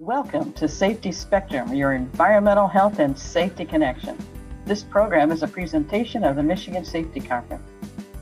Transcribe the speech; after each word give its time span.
Welcome 0.00 0.52
to 0.54 0.66
Safety 0.66 1.12
Spectrum, 1.12 1.72
your 1.72 1.92
environmental 1.92 2.66
health 2.66 2.98
and 2.98 3.16
safety 3.16 3.64
connection. 3.64 4.18
This 4.64 4.82
program 4.82 5.30
is 5.30 5.44
a 5.44 5.46
presentation 5.46 6.24
of 6.24 6.34
the 6.34 6.42
Michigan 6.42 6.84
Safety 6.84 7.20
Conference. 7.20 7.62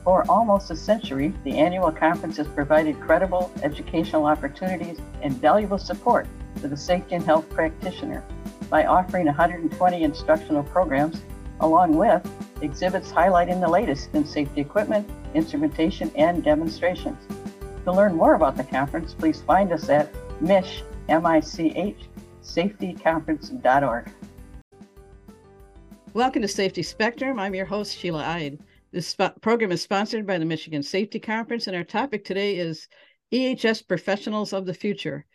For 0.03 0.23
almost 0.29 0.69
a 0.69 0.75
century, 0.75 1.33
the 1.43 1.57
annual 1.57 1.91
conference 1.91 2.37
has 2.37 2.47
provided 2.47 3.01
credible 3.01 3.51
educational 3.63 4.27
opportunities 4.27 4.99
and 5.23 5.33
valuable 5.41 5.79
support 5.79 6.27
to 6.61 6.67
the 6.67 6.77
safety 6.77 7.15
and 7.15 7.25
health 7.25 7.49
practitioner 7.49 8.23
by 8.69 8.85
offering 8.85 9.25
120 9.25 10.03
instructional 10.03 10.61
programs, 10.61 11.23
along 11.61 11.97
with 11.97 12.21
exhibits 12.61 13.11
highlighting 13.11 13.59
the 13.59 13.67
latest 13.67 14.13
in 14.13 14.27
safety 14.27 14.61
equipment, 14.61 15.09
instrumentation, 15.33 16.11
and 16.15 16.43
demonstrations. 16.43 17.17
To 17.85 17.91
learn 17.91 18.13
more 18.13 18.35
about 18.35 18.57
the 18.57 18.63
conference, 18.63 19.15
please 19.15 19.41
find 19.41 19.71
us 19.71 19.89
at 19.89 20.13
MISH, 20.39 20.83
M-I-C-H, 21.09 21.97
safetyconference.org. 22.41 24.11
Welcome 26.13 26.41
to 26.41 26.47
Safety 26.47 26.83
Spectrum. 26.83 27.39
I'm 27.39 27.55
your 27.55 27.65
host, 27.65 27.97
Sheila 27.97 28.23
Ide. 28.25 28.59
This 28.91 29.15
program 29.41 29.71
is 29.71 29.81
sponsored 29.81 30.27
by 30.27 30.37
the 30.37 30.45
Michigan 30.45 30.83
Safety 30.83 31.19
Conference, 31.19 31.67
and 31.67 31.75
our 31.75 31.83
topic 31.83 32.23
today 32.23 32.57
is 32.57 32.87
EHS 33.33 33.87
Professionals 33.87 34.53
of 34.53 34.65
the 34.65 34.73
Future. 34.73 35.25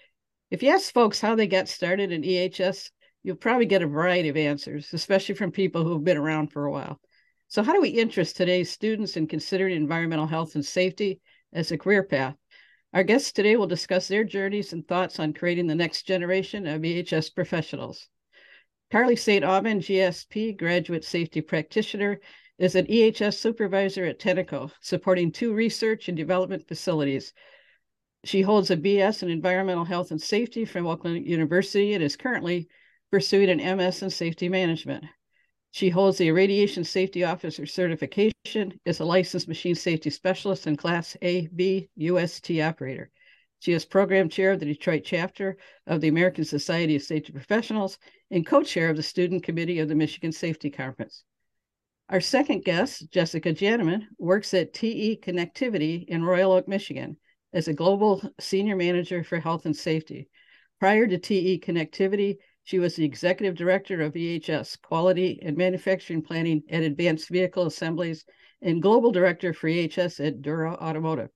If 0.51 0.63
you 0.63 0.71
ask 0.71 0.95
folks 0.95 1.21
how 1.21 1.35
they 1.35 1.47
got 1.47 1.69
started 1.69 2.13
in 2.13 2.23
EHS, 2.23 2.91
you'll 3.23 3.37
probably 3.37 3.67
get 3.67 3.83
a 3.83 3.87
variety 3.87 4.29
of 4.29 4.37
answers, 4.37 4.95
especially 4.95 5.35
from 5.35 5.51
people 5.51 5.85
who've 5.85 6.05
been 6.05 6.17
around 6.17 6.53
for 6.53 6.65
a 6.65 6.71
while. 6.71 7.01
So, 7.49 7.63
how 7.63 7.73
do 7.73 7.81
we 7.81 7.89
interest 7.89 8.37
today's 8.37 8.71
students 8.71 9.17
in 9.17 9.27
considering 9.27 9.77
environmental 9.77 10.27
health 10.27 10.55
and 10.55 10.65
safety 10.65 11.21
as 11.53 11.73
a 11.73 11.79
career 11.79 12.05
path? 12.05 12.37
Our 12.95 13.05
guests 13.05 13.33
today 13.33 13.57
will 13.57 13.67
discuss 13.67 14.09
their 14.09 14.25
journeys 14.25 14.73
and 14.73 14.87
thoughts 14.87 15.19
on 15.21 15.35
creating 15.35 15.67
the 15.67 15.75
next 15.75 16.05
generation 16.05 16.67
of 16.67 16.81
EHS 16.81 17.35
professionals. 17.35 18.09
Karly 18.91 19.19
St. 19.19 19.45
Aubin, 19.45 19.81
GSP, 19.81 20.57
graduate 20.57 21.05
safety 21.05 21.43
practitioner, 21.43 22.19
is 22.59 22.75
an 22.75 22.87
EHS 22.87 23.35
supervisor 23.35 24.07
at 24.07 24.19
Tenneco, 24.19 24.73
supporting 24.81 25.31
two 25.31 25.53
research 25.53 26.09
and 26.09 26.17
development 26.17 26.67
facilities. 26.67 27.35
She 28.25 28.41
holds 28.41 28.71
a 28.71 28.77
BS 28.77 29.23
in 29.23 29.29
environmental 29.29 29.85
health 29.85 30.11
and 30.11 30.21
safety 30.21 30.65
from 30.65 30.87
Oakland 30.87 31.27
University 31.27 31.93
and 31.93 32.03
is 32.03 32.17
currently 32.17 32.69
pursuing 33.11 33.51
an 33.51 33.77
MS 33.77 34.03
in 34.03 34.09
safety 34.09 34.49
management. 34.49 35.05
She 35.79 35.91
holds 35.91 36.19
the 36.19 36.33
Radiation 36.33 36.83
Safety 36.83 37.23
Officer 37.23 37.65
certification, 37.65 38.81
is 38.85 38.99
a 38.99 39.05
licensed 39.05 39.47
machine 39.47 39.77
safety 39.77 40.11
specialist 40.11 40.67
and 40.67 40.77
Class 40.77 41.17
A 41.23 41.47
B 41.55 41.89
UST 41.95 42.51
operator. 42.59 43.13
She 43.61 43.75
is 43.75 43.85
program 43.85 44.29
chair 44.29 44.51
of 44.51 44.59
the 44.59 44.67
Detroit 44.67 45.03
chapter 45.05 45.57
of 45.87 46.01
the 46.01 46.09
American 46.09 46.45
Society 46.45 46.97
of 46.97 47.03
Safety 47.03 47.33
Professionals 47.33 47.97
and 48.29 48.45
co 48.45 48.65
chair 48.65 48.91
of 48.91 48.97
the 48.97 49.05
student 49.05 49.45
committee 49.45 49.79
of 49.79 49.89
the 49.89 49.95
Michigan 49.95 50.33
Safety 50.33 50.69
Conference. 50.69 51.23
Our 52.09 52.21
second 52.21 52.65
guest, 52.65 53.09
Jessica 53.13 53.55
Jannaman, 53.55 54.03
works 54.19 54.55
at 54.55 54.75
TE 54.75 55.21
Connectivity 55.23 56.09
in 56.09 56.25
Royal 56.25 56.55
Oak, 56.55 56.67
Michigan, 56.67 57.19
as 57.53 57.69
a 57.69 57.73
global 57.73 58.21
senior 58.41 58.75
manager 58.75 59.23
for 59.23 59.39
health 59.39 59.65
and 59.65 59.77
safety. 59.77 60.29
Prior 60.81 61.07
to 61.07 61.19
TE 61.19 61.61
Connectivity, 61.61 62.39
she 62.69 62.79
was 62.79 62.97
the 62.97 63.05
executive 63.07 63.55
director 63.55 64.03
of 64.03 64.13
EHS 64.13 64.83
Quality 64.83 65.39
and 65.41 65.57
Manufacturing 65.57 66.21
Planning 66.21 66.63
at 66.69 66.83
Advanced 66.83 67.31
Vehicle 67.31 67.65
Assemblies 67.65 68.27
and 68.61 68.83
global 68.83 69.11
director 69.11 69.55
for 69.55 69.71
EHS 69.71 70.23
at 70.27 70.43
Dura 70.43 70.75
Automotive. 70.75 71.31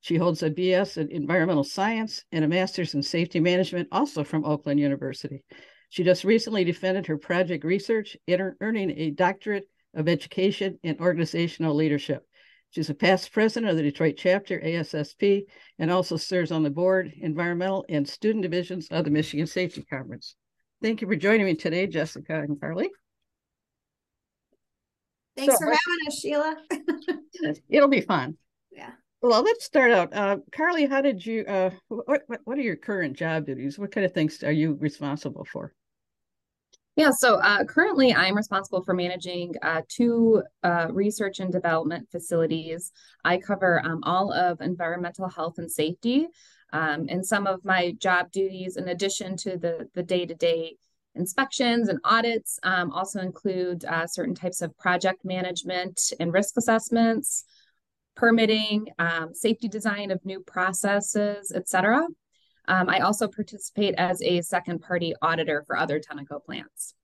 She 0.00 0.16
holds 0.16 0.42
a 0.42 0.50
BS 0.50 0.96
in 0.96 1.10
environmental 1.10 1.64
science 1.64 2.24
and 2.32 2.46
a 2.46 2.48
master's 2.48 2.94
in 2.94 3.02
safety 3.02 3.40
management, 3.40 3.88
also 3.92 4.24
from 4.24 4.46
Oakland 4.46 4.80
University. 4.80 5.44
She 5.90 6.02
just 6.02 6.24
recently 6.24 6.64
defended 6.64 7.08
her 7.08 7.18
project 7.18 7.62
research, 7.62 8.16
earning 8.26 8.98
a 8.98 9.10
doctorate 9.10 9.68
of 9.92 10.08
Education 10.08 10.78
in 10.82 10.96
Organizational 10.98 11.74
Leadership. 11.74 12.26
She's 12.70 12.88
a 12.88 12.94
past 12.94 13.34
president 13.34 13.70
of 13.70 13.76
the 13.76 13.82
Detroit 13.82 14.14
chapter, 14.16 14.58
ASSP, 14.58 15.42
and 15.78 15.90
also 15.90 16.16
serves 16.16 16.50
on 16.50 16.62
the 16.62 16.70
board, 16.70 17.12
environmental, 17.20 17.84
and 17.90 18.08
student 18.08 18.40
divisions 18.40 18.88
of 18.90 19.04
the 19.04 19.10
Michigan 19.10 19.46
Safety 19.46 19.82
Conference. 19.82 20.36
Thank 20.82 21.02
you 21.02 21.08
for 21.08 21.16
joining 21.16 21.46
me 21.46 21.54
today, 21.54 21.86
Jessica 21.86 22.40
and 22.40 22.56
Karly. 22.56 22.88
Thanks 25.36 25.54
so, 25.54 25.58
for 25.58 25.66
having 25.66 26.06
us, 26.06 26.18
Sheila. 26.18 26.56
it'll 27.68 27.88
be 27.88 28.00
fun. 28.00 28.36
Yeah. 28.70 28.90
Well, 29.22 29.42
let's 29.42 29.64
start 29.64 29.92
out. 29.92 30.14
Uh, 30.14 30.38
Karly, 30.50 30.88
how 30.88 31.02
did 31.02 31.24
you, 31.24 31.44
uh, 31.46 31.70
what, 31.88 32.22
what 32.44 32.58
are 32.58 32.62
your 32.62 32.76
current 32.76 33.16
job 33.16 33.46
duties? 33.46 33.78
What 33.78 33.92
kind 33.92 34.06
of 34.06 34.12
things 34.12 34.42
are 34.42 34.52
you 34.52 34.78
responsible 34.80 35.46
for? 35.50 35.74
Yeah, 36.96 37.10
so 37.10 37.36
uh, 37.36 37.64
currently 37.64 38.12
I'm 38.12 38.36
responsible 38.36 38.82
for 38.82 38.94
managing 38.94 39.54
uh, 39.62 39.82
two 39.88 40.42
uh, 40.62 40.88
research 40.90 41.38
and 41.40 41.52
development 41.52 42.08
facilities. 42.10 42.92
I 43.24 43.38
cover 43.38 43.80
um, 43.84 44.00
all 44.02 44.32
of 44.32 44.60
environmental 44.60 45.28
health 45.28 45.58
and 45.58 45.70
safety. 45.70 46.28
Um, 46.72 47.06
and 47.08 47.24
some 47.24 47.46
of 47.46 47.64
my 47.64 47.92
job 47.98 48.30
duties, 48.30 48.76
in 48.76 48.88
addition 48.88 49.36
to 49.38 49.56
the, 49.56 49.88
the 49.94 50.02
day-to-day 50.02 50.76
inspections 51.14 51.88
and 51.88 51.98
audits, 52.04 52.58
um, 52.62 52.92
also 52.92 53.20
include 53.20 53.84
uh, 53.84 54.06
certain 54.06 54.34
types 54.34 54.62
of 54.62 54.76
project 54.78 55.24
management 55.24 56.12
and 56.20 56.32
risk 56.32 56.56
assessments, 56.56 57.44
permitting, 58.14 58.86
um, 58.98 59.34
safety 59.34 59.68
design 59.68 60.10
of 60.10 60.24
new 60.24 60.40
processes, 60.40 61.52
etc. 61.54 62.06
Um, 62.68 62.88
I 62.88 63.00
also 63.00 63.26
participate 63.26 63.94
as 63.96 64.22
a 64.22 64.42
second 64.42 64.80
party 64.80 65.14
auditor 65.22 65.64
for 65.66 65.76
other 65.76 65.98
Tenneco 66.00 66.44
plants. 66.44 66.94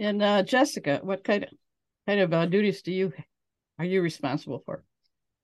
And 0.00 0.22
uh, 0.22 0.42
Jessica, 0.44 1.00
what 1.02 1.24
kind 1.24 1.44
of 1.44 1.50
kind 2.06 2.20
of 2.20 2.32
uh, 2.32 2.46
duties 2.46 2.82
do 2.82 2.92
you 2.92 3.12
are 3.78 3.84
you 3.84 4.00
responsible 4.00 4.62
for? 4.64 4.82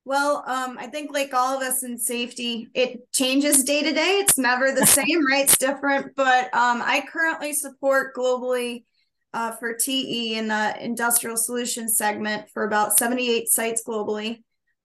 Well, 0.06 0.44
um, 0.46 0.76
I 0.78 0.86
think 0.88 1.12
like 1.12 1.32
all 1.32 1.56
of 1.56 1.62
us 1.62 1.82
in 1.82 1.96
safety, 1.96 2.68
it 2.74 3.10
changes 3.12 3.64
day 3.64 3.82
to 3.82 3.92
day. 3.92 4.18
It's 4.20 4.36
never 4.36 4.72
the 4.72 4.86
same, 4.86 5.26
right? 5.26 5.44
It's 5.44 5.56
different. 5.56 6.14
But 6.14 6.54
um, 6.54 6.82
I 6.82 7.04
currently 7.10 7.52
support 7.54 8.14
globally 8.14 8.84
uh, 9.32 9.52
for 9.52 9.74
TE 9.74 10.36
in 10.36 10.48
the 10.48 10.76
industrial 10.82 11.36
solutions 11.36 11.96
segment 11.96 12.50
for 12.52 12.64
about 12.64 12.98
78 12.98 13.48
sites 13.48 13.82
globally 13.86 14.42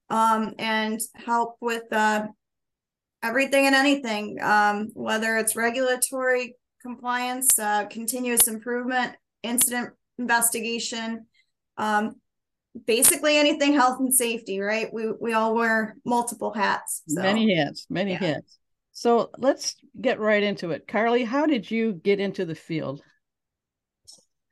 um, 0.10 0.56
and 0.58 1.00
help 1.14 1.58
with 1.62 1.84
uh, 1.92 2.28
everything 3.22 3.66
and 3.66 3.76
anything, 3.76 4.38
um, 4.42 4.90
whether 4.94 5.38
it's 5.38 5.56
regulatory 5.56 6.56
compliance, 6.82 7.60
uh, 7.60 7.86
continuous 7.88 8.48
improvement, 8.48 9.14
incident 9.44 9.92
investigation, 10.18 11.26
um, 11.78 12.16
basically 12.86 13.38
anything 13.38 13.74
health 13.74 14.00
and 14.00 14.14
safety, 14.14 14.60
right? 14.60 14.92
We 14.94 15.12
we 15.12 15.34
all 15.34 15.56
wear 15.56 15.98
multiple 16.06 16.54
hats. 16.54 17.04
So. 17.08 17.22
Many 17.22 17.56
hats, 17.56 17.86
many 17.90 18.12
yeah. 18.12 18.20
hats. 18.20 18.58
So 18.92 19.30
let's 19.38 19.76
get 20.00 20.20
right 20.20 20.44
into 20.44 20.72
it. 20.72 20.88
Karly, 20.88 21.26
how 21.26 21.46
did 21.46 21.70
you 21.70 21.94
get 21.94 22.20
into 22.20 22.46
the 22.46 22.56
field? 22.56 23.02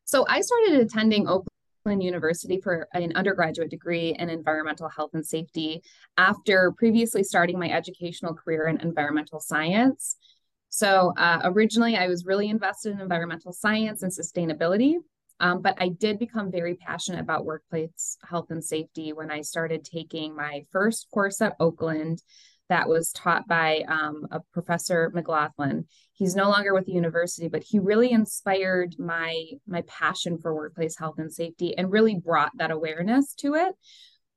So 0.05 0.25
I 0.29 0.39
started 0.39 0.79
attending 0.79 1.27
Oakland 1.27 2.01
University 2.01 2.61
for 2.61 2.87
an 2.93 3.11
undergraduate 3.15 3.69
degree 3.69 4.15
in 4.17 4.29
environmental 4.29 4.87
health 4.87 5.11
and 5.13 5.25
safety 5.25 5.81
after 6.17 6.71
previously 6.77 7.23
starting 7.23 7.59
my 7.59 7.69
educational 7.69 8.33
career 8.33 8.67
in 8.67 8.79
environmental 8.79 9.41
science. 9.41 10.15
So 10.69 11.13
uh, 11.17 11.41
originally, 11.43 11.97
I 11.97 12.07
was 12.07 12.25
really 12.25 12.49
invested 12.49 12.93
in 12.93 13.01
environmental 13.01 13.51
science 13.51 14.03
and 14.03 14.11
sustainability, 14.11 14.95
um, 15.39 15.61
but 15.61 15.75
I 15.79 15.89
did 15.89 16.19
become 16.19 16.51
very 16.51 16.75
passionate 16.75 17.19
about 17.19 17.45
workplace 17.45 18.17
health 18.27 18.47
and 18.49 18.63
safety 18.63 19.13
when 19.13 19.31
I 19.31 19.41
started 19.41 19.83
taking 19.83 20.35
my 20.35 20.65
first 20.71 21.07
course 21.11 21.41
at 21.41 21.55
Oakland 21.59 22.21
that 22.69 22.89
was 22.89 23.11
taught 23.11 23.47
by 23.47 23.83
um, 23.87 24.27
a 24.31 24.41
professor 24.51 25.09
McLaughlin. 25.13 25.85
He's 26.13 26.35
no 26.35 26.49
longer 26.49 26.73
with 26.73 26.85
the 26.85 26.91
university, 26.91 27.47
but 27.47 27.63
he 27.63 27.79
really 27.79 28.11
inspired 28.11 28.95
my 28.99 29.45
my 29.67 29.83
passion 29.87 30.37
for 30.37 30.53
workplace 30.53 30.97
health 30.97 31.15
and 31.17 31.31
safety 31.31 31.77
and 31.77 31.91
really 31.91 32.15
brought 32.15 32.51
that 32.57 32.71
awareness 32.71 33.33
to 33.35 33.55
it. 33.55 33.75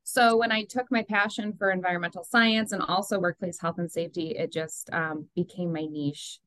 So 0.04 0.36
when 0.36 0.50
I 0.50 0.64
took 0.64 0.86
my 0.90 1.02
passion 1.02 1.54
for 1.56 1.70
environmental 1.70 2.24
science 2.24 2.72
and 2.72 2.82
also 2.82 3.18
workplace 3.20 3.60
health 3.60 3.78
and 3.78 3.90
safety, 3.90 4.30
it 4.36 4.52
just 4.52 4.90
um, 4.92 5.28
became 5.36 5.72
my 5.72 5.86
niche. 5.88 6.40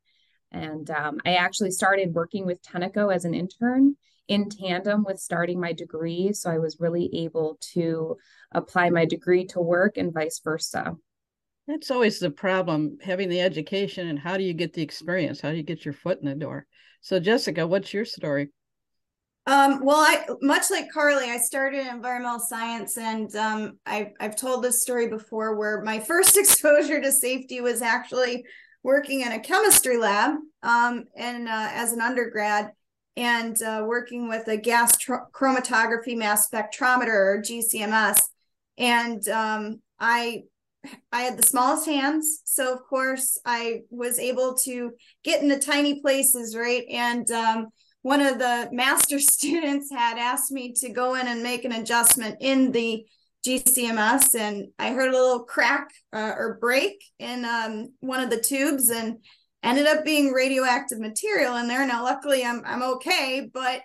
And 0.53 0.89
um, 0.91 1.19
I 1.25 1.35
actually 1.35 1.71
started 1.71 2.13
working 2.13 2.45
with 2.45 2.61
Tenneco 2.61 3.13
as 3.13 3.25
an 3.25 3.33
intern 3.33 3.95
in 4.27 4.49
tandem 4.49 5.03
with 5.03 5.19
starting 5.19 5.59
my 5.59 5.73
degree. 5.73 6.31
So 6.33 6.49
I 6.49 6.59
was 6.59 6.79
really 6.79 7.09
able 7.13 7.57
to 7.73 8.17
apply 8.51 8.89
my 8.89 9.05
degree 9.05 9.45
to 9.47 9.59
work 9.59 9.97
and 9.97 10.13
vice 10.13 10.39
versa. 10.43 10.95
That's 11.67 11.91
always 11.91 12.19
the 12.19 12.29
problem 12.29 12.97
having 13.01 13.29
the 13.29 13.41
education 13.41 14.07
and 14.07 14.19
how 14.19 14.37
do 14.37 14.43
you 14.43 14.53
get 14.53 14.73
the 14.73 14.81
experience? 14.81 15.41
How 15.41 15.51
do 15.51 15.57
you 15.57 15.63
get 15.63 15.85
your 15.85 15.93
foot 15.93 16.19
in 16.21 16.27
the 16.27 16.35
door? 16.35 16.65
So, 17.01 17.19
Jessica, 17.19 17.65
what's 17.65 17.93
your 17.93 18.05
story? 18.05 18.49
Um, 19.45 19.83
well, 19.83 19.97
I 19.97 20.25
much 20.41 20.71
like 20.71 20.89
Karly, 20.89 21.27
I 21.27 21.37
started 21.37 21.81
in 21.81 21.87
environmental 21.87 22.39
science, 22.39 22.97
and 22.97 23.33
um, 23.35 23.77
I, 23.85 24.11
I've 24.21 24.37
told 24.37 24.63
this 24.63 24.81
story 24.81 25.09
before, 25.09 25.55
where 25.57 25.81
my 25.81 25.99
first 26.07 26.37
exposure 26.37 27.01
to 27.01 27.11
safety 27.11 27.59
was 27.59 27.81
actually 27.81 28.45
working 28.83 29.21
in 29.21 29.31
a 29.31 29.39
chemistry 29.39 29.97
lab 29.97 30.35
um, 30.61 31.05
and 31.15 31.47
uh, 31.47 31.69
as 31.71 31.93
an 31.93 32.01
undergrad 32.01 32.71
and 33.15 33.61
uh, 33.61 33.83
working 33.85 34.27
with 34.27 34.47
a 34.47 34.57
gas 34.57 34.97
tr- 34.97 35.27
chromatography 35.33 36.17
mass 36.17 36.49
spectrometer 36.49 37.07
or 37.07 37.41
GCMS. 37.41 38.19
And 38.77 39.27
um, 39.29 39.81
I 39.99 40.43
I 41.13 41.21
had 41.21 41.37
the 41.37 41.47
smallest 41.47 41.85
hands, 41.85 42.41
so 42.43 42.73
of 42.73 42.83
course 42.83 43.39
I 43.45 43.81
was 43.89 44.19
able 44.19 44.55
to 44.65 44.91
get 45.23 45.41
into 45.41 45.57
tiny 45.57 46.01
places, 46.01 46.57
right? 46.57 46.83
And 46.89 47.29
um, 47.31 47.67
one 48.01 48.19
of 48.19 48.37
the 48.37 48.69
master 48.71 49.19
students 49.19 49.89
had 49.91 50.17
asked 50.17 50.51
me 50.51 50.73
to 50.81 50.89
go 50.89 51.15
in 51.15 51.27
and 51.27 51.41
make 51.41 51.63
an 51.65 51.71
adjustment 51.71 52.37
in 52.41 52.71
the 52.71 53.05
GCMS, 53.45 54.35
and 54.35 54.67
I 54.79 54.91
heard 54.91 55.09
a 55.09 55.17
little 55.17 55.43
crack 55.43 55.89
uh, 56.13 56.33
or 56.37 56.57
break 56.61 57.03
in 57.19 57.45
um, 57.45 57.89
one 57.99 58.21
of 58.21 58.29
the 58.29 58.39
tubes, 58.39 58.89
and 58.89 59.17
ended 59.61 59.87
up 59.87 60.05
being 60.05 60.31
radioactive 60.31 60.99
material 60.99 61.55
in 61.57 61.67
there. 61.67 61.85
Now, 61.85 62.03
luckily, 62.03 62.43
I'm 62.43 62.61
I'm 62.65 62.83
okay, 62.83 63.49
but 63.53 63.81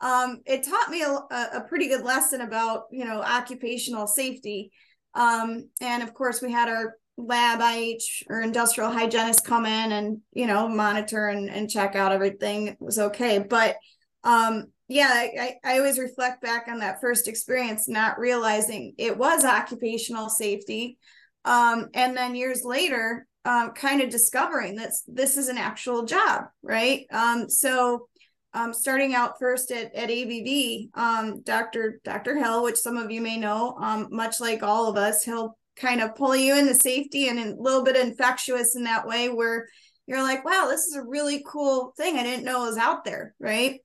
um, 0.00 0.40
it 0.46 0.62
taught 0.62 0.90
me 0.90 1.02
a, 1.02 1.10
a 1.10 1.64
pretty 1.68 1.88
good 1.88 2.04
lesson 2.04 2.40
about 2.40 2.84
you 2.90 3.04
know 3.04 3.20
occupational 3.20 4.06
safety. 4.06 4.72
Um, 5.14 5.68
and 5.80 6.02
of 6.02 6.14
course, 6.14 6.40
we 6.40 6.52
had 6.52 6.68
our 6.68 6.96
lab 7.16 7.60
IH 7.60 8.24
or 8.28 8.40
industrial 8.40 8.90
hygienist 8.90 9.44
come 9.44 9.66
in 9.66 9.92
and 9.92 10.18
you 10.32 10.46
know 10.46 10.68
monitor 10.68 11.26
and, 11.28 11.50
and 11.50 11.68
check 11.68 11.94
out 11.94 12.12
everything 12.12 12.68
it 12.68 12.76
was 12.80 12.98
okay. 12.98 13.38
But 13.38 13.76
um, 14.24 14.66
yeah, 14.90 15.08
I, 15.08 15.54
I 15.64 15.78
always 15.78 16.00
reflect 16.00 16.42
back 16.42 16.66
on 16.68 16.80
that 16.80 17.00
first 17.00 17.28
experience, 17.28 17.88
not 17.88 18.18
realizing 18.18 18.94
it 18.98 19.16
was 19.16 19.44
occupational 19.44 20.28
safety. 20.28 20.98
Um, 21.44 21.90
and 21.94 22.16
then 22.16 22.34
years 22.34 22.64
later, 22.64 23.28
um, 23.44 23.70
kind 23.70 24.02
of 24.02 24.10
discovering 24.10 24.74
that 24.76 24.90
this 25.06 25.36
is 25.36 25.48
an 25.48 25.58
actual 25.58 26.06
job, 26.06 26.46
right? 26.60 27.06
Um, 27.12 27.48
so 27.48 28.08
um, 28.52 28.74
starting 28.74 29.14
out 29.14 29.38
first 29.38 29.70
at, 29.70 29.94
at 29.94 30.10
ABB, 30.10 30.90
um, 30.94 31.42
Dr. 31.42 32.00
Dr. 32.04 32.36
Hill, 32.36 32.64
which 32.64 32.76
some 32.76 32.96
of 32.96 33.12
you 33.12 33.20
may 33.20 33.36
know, 33.36 33.76
um, 33.80 34.08
much 34.10 34.40
like 34.40 34.64
all 34.64 34.90
of 34.90 34.96
us, 34.96 35.22
he'll 35.22 35.56
kind 35.76 36.00
of 36.00 36.16
pull 36.16 36.34
you 36.34 36.58
into 36.58 36.74
safety 36.74 37.28
and 37.28 37.38
a 37.38 37.54
little 37.54 37.84
bit 37.84 37.94
infectious 37.94 38.74
in 38.74 38.82
that 38.84 39.06
way 39.06 39.28
where 39.28 39.68
you're 40.08 40.20
like, 40.20 40.44
wow, 40.44 40.66
this 40.68 40.88
is 40.88 40.96
a 40.96 41.04
really 41.04 41.44
cool 41.46 41.94
thing 41.96 42.16
I 42.16 42.24
didn't 42.24 42.44
know 42.44 42.62
was 42.62 42.76
out 42.76 43.04
there, 43.04 43.36
right? 43.38 43.78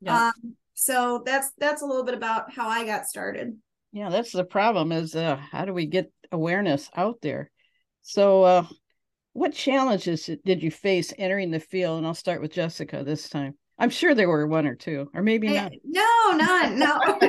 Yeah. 0.00 0.28
Um, 0.28 0.56
so 0.74 1.22
that's 1.24 1.52
that's 1.58 1.82
a 1.82 1.86
little 1.86 2.04
bit 2.04 2.14
about 2.14 2.52
how 2.52 2.68
I 2.68 2.84
got 2.84 3.06
started. 3.06 3.56
Yeah, 3.92 4.10
that's 4.10 4.32
the 4.32 4.44
problem 4.44 4.92
is 4.92 5.14
uh, 5.14 5.36
how 5.36 5.64
do 5.64 5.72
we 5.72 5.86
get 5.86 6.12
awareness 6.30 6.90
out 6.94 7.20
there? 7.22 7.50
So 8.02 8.42
uh, 8.42 8.66
what 9.32 9.54
challenges 9.54 10.28
did 10.44 10.62
you 10.62 10.70
face 10.70 11.12
entering 11.16 11.50
the 11.50 11.60
field? 11.60 11.98
And 11.98 12.06
I'll 12.06 12.14
start 12.14 12.40
with 12.40 12.52
Jessica 12.52 13.02
this 13.04 13.28
time. 13.28 13.54
I'm 13.78 13.90
sure 13.90 14.14
there 14.14 14.28
were 14.28 14.46
one 14.46 14.66
or 14.66 14.74
two, 14.74 15.10
or 15.14 15.22
maybe 15.22 15.48
not. 15.48 15.72
No, 15.84 16.32
none. 16.32 16.78
No. 16.78 16.94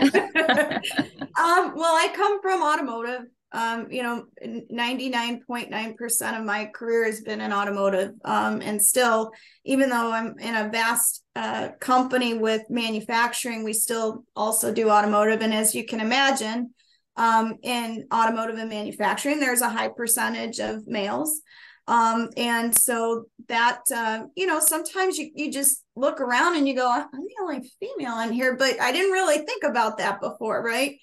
um, 1.37 1.73
well, 1.75 1.95
I 1.95 2.11
come 2.13 2.41
from 2.41 2.63
automotive. 2.63 3.27
Um, 3.53 3.87
you 3.89 4.03
know, 4.03 4.25
99.9% 4.43 6.37
of 6.39 6.45
my 6.45 6.65
career 6.65 7.05
has 7.05 7.21
been 7.21 7.39
in 7.39 7.53
automotive. 7.53 8.11
Um, 8.25 8.61
and 8.61 8.81
still, 8.81 9.31
even 9.63 9.89
though 9.89 10.11
I'm 10.11 10.37
in 10.39 10.55
a 10.55 10.69
vast 10.69 11.23
uh, 11.35 11.69
company 11.79 12.33
with 12.33 12.63
manufacturing, 12.69 13.63
we 13.63 13.73
still 13.73 14.25
also 14.35 14.73
do 14.73 14.89
automotive. 14.89 15.41
And 15.41 15.53
as 15.53 15.73
you 15.73 15.85
can 15.85 16.01
imagine, 16.01 16.73
um, 17.15 17.55
in 17.63 18.07
automotive 18.13 18.57
and 18.57 18.69
manufacturing, 18.69 19.39
there's 19.39 19.61
a 19.61 19.69
high 19.69 19.89
percentage 19.89 20.59
of 20.59 20.85
males. 20.87 21.41
Um, 21.87 22.29
and 22.35 22.77
so 22.77 23.25
that, 23.47 23.79
uh, 23.95 24.25
you 24.35 24.45
know, 24.45 24.59
sometimes 24.59 25.17
you, 25.17 25.31
you 25.33 25.51
just 25.51 25.83
look 25.95 26.19
around 26.19 26.57
and 26.57 26.67
you 26.67 26.75
go, 26.75 26.89
I'm 26.89 27.07
the 27.11 27.41
only 27.41 27.71
female 27.79 28.19
in 28.19 28.33
here, 28.33 28.57
but 28.57 28.79
I 28.81 28.91
didn't 28.91 29.11
really 29.11 29.37
think 29.45 29.63
about 29.63 29.97
that 29.99 30.19
before. 30.19 30.61
Right. 30.61 30.97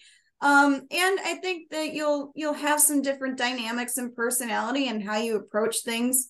Um, 0.44 0.74
and 0.90 1.18
I 1.24 1.38
think 1.40 1.70
that 1.70 1.94
you'll, 1.94 2.30
you'll 2.34 2.52
have 2.52 2.78
some 2.78 3.00
different 3.00 3.38
dynamics 3.38 3.96
and 3.96 4.14
personality 4.14 4.88
and 4.88 5.02
how 5.02 5.16
you 5.16 5.36
approach 5.36 5.82
things. 5.84 6.28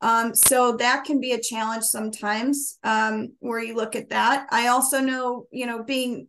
Um, 0.00 0.34
so 0.34 0.76
that 0.78 1.04
can 1.04 1.20
be 1.20 1.30
a 1.30 1.40
challenge 1.40 1.84
sometimes, 1.84 2.80
um, 2.82 3.34
where 3.38 3.62
you 3.62 3.76
look 3.76 3.94
at 3.94 4.10
that. 4.10 4.48
I 4.50 4.66
also 4.66 5.00
know, 5.00 5.46
you 5.52 5.66
know, 5.66 5.84
being 5.84 6.26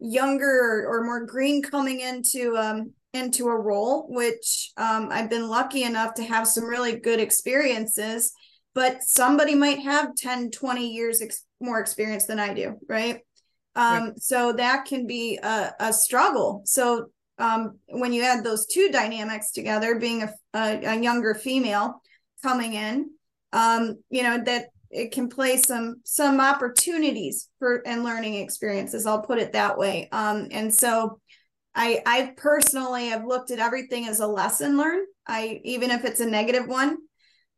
younger 0.00 0.44
or, 0.44 0.88
or 0.88 1.04
more 1.04 1.24
green 1.24 1.62
coming 1.62 2.00
into 2.00 2.56
um, 2.56 2.92
into 3.14 3.46
a 3.46 3.56
role, 3.56 4.06
which 4.08 4.72
um, 4.76 5.08
I've 5.12 5.30
been 5.30 5.48
lucky 5.48 5.84
enough 5.84 6.14
to 6.14 6.24
have 6.24 6.48
some 6.48 6.64
really 6.64 6.98
good 6.98 7.20
experiences, 7.20 8.32
but 8.74 9.02
somebody 9.02 9.54
might 9.54 9.80
have 9.80 10.16
10, 10.16 10.50
20 10.50 10.88
years 10.88 11.22
ex- 11.22 11.44
more 11.60 11.78
experience 11.78 12.26
than 12.26 12.40
I 12.40 12.54
do, 12.54 12.78
right? 12.88 13.20
Um, 13.74 14.04
right. 14.04 14.12
So 14.20 14.52
that 14.52 14.84
can 14.84 15.06
be 15.06 15.38
a, 15.42 15.72
a 15.80 15.92
struggle. 15.92 16.62
So 16.64 17.06
um, 17.38 17.78
when 17.88 18.12
you 18.12 18.22
add 18.22 18.44
those 18.44 18.66
two 18.66 18.90
dynamics 18.90 19.52
together, 19.52 19.98
being 19.98 20.22
a, 20.22 20.32
a, 20.54 20.84
a 20.84 21.00
younger 21.00 21.34
female 21.34 22.02
coming 22.42 22.74
in, 22.74 23.10
um, 23.52 23.98
you 24.10 24.22
know, 24.22 24.42
that 24.44 24.66
it 24.90 25.10
can 25.10 25.28
play 25.28 25.56
some 25.56 25.96
some 26.04 26.38
opportunities 26.38 27.48
for 27.58 27.82
and 27.86 28.04
learning 28.04 28.34
experiences. 28.34 29.06
I'll 29.06 29.22
put 29.22 29.38
it 29.38 29.52
that 29.52 29.78
way. 29.78 30.08
Um, 30.12 30.48
and 30.50 30.72
so 30.72 31.18
I 31.74 32.02
I 32.04 32.34
personally 32.36 33.08
have 33.08 33.24
looked 33.24 33.50
at 33.50 33.58
everything 33.58 34.06
as 34.06 34.20
a 34.20 34.26
lesson 34.26 34.76
learned. 34.76 35.06
I 35.26 35.60
even 35.64 35.90
if 35.90 36.04
it's 36.04 36.20
a 36.20 36.26
negative 36.26 36.68
one. 36.68 36.98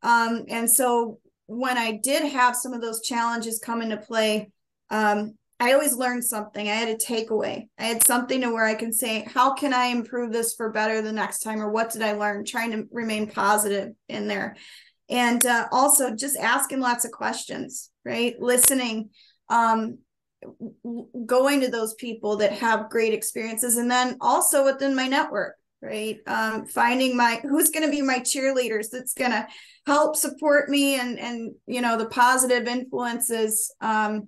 Um, 0.01 0.45
and 0.47 0.69
so 0.69 1.19
when 1.47 1.77
I 1.77 1.99
did 2.01 2.31
have 2.31 2.55
some 2.55 2.73
of 2.73 2.81
those 2.81 3.01
challenges 3.01 3.59
come 3.59 3.81
into 3.81 3.97
play, 3.97 4.51
um, 4.89 5.35
I 5.65 5.73
always 5.73 5.95
learned 5.95 6.23
something. 6.23 6.69
I 6.69 6.73
had 6.73 6.89
a 6.89 6.95
takeaway. 6.95 7.67
I 7.79 7.85
had 7.85 8.05
something 8.05 8.41
to 8.41 8.51
where 8.51 8.65
I 8.65 8.75
can 8.75 8.93
say, 8.93 9.27
how 9.27 9.55
can 9.55 9.73
I 9.73 9.87
improve 9.87 10.31
this 10.31 10.53
for 10.53 10.71
better 10.71 11.01
the 11.01 11.11
next 11.11 11.39
time, 11.39 11.59
or 11.59 11.71
what 11.71 11.89
did 11.89 12.03
I 12.03 12.11
learn? 12.11 12.45
Trying 12.45 12.71
to 12.73 12.83
remain 12.91 13.31
positive 13.31 13.93
in 14.07 14.27
there, 14.27 14.57
and 15.09 15.43
uh, 15.43 15.67
also 15.71 16.15
just 16.15 16.37
asking 16.37 16.81
lots 16.81 17.03
of 17.03 17.11
questions, 17.11 17.89
right? 18.03 18.39
Listening. 18.39 19.09
Um, 19.49 19.97
going 21.25 21.61
to 21.61 21.71
those 21.71 21.95
people 21.95 22.37
that 22.37 22.51
have 22.51 22.91
great 22.91 23.15
experiences 23.15 23.77
and 23.77 23.89
then 23.89 24.15
also 24.21 24.63
within 24.63 24.95
my 24.95 25.07
network 25.07 25.55
right 25.81 26.19
um, 26.27 26.67
finding 26.67 27.17
my 27.17 27.39
who's 27.41 27.71
going 27.71 27.83
to 27.83 27.89
be 27.89 28.03
my 28.03 28.19
cheerleaders 28.19 28.87
that's 28.91 29.15
going 29.15 29.31
to 29.31 29.47
help 29.87 30.15
support 30.15 30.69
me 30.69 30.99
and 30.99 31.17
and 31.17 31.55
you 31.65 31.81
know 31.81 31.97
the 31.97 32.05
positive 32.05 32.67
influences 32.67 33.73
um, 33.81 34.27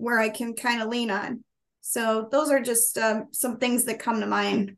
where 0.00 0.18
i 0.18 0.28
can 0.28 0.54
kind 0.54 0.82
of 0.82 0.88
lean 0.88 1.10
on. 1.10 1.44
So 1.80 2.28
those 2.30 2.50
are 2.50 2.60
just 2.60 2.98
um, 2.98 3.28
some 3.32 3.58
things 3.58 3.84
that 3.84 3.98
come 3.98 4.20
to 4.20 4.26
mind. 4.26 4.76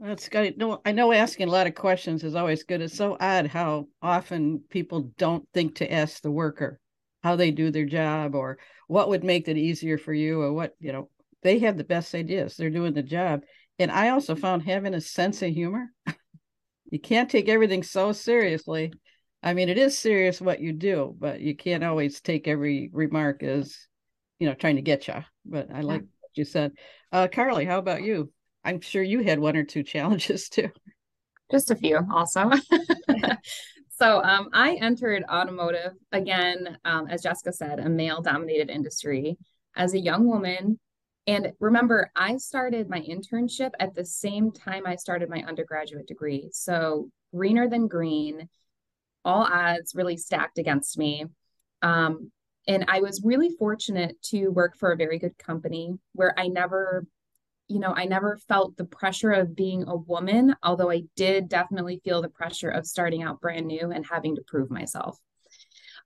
That's 0.00 0.28
good. 0.28 0.58
No, 0.58 0.80
I 0.84 0.92
know 0.92 1.12
asking 1.12 1.48
a 1.48 1.52
lot 1.52 1.66
of 1.66 1.74
questions 1.74 2.24
is 2.24 2.34
always 2.34 2.64
good. 2.64 2.82
It's 2.82 2.96
so 2.96 3.16
odd 3.20 3.46
how 3.46 3.86
often 4.02 4.62
people 4.68 5.12
don't 5.16 5.48
think 5.54 5.76
to 5.76 5.92
ask 5.92 6.20
the 6.20 6.30
worker 6.30 6.80
how 7.22 7.36
they 7.36 7.50
do 7.50 7.70
their 7.70 7.86
job 7.86 8.34
or 8.34 8.58
what 8.88 9.08
would 9.08 9.24
make 9.24 9.48
it 9.48 9.56
easier 9.56 9.96
for 9.96 10.12
you 10.12 10.42
or 10.42 10.52
what 10.52 10.74
you 10.80 10.92
know 10.92 11.08
they 11.42 11.60
have 11.60 11.76
the 11.76 11.84
best 11.84 12.14
ideas. 12.14 12.56
They're 12.56 12.70
doing 12.70 12.94
the 12.94 13.02
job. 13.02 13.42
And 13.78 13.90
i 13.90 14.10
also 14.10 14.36
found 14.36 14.62
having 14.62 14.94
a 14.94 15.00
sense 15.00 15.42
of 15.42 15.50
humor 15.50 15.90
you 16.90 17.00
can't 17.00 17.30
take 17.30 17.48
everything 17.48 17.82
so 17.82 18.12
seriously. 18.12 18.92
I 19.42 19.54
mean 19.54 19.68
it 19.68 19.78
is 19.78 19.96
serious 19.96 20.40
what 20.40 20.60
you 20.60 20.72
do 20.72 21.14
but 21.18 21.40
you 21.40 21.56
can't 21.56 21.84
always 21.84 22.20
take 22.20 22.48
every 22.48 22.90
remark 22.92 23.42
as 23.42 23.76
you 24.44 24.50
know 24.50 24.54
trying 24.54 24.76
to 24.76 24.82
get 24.82 25.08
you 25.08 25.14
but 25.44 25.68
i 25.72 25.80
like 25.80 26.02
what 26.02 26.30
you 26.34 26.44
said 26.44 26.72
uh 27.12 27.26
karly 27.26 27.66
how 27.66 27.78
about 27.78 28.02
you 28.02 28.30
i'm 28.64 28.80
sure 28.80 29.02
you 29.02 29.22
had 29.22 29.38
one 29.38 29.56
or 29.56 29.64
two 29.64 29.82
challenges 29.82 30.48
too 30.48 30.68
just 31.50 31.70
a 31.70 31.76
few 31.76 32.00
also 32.12 32.50
So 33.96 34.22
um, 34.24 34.48
I 34.52 34.74
entered 34.74 35.22
automotive 35.30 35.92
again, 36.10 36.78
um, 36.84 37.06
as 37.08 37.22
Jessica 37.22 37.52
said, 37.52 37.78
a 37.78 37.88
male 37.88 38.20
dominated 38.20 38.68
industry 38.68 39.38
as 39.76 39.94
a 39.94 40.00
young 40.00 40.26
woman. 40.26 40.80
And 41.28 41.52
remember, 41.60 42.10
I 42.16 42.36
started 42.38 42.90
my 42.90 43.00
internship 43.00 43.70
at 43.78 43.94
the 43.94 44.04
same 44.04 44.50
time 44.50 44.82
I 44.84 44.96
started 44.96 45.30
my 45.30 45.44
undergraduate 45.46 46.08
degree. 46.08 46.48
So 46.52 47.08
greener 47.32 47.68
than 47.68 47.86
green, 47.86 48.48
all 49.24 49.44
odds 49.44 49.94
really 49.94 50.16
stacked 50.16 50.58
against 50.58 50.98
me. 50.98 51.26
Um, 51.80 52.32
and 52.66 52.84
I 52.88 53.00
was 53.00 53.22
really 53.24 53.50
fortunate 53.58 54.20
to 54.30 54.48
work 54.48 54.76
for 54.76 54.92
a 54.92 54.96
very 54.96 55.18
good 55.18 55.36
company 55.38 55.98
where 56.12 56.38
I 56.38 56.48
never 56.48 57.06
you 57.66 57.78
know, 57.78 57.94
I 57.96 58.04
never 58.04 58.38
felt 58.46 58.76
the 58.76 58.84
pressure 58.84 59.30
of 59.30 59.56
being 59.56 59.84
a 59.88 59.96
woman, 59.96 60.54
although 60.62 60.90
I 60.90 61.04
did 61.16 61.48
definitely 61.48 62.00
feel 62.04 62.20
the 62.20 62.28
pressure 62.28 62.68
of 62.68 62.86
starting 62.86 63.22
out 63.22 63.40
brand 63.40 63.66
new 63.66 63.90
and 63.90 64.04
having 64.04 64.36
to 64.36 64.42
prove 64.46 64.70
myself. 64.70 65.18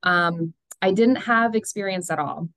Um, 0.03 0.55
I 0.81 0.93
didn't 0.93 1.17
have 1.17 1.57
experience 1.57 2.11
at 2.11 2.21
all. 2.21 2.49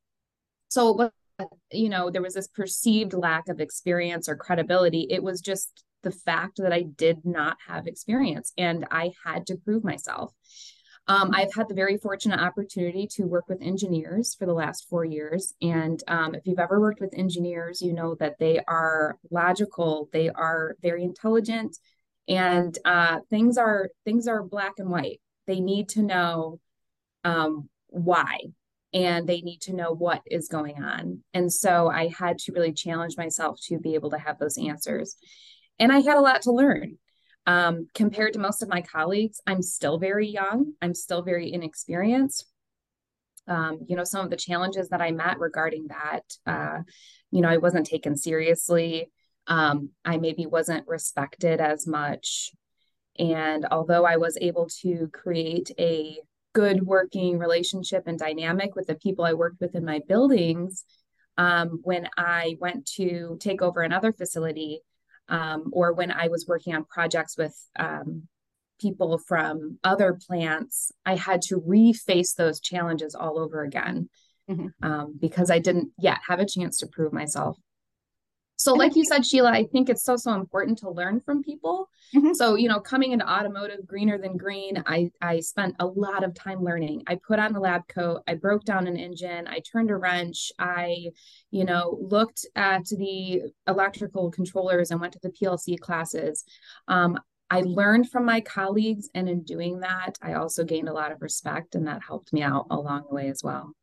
So, 0.70 0.89
it 0.89 0.98
was, 0.98 1.48
you 1.72 1.89
know, 1.89 2.12
there 2.12 2.22
was 2.22 2.36
this 2.36 2.48
perceived 2.48 3.13
lack 3.13 3.48
of 3.50 3.60
experience 3.60 4.29
or 4.29 4.36
credibility. 4.36 5.08
It 5.10 5.24
was 5.24 5.41
just 5.41 5.84
the 6.03 6.12
fact 6.12 6.58
that 6.58 6.72
I 6.72 6.84
did 6.84 7.25
not 7.25 7.58
have 7.67 7.88
experience 7.88 8.53
and 8.58 8.86
I 8.91 9.12
had 9.25 9.48
to 9.48 9.55
prove 9.55 9.84
myself. 9.84 10.34
Um, 11.08 11.31
I've 11.34 11.53
had 11.53 11.67
the 11.67 11.75
very 11.75 11.98
fortunate 11.98 12.39
opportunity 12.39 13.08
to 13.15 13.24
work 13.24 13.50
with 13.50 13.62
engineers 13.62 14.36
for 14.36 14.46
the 14.46 14.53
last 14.53 14.88
four 14.88 15.03
years. 15.03 15.53
And 15.62 16.01
um, 16.08 16.36
if 16.36 16.46
you've 16.46 16.60
ever 16.60 16.79
worked 16.79 17.01
with 17.01 17.13
engineers, 17.17 17.81
you 17.81 17.93
know 17.93 18.15
that 18.15 18.38
they 18.39 18.60
are 18.67 19.17
logical, 19.29 20.10
they 20.13 20.29
are 20.29 20.75
very 20.81 21.03
intelligent, 21.03 21.77
and 22.27 22.77
uh, 22.86 23.20
things 23.29 23.58
are 23.58 23.89
things 24.05 24.27
are 24.27 24.43
black 24.43 24.74
and 24.77 24.89
white. 24.89 25.20
They 25.48 25.60
need 25.60 25.89
to 25.89 26.03
know 26.03 26.60
um, 27.24 27.67
why 27.88 28.38
and 28.93 29.27
they 29.27 29.41
need 29.41 29.62
to 29.62 29.74
know 29.74 29.93
what 29.93 30.22
is 30.25 30.48
going 30.48 30.84
on. 30.84 31.24
And 31.34 31.51
so 31.51 31.89
I 31.89 32.10
had 32.17 32.38
to 32.39 32.51
really 32.51 32.74
challenge 32.74 33.15
myself 33.17 33.60
to 33.67 33.79
be 33.79 33.96
able 33.96 34.10
to 34.12 34.17
have 34.17 34.38
those 34.38 34.58
answers. 34.58 35.15
And 35.79 35.91
I 35.91 36.00
had 36.00 36.17
a 36.17 36.22
lot 36.22 36.41
to 36.43 36.51
learn. 36.51 36.98
Um, 37.48 37.88
compared 37.95 38.33
to 38.33 38.39
most 38.39 38.62
of 38.62 38.69
my 38.69 38.81
colleagues, 38.81 39.41
I'm 39.48 39.62
still 39.62 39.98
very 39.98 40.27
young, 40.27 40.74
I'm 40.81 40.93
still 40.93 41.24
very 41.24 41.51
inexperienced. 41.51 42.45
Um, 43.48 43.79
you 43.88 43.95
know, 43.95 44.03
some 44.03 44.24
of 44.24 44.29
the 44.29 44.38
challenges 44.38 44.89
that 44.89 45.01
I 45.01 45.12
met 45.12 45.39
regarding 45.39 45.88
that, 45.88 46.21
uh, 46.45 46.83
you 47.31 47.41
know, 47.41 47.50
I 47.50 47.57
wasn't 47.57 47.88
taken 47.88 48.15
seriously. 48.15 49.10
Um, 49.48 49.89
I 50.05 50.17
maybe 50.17 50.45
wasn't 50.45 50.88
respected 50.88 51.60
as 51.60 51.88
much. 51.88 52.51
And 53.17 53.65
although 53.71 54.05
I 54.05 54.17
was 54.17 54.38
able 54.39 54.69
to 54.81 55.10
create 55.12 55.71
a 55.79 56.17
good 56.53 56.83
working 56.83 57.39
relationship 57.39 58.03
and 58.05 58.19
dynamic 58.19 58.75
with 58.75 58.88
the 58.88 58.95
people 58.95 59.25
I 59.25 59.33
worked 59.33 59.60
with 59.60 59.75
in 59.75 59.86
my 59.86 60.01
buildings, 60.07 60.86
um, 61.38 61.79
when 61.83 62.07
I 62.17 62.57
went 62.60 62.86
to 62.98 63.38
take 63.39 63.62
over 63.62 63.81
another 63.81 64.13
facility, 64.13 64.81
um, 65.31 65.71
or 65.71 65.93
when 65.93 66.11
I 66.11 66.27
was 66.27 66.45
working 66.47 66.75
on 66.75 66.83
projects 66.85 67.38
with 67.38 67.55
um, 67.79 68.27
people 68.79 69.17
from 69.17 69.79
other 69.83 70.19
plants, 70.27 70.91
I 71.05 71.15
had 71.15 71.41
to 71.43 71.61
reface 71.61 72.35
those 72.35 72.59
challenges 72.59 73.15
all 73.15 73.39
over 73.39 73.63
again 73.63 74.09
mm-hmm. 74.50 74.67
Um, 74.83 75.17
because 75.19 75.50
I 75.50 75.59
didn't 75.59 75.91
yet 75.97 76.19
have 76.27 76.39
a 76.39 76.45
chance 76.45 76.77
to 76.79 76.88
prove 76.88 77.13
myself. 77.13 77.57
So, 78.61 78.73
like 78.73 78.95
you 78.95 79.03
said, 79.03 79.25
Sheila, 79.25 79.51
I 79.51 79.65
think 79.65 79.89
it's 79.89 80.03
so, 80.03 80.15
so 80.15 80.33
important 80.33 80.77
to 80.79 80.91
learn 80.91 81.19
from 81.19 81.41
people. 81.41 81.89
Mm-hmm. 82.15 82.33
So, 82.33 82.53
you 82.53 82.69
know, 82.69 82.79
coming 82.79 83.11
into 83.11 83.27
automotive, 83.27 83.87
greener 83.87 84.19
than 84.19 84.37
green, 84.37 84.83
I, 84.85 85.09
I 85.19 85.39
spent 85.39 85.75
a 85.79 85.85
lot 85.87 86.23
of 86.23 86.35
time 86.35 86.63
learning. 86.63 87.01
I 87.07 87.15
put 87.15 87.39
on 87.39 87.53
the 87.53 87.59
lab 87.59 87.87
coat, 87.87 88.21
I 88.27 88.35
broke 88.35 88.63
down 88.63 88.85
an 88.85 88.97
engine, 88.97 89.47
I 89.47 89.61
turned 89.61 89.89
a 89.89 89.97
wrench, 89.97 90.51
I, 90.59 91.07
you 91.49 91.65
know, 91.65 91.97
looked 91.99 92.45
at 92.55 92.85
the 92.85 93.41
electrical 93.67 94.29
controllers 94.29 94.91
and 94.91 95.01
went 95.01 95.13
to 95.13 95.19
the 95.23 95.31
PLC 95.31 95.79
classes. 95.79 96.43
Um, 96.87 97.19
I 97.49 97.61
learned 97.61 98.11
from 98.11 98.25
my 98.25 98.41
colleagues, 98.41 99.09
and 99.15 99.27
in 99.27 99.41
doing 99.41 99.79
that, 99.79 100.19
I 100.21 100.33
also 100.35 100.63
gained 100.63 100.87
a 100.87 100.93
lot 100.93 101.11
of 101.11 101.23
respect, 101.23 101.73
and 101.73 101.87
that 101.87 102.03
helped 102.07 102.31
me 102.31 102.43
out 102.43 102.67
along 102.69 103.05
the 103.09 103.15
way 103.15 103.27
as 103.27 103.41
well. 103.43 103.73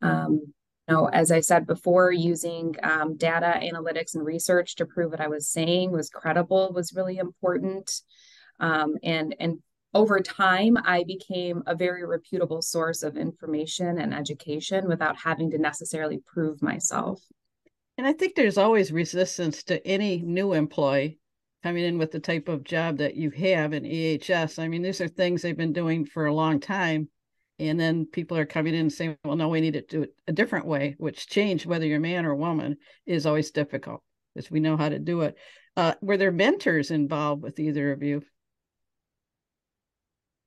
Um, 0.00 0.54
know, 0.88 1.06
as 1.06 1.30
I 1.30 1.40
said 1.40 1.66
before, 1.66 2.12
using 2.12 2.74
um, 2.82 3.16
data 3.16 3.58
analytics 3.62 4.14
and 4.14 4.24
research 4.24 4.76
to 4.76 4.86
prove 4.86 5.10
what 5.10 5.20
I 5.20 5.28
was 5.28 5.48
saying 5.48 5.92
was 5.92 6.10
credible 6.10 6.72
was 6.74 6.94
really 6.94 7.18
important. 7.18 8.02
Um, 8.60 8.96
and 9.02 9.34
and 9.38 9.58
over 9.94 10.20
time, 10.20 10.78
I 10.84 11.04
became 11.04 11.62
a 11.66 11.74
very 11.74 12.04
reputable 12.06 12.62
source 12.62 13.02
of 13.02 13.16
information 13.16 13.98
and 13.98 14.14
education 14.14 14.88
without 14.88 15.18
having 15.18 15.50
to 15.50 15.58
necessarily 15.58 16.22
prove 16.26 16.62
myself. 16.62 17.20
And 17.98 18.06
I 18.06 18.14
think 18.14 18.34
there's 18.34 18.56
always 18.56 18.90
resistance 18.90 19.62
to 19.64 19.86
any 19.86 20.22
new 20.22 20.54
employee 20.54 21.18
coming 21.62 21.84
in 21.84 21.98
with 21.98 22.10
the 22.10 22.20
type 22.20 22.48
of 22.48 22.64
job 22.64 22.98
that 22.98 23.16
you 23.16 23.30
have 23.30 23.74
in 23.74 23.84
EHS. 23.84 24.58
I 24.58 24.66
mean, 24.66 24.82
these 24.82 25.02
are 25.02 25.08
things 25.08 25.42
they've 25.42 25.56
been 25.56 25.74
doing 25.74 26.06
for 26.06 26.24
a 26.24 26.34
long 26.34 26.58
time 26.58 27.08
and 27.68 27.78
then 27.78 28.06
people 28.06 28.36
are 28.36 28.46
coming 28.46 28.74
in 28.74 28.90
saying 28.90 29.16
well 29.24 29.36
no 29.36 29.48
we 29.48 29.60
need 29.60 29.74
to 29.74 29.82
do 29.82 30.02
it 30.02 30.14
a 30.28 30.32
different 30.32 30.66
way 30.66 30.94
which 30.98 31.26
change 31.26 31.66
whether 31.66 31.86
you're 31.86 32.00
man 32.00 32.24
or 32.26 32.34
woman 32.34 32.76
is 33.06 33.26
always 33.26 33.50
difficult 33.50 34.02
because 34.34 34.50
we 34.50 34.60
know 34.60 34.76
how 34.76 34.88
to 34.88 34.98
do 34.98 35.22
it. 35.22 35.36
Uh, 35.76 35.94
were 36.00 36.16
there 36.16 36.32
mentors 36.32 36.90
involved 36.90 37.42
with 37.42 37.58
either 37.58 37.92
of 37.92 38.02
you 38.02 38.22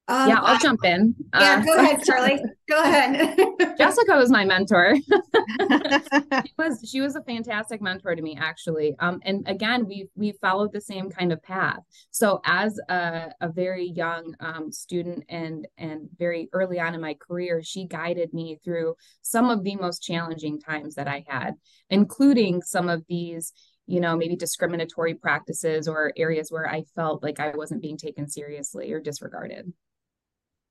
um, 0.08 0.30
yeah, 0.30 0.40
I'll 0.40 0.56
I, 0.56 0.60
jump 0.60 0.84
in. 0.84 1.16
Yeah, 1.34 1.62
uh, 1.62 1.66
go 1.66 1.78
ahead, 1.80 2.04
Charlie. 2.04 2.40
go 2.70 2.84
ahead. 2.84 3.38
Jessica 3.78 4.16
was 4.16 4.30
my 4.30 4.46
mentor. 4.46 4.96
she 5.04 6.54
was 6.60 6.88
she 6.88 7.02
was 7.02 7.16
a 7.16 7.24
fantastic 7.24 7.82
mentor 7.82 8.16
to 8.16 8.22
me, 8.22 8.38
actually. 8.40 8.96
Um, 9.00 9.20
and 9.24 9.48
again, 9.48 9.88
we 9.88 10.08
we 10.16 10.34
followed 10.42 10.74
the 10.74 10.82
same 10.82 11.10
kind 11.10 11.34
of 11.34 11.42
path. 11.42 11.80
So 12.12 12.40
as 12.46 12.80
a, 12.88 13.32
a 13.42 13.50
very 13.50 13.92
young 13.96 14.36
um, 14.40 14.72
student 14.72 15.24
and 15.30 15.68
and 15.78 16.08
very 16.20 16.50
early 16.54 16.80
on 16.80 16.94
in 16.94 17.02
my 17.02 17.16
career, 17.16 17.64
she 17.64 17.86
guided 17.86 18.32
me 18.32 18.60
through 18.64 18.94
some 19.24 19.50
of 19.50 19.64
the 19.64 19.76
most 19.76 20.04
challenging 20.04 20.60
times 20.60 20.96
that 20.96 21.08
I 21.08 21.26
had, 21.28 21.56
including 21.90 22.62
some 22.62 22.90
of 22.90 23.04
these 23.10 23.54
you 23.88 24.00
know, 24.00 24.16
maybe 24.18 24.36
discriminatory 24.36 25.14
practices 25.14 25.88
or 25.88 26.12
areas 26.18 26.52
where 26.52 26.68
I 26.68 26.86
felt 26.96 27.22
like 27.22 27.40
I 27.40 27.52
wasn't 27.52 27.84
being 27.84 27.98
taken 27.98 28.28
seriously 28.28 28.92
or 28.92 29.00
disregarded. 29.00 29.72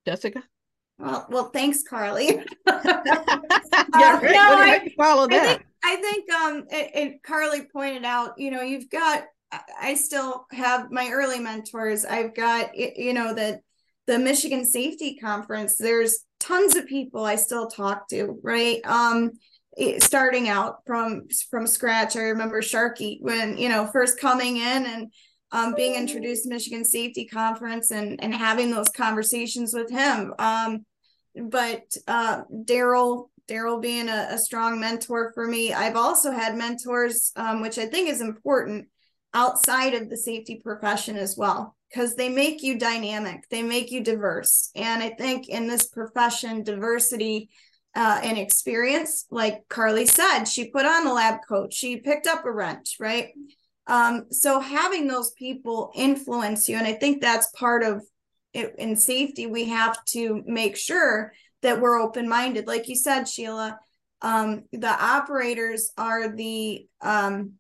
Jessica? 0.06 0.42
Well, 0.98 1.26
well, 1.28 1.50
thanks, 1.50 1.82
Karly. 1.88 2.44
yeah, 2.66 2.80
uh, 3.92 4.20
no, 4.22 4.38
I, 4.38 4.92
follow 4.96 5.26
that. 5.28 5.42
I 5.42 5.46
think, 5.46 5.62
I 5.84 5.96
think 5.96 6.32
um, 6.32 6.64
it, 6.70 6.90
it, 6.94 7.22
Karly 7.22 7.70
pointed 7.70 8.04
out, 8.04 8.38
you 8.38 8.50
know, 8.50 8.62
you've 8.62 8.90
got. 8.90 9.24
I 9.80 9.94
still 9.94 10.46
have 10.50 10.90
my 10.90 11.10
early 11.12 11.38
mentors. 11.38 12.04
I've 12.04 12.34
got, 12.34 12.76
you 12.76 13.12
know, 13.12 13.34
the 13.34 13.60
the 14.08 14.18
Michigan 14.18 14.64
Safety 14.64 15.16
Conference. 15.16 15.76
There's 15.76 16.24
tons 16.40 16.74
of 16.74 16.86
people 16.86 17.24
I 17.24 17.36
still 17.36 17.68
talk 17.68 18.08
to, 18.08 18.38
right? 18.42 18.80
Um, 18.84 19.32
starting 19.98 20.48
out 20.48 20.78
from 20.86 21.28
from 21.50 21.66
scratch. 21.66 22.16
I 22.16 22.22
remember 22.22 22.60
Sharky 22.62 23.18
when 23.20 23.56
you 23.56 23.68
know 23.68 23.86
first 23.86 24.20
coming 24.20 24.56
in 24.56 24.86
and 24.86 25.12
um, 25.54 25.72
being 25.74 25.94
introduced 25.94 26.42
to 26.42 26.48
Michigan 26.48 26.84
Safety 26.84 27.26
Conference 27.26 27.92
and 27.92 28.22
and 28.22 28.34
having 28.34 28.72
those 28.72 28.88
conversations 28.88 29.72
with 29.72 29.88
him. 29.88 30.34
Um, 30.38 30.84
but 31.48 31.96
uh, 32.08 32.42
Daryl 32.52 33.28
Daryl 33.48 33.80
being 33.80 34.08
a, 34.08 34.28
a, 34.30 34.38
strong 34.38 34.80
mentor 34.80 35.30
for 35.34 35.46
me. 35.46 35.72
I've 35.72 35.96
also 35.96 36.32
had 36.32 36.56
mentors, 36.56 37.30
um, 37.36 37.60
which 37.60 37.78
I 37.78 37.86
think 37.86 38.08
is 38.08 38.22
important 38.22 38.88
outside 39.34 39.94
of 39.94 40.08
the 40.08 40.16
safety 40.16 40.60
profession 40.64 41.16
as 41.16 41.36
well, 41.36 41.76
because 41.90 42.16
they 42.16 42.30
make 42.30 42.62
you 42.62 42.78
dynamic, 42.78 43.46
they 43.50 43.62
make 43.62 43.92
you 43.92 44.02
diverse. 44.02 44.70
And 44.74 45.02
I 45.02 45.10
think 45.10 45.48
in 45.48 45.66
this 45.66 45.86
profession, 45.86 46.62
diversity 46.62 47.50
uh, 47.94 48.20
and 48.22 48.38
experience, 48.38 49.26
like 49.30 49.68
Karly 49.68 50.08
said, 50.08 50.44
she 50.44 50.70
put 50.70 50.86
on 50.86 51.04
the 51.04 51.12
lab 51.12 51.40
coat, 51.46 51.72
she 51.72 51.98
picked 51.98 52.26
up 52.26 52.46
a 52.46 52.50
wrench, 52.50 52.96
right? 52.98 53.28
Um, 53.86 54.26
so 54.30 54.60
having 54.60 55.06
those 55.06 55.32
people 55.32 55.92
influence 55.94 56.68
you, 56.68 56.76
and 56.76 56.86
I 56.86 56.94
think 56.94 57.20
that's 57.20 57.50
part 57.50 57.82
of 57.82 58.02
it 58.52 58.74
in 58.78 58.96
safety, 58.96 59.46
we 59.46 59.66
have 59.66 60.02
to 60.06 60.42
make 60.46 60.76
sure 60.76 61.32
that 61.62 61.80
we're 61.80 62.00
open 62.00 62.28
minded. 62.28 62.66
Like 62.66 62.88
you 62.88 62.96
said, 62.96 63.24
Sheila, 63.24 63.78
um, 64.22 64.64
the 64.72 64.88
operators 64.88 65.90
are 65.98 66.34
the 66.34 66.86
um, 67.02 67.54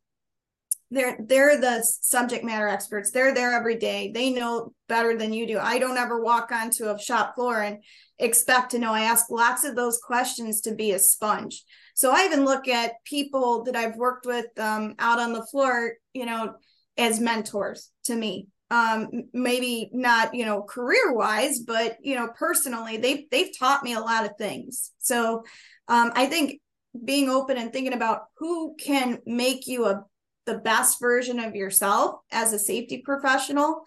they're 0.90 1.18
they're 1.20 1.60
the 1.60 1.82
subject 1.82 2.44
matter 2.44 2.68
experts. 2.68 3.10
They're 3.10 3.34
there 3.34 3.52
every 3.52 3.76
day. 3.76 4.12
They 4.14 4.30
know 4.30 4.72
better 4.88 5.16
than 5.16 5.32
you 5.32 5.46
do. 5.46 5.58
I 5.58 5.78
don't 5.78 5.98
ever 5.98 6.22
walk 6.22 6.52
onto 6.52 6.88
a 6.88 6.98
shop 6.98 7.34
floor 7.34 7.60
and 7.60 7.78
expect 8.18 8.70
to 8.70 8.78
know. 8.78 8.92
I 8.92 9.02
ask 9.02 9.30
lots 9.30 9.64
of 9.64 9.74
those 9.74 9.98
questions 9.98 10.60
to 10.62 10.74
be 10.74 10.92
a 10.92 10.98
sponge. 10.98 11.64
So 11.94 12.10
I 12.12 12.24
even 12.24 12.44
look 12.44 12.68
at 12.68 13.02
people 13.04 13.64
that 13.64 13.76
I've 13.76 13.96
worked 13.96 14.26
with 14.26 14.46
um, 14.58 14.94
out 14.98 15.18
on 15.18 15.32
the 15.32 15.46
floor, 15.46 15.94
you 16.12 16.26
know, 16.26 16.54
as 16.98 17.20
mentors 17.20 17.90
to 18.04 18.14
me. 18.14 18.48
Um, 18.70 19.08
maybe 19.32 19.90
not, 19.92 20.34
you 20.34 20.44
know, 20.44 20.62
career 20.62 21.12
wise, 21.12 21.60
but 21.60 21.98
you 22.02 22.16
know, 22.16 22.28
personally, 22.36 22.96
they've 22.96 23.24
they've 23.30 23.56
taught 23.56 23.84
me 23.84 23.92
a 23.92 24.00
lot 24.00 24.24
of 24.24 24.36
things. 24.36 24.90
So 24.98 25.44
um, 25.86 26.12
I 26.14 26.26
think 26.26 26.60
being 27.04 27.28
open 27.28 27.56
and 27.56 27.72
thinking 27.72 27.92
about 27.92 28.22
who 28.38 28.74
can 28.76 29.18
make 29.26 29.66
you 29.66 29.86
a 29.86 30.04
the 30.46 30.58
best 30.58 31.00
version 31.00 31.38
of 31.40 31.54
yourself 31.54 32.16
as 32.30 32.52
a 32.52 32.58
safety 32.58 33.02
professional 33.04 33.82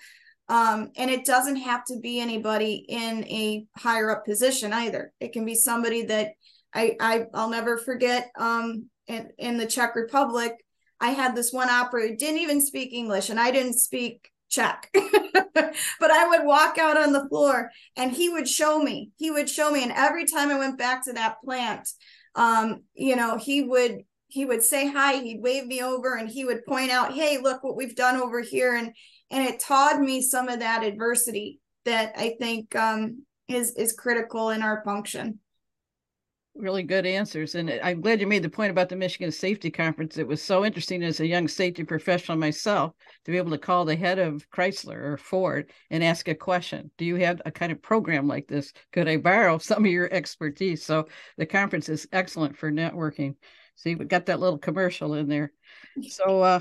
um, 0.50 0.92
and 0.96 1.12
it 1.12 1.26
doesn't 1.26 1.58
have 1.58 1.84
to 1.86 2.00
be 2.00 2.20
anybody 2.20 2.86
in 2.88 3.24
a 3.26 3.66
higher 3.78 4.10
up 4.10 4.26
position 4.26 4.74
either 4.74 5.14
it 5.20 5.34
can 5.34 5.46
be 5.46 5.54
somebody 5.54 6.04
that 6.04 6.32
I, 6.74 6.96
I 7.00 7.26
I'll 7.34 7.50
never 7.50 7.78
forget 7.78 8.30
um 8.38 8.90
in, 9.08 9.30
in 9.38 9.58
the 9.58 9.66
Czech 9.66 9.96
Republic, 9.96 10.54
I 11.00 11.12
had 11.12 11.36
this 11.36 11.54
one 11.54 11.70
operator 11.70 12.16
didn't 12.16 12.42
even 12.42 12.62
speak 12.62 12.94
English 12.94 13.30
and 13.30 13.40
I 13.40 13.52
didn't 13.52 13.80
speak 13.80 14.30
Czech. 14.50 14.90
but 14.94 16.12
I 16.12 16.28
would 16.28 16.46
walk 16.46 16.78
out 16.78 16.98
on 16.98 17.14
the 17.14 17.28
floor 17.30 17.72
and 17.96 18.12
he 18.12 18.30
would 18.30 18.48
show 18.48 18.80
me. 18.80 19.12
He 19.18 19.32
would 19.32 19.50
show 19.50 19.72
me. 19.72 19.84
And 19.84 19.92
every 19.92 20.26
time 20.26 20.50
I 20.50 20.58
went 20.58 20.78
back 20.78 21.06
to 21.06 21.14
that 21.14 21.38
plant, 21.44 21.88
um, 22.36 22.84
you 22.94 23.16
know, 23.16 23.38
he 23.38 23.64
would 23.64 24.04
he 24.30 24.44
would 24.44 24.62
say 24.62 24.92
hi, 24.92 25.22
he'd 25.22 25.42
wave 25.42 25.66
me 25.66 25.82
over 25.82 26.16
and 26.16 26.28
he 26.30 26.44
would 26.44 26.66
point 26.66 26.92
out, 26.92 27.14
hey, 27.14 27.38
look 27.42 27.64
what 27.64 27.78
we've 27.78 27.96
done 27.96 28.18
over 28.18 28.42
here. 28.42 28.76
And 28.76 28.94
and 29.32 29.48
it 29.48 29.60
taught 29.60 30.00
me 30.00 30.22
some 30.22 30.50
of 30.50 30.60
that 30.60 30.84
adversity 30.84 31.60
that 31.86 32.14
I 32.18 32.36
think 32.40 32.76
um 32.76 33.24
is 33.48 33.76
is 33.76 33.94
critical 33.94 34.50
in 34.50 34.62
our 34.62 34.84
function 34.84 35.40
really 36.60 36.84
good 36.84 37.06
answers. 37.06 37.56
And 37.56 37.70
I'm 37.84 38.02
glad 38.02 38.20
you 38.20 38.28
made 38.28 38.44
the 38.44 38.50
point 38.50 38.72
about 38.72 38.90
the 38.90 38.96
Michigan 38.96 39.32
Safety 39.32 39.70
Conference. 39.70 40.18
It 40.18 40.28
was 40.28 40.42
so 40.42 40.66
interesting 40.66 41.04
as 41.04 41.20
a 41.20 41.28
young 41.28 41.48
safety 41.48 41.84
professional 41.84 42.38
myself 42.38 42.94
to 43.26 43.32
be 43.32 43.38
able 43.38 43.52
to 43.52 43.58
call 43.58 43.86
the 43.86 43.96
head 43.96 44.20
of 44.20 44.50
Chrysler 44.50 44.98
or 44.98 45.18
Ford 45.18 45.72
and 45.90 46.04
ask 46.04 46.28
a 46.28 46.36
question. 46.36 46.92
Do 46.98 47.06
you 47.06 47.16
have 47.16 47.42
a 47.46 47.52
kind 47.52 47.72
of 47.72 47.82
program 47.82 48.28
like 48.28 48.48
this? 48.48 48.74
Could 48.92 49.08
I 49.08 49.18
borrow 49.18 49.58
some 49.60 49.86
of 49.86 49.92
your 49.92 50.12
expertise? 50.12 50.84
So 50.84 51.08
the 51.38 51.46
conference 51.46 51.90
is 51.90 52.08
excellent 52.12 52.58
for 52.58 52.72
networking. 52.72 53.36
See, 53.76 53.96
we 53.96 54.06
got 54.06 54.26
that 54.26 54.40
little 54.40 54.58
commercial 54.58 55.14
in 55.14 55.28
there. 55.28 55.52
So, 56.02 56.42
uh, 56.42 56.60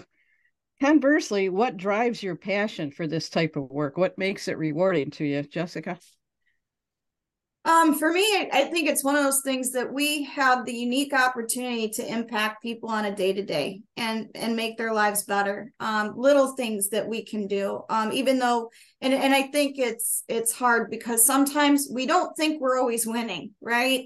conversely, 0.80 1.48
what 1.48 1.76
drives 1.76 2.22
your 2.22 2.36
passion 2.36 2.90
for 2.90 3.06
this 3.06 3.30
type 3.30 3.56
of 3.56 3.70
work? 3.70 3.96
What 3.96 4.18
makes 4.18 4.48
it 4.48 4.58
rewarding 4.58 5.10
to 5.12 5.24
you, 5.24 5.42
Jessica? 5.42 5.98
Um, 7.66 7.98
for 7.98 8.12
me, 8.12 8.48
I 8.52 8.68
think 8.70 8.88
it's 8.88 9.02
one 9.02 9.16
of 9.16 9.24
those 9.24 9.42
things 9.42 9.72
that 9.72 9.92
we 9.92 10.22
have 10.22 10.64
the 10.64 10.72
unique 10.72 11.12
opportunity 11.12 11.88
to 11.88 12.08
impact 12.08 12.62
people 12.62 12.88
on 12.90 13.06
a 13.06 13.14
day 13.14 13.32
to 13.32 13.42
day 13.42 13.82
and 13.96 14.28
and 14.36 14.54
make 14.54 14.78
their 14.78 14.94
lives 14.94 15.24
better. 15.24 15.72
Um, 15.80 16.12
little 16.16 16.54
things 16.54 16.90
that 16.90 17.08
we 17.08 17.24
can 17.24 17.48
do. 17.48 17.80
Um, 17.90 18.12
even 18.12 18.38
though, 18.38 18.70
and 19.00 19.12
and 19.12 19.34
I 19.34 19.48
think 19.48 19.80
it's 19.80 20.22
it's 20.28 20.52
hard 20.52 20.92
because 20.92 21.26
sometimes 21.26 21.88
we 21.92 22.06
don't 22.06 22.36
think 22.36 22.60
we're 22.60 22.78
always 22.78 23.04
winning, 23.04 23.50
right? 23.60 24.04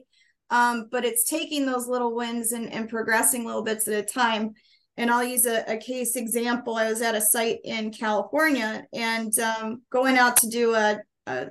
Um, 0.48 0.88
but 0.90 1.04
it's 1.04 1.28
taking 1.28 1.66
those 1.66 1.86
little 1.86 2.14
wins 2.14 2.52
and, 2.52 2.72
and 2.72 2.88
progressing 2.88 3.44
little 3.44 3.62
bits 3.62 3.86
at 3.86 3.94
a 3.94 4.02
time. 4.02 4.54
And 4.96 5.10
I'll 5.10 5.22
use 5.22 5.44
a, 5.44 5.64
a 5.70 5.76
case 5.76 6.16
example. 6.16 6.76
I 6.76 6.88
was 6.88 7.02
at 7.02 7.14
a 7.14 7.20
site 7.20 7.58
in 7.64 7.92
California 7.92 8.84
and 8.94 9.38
um, 9.38 9.82
going 9.90 10.16
out 10.16 10.38
to 10.38 10.48
do 10.48 10.74
a 10.74 10.98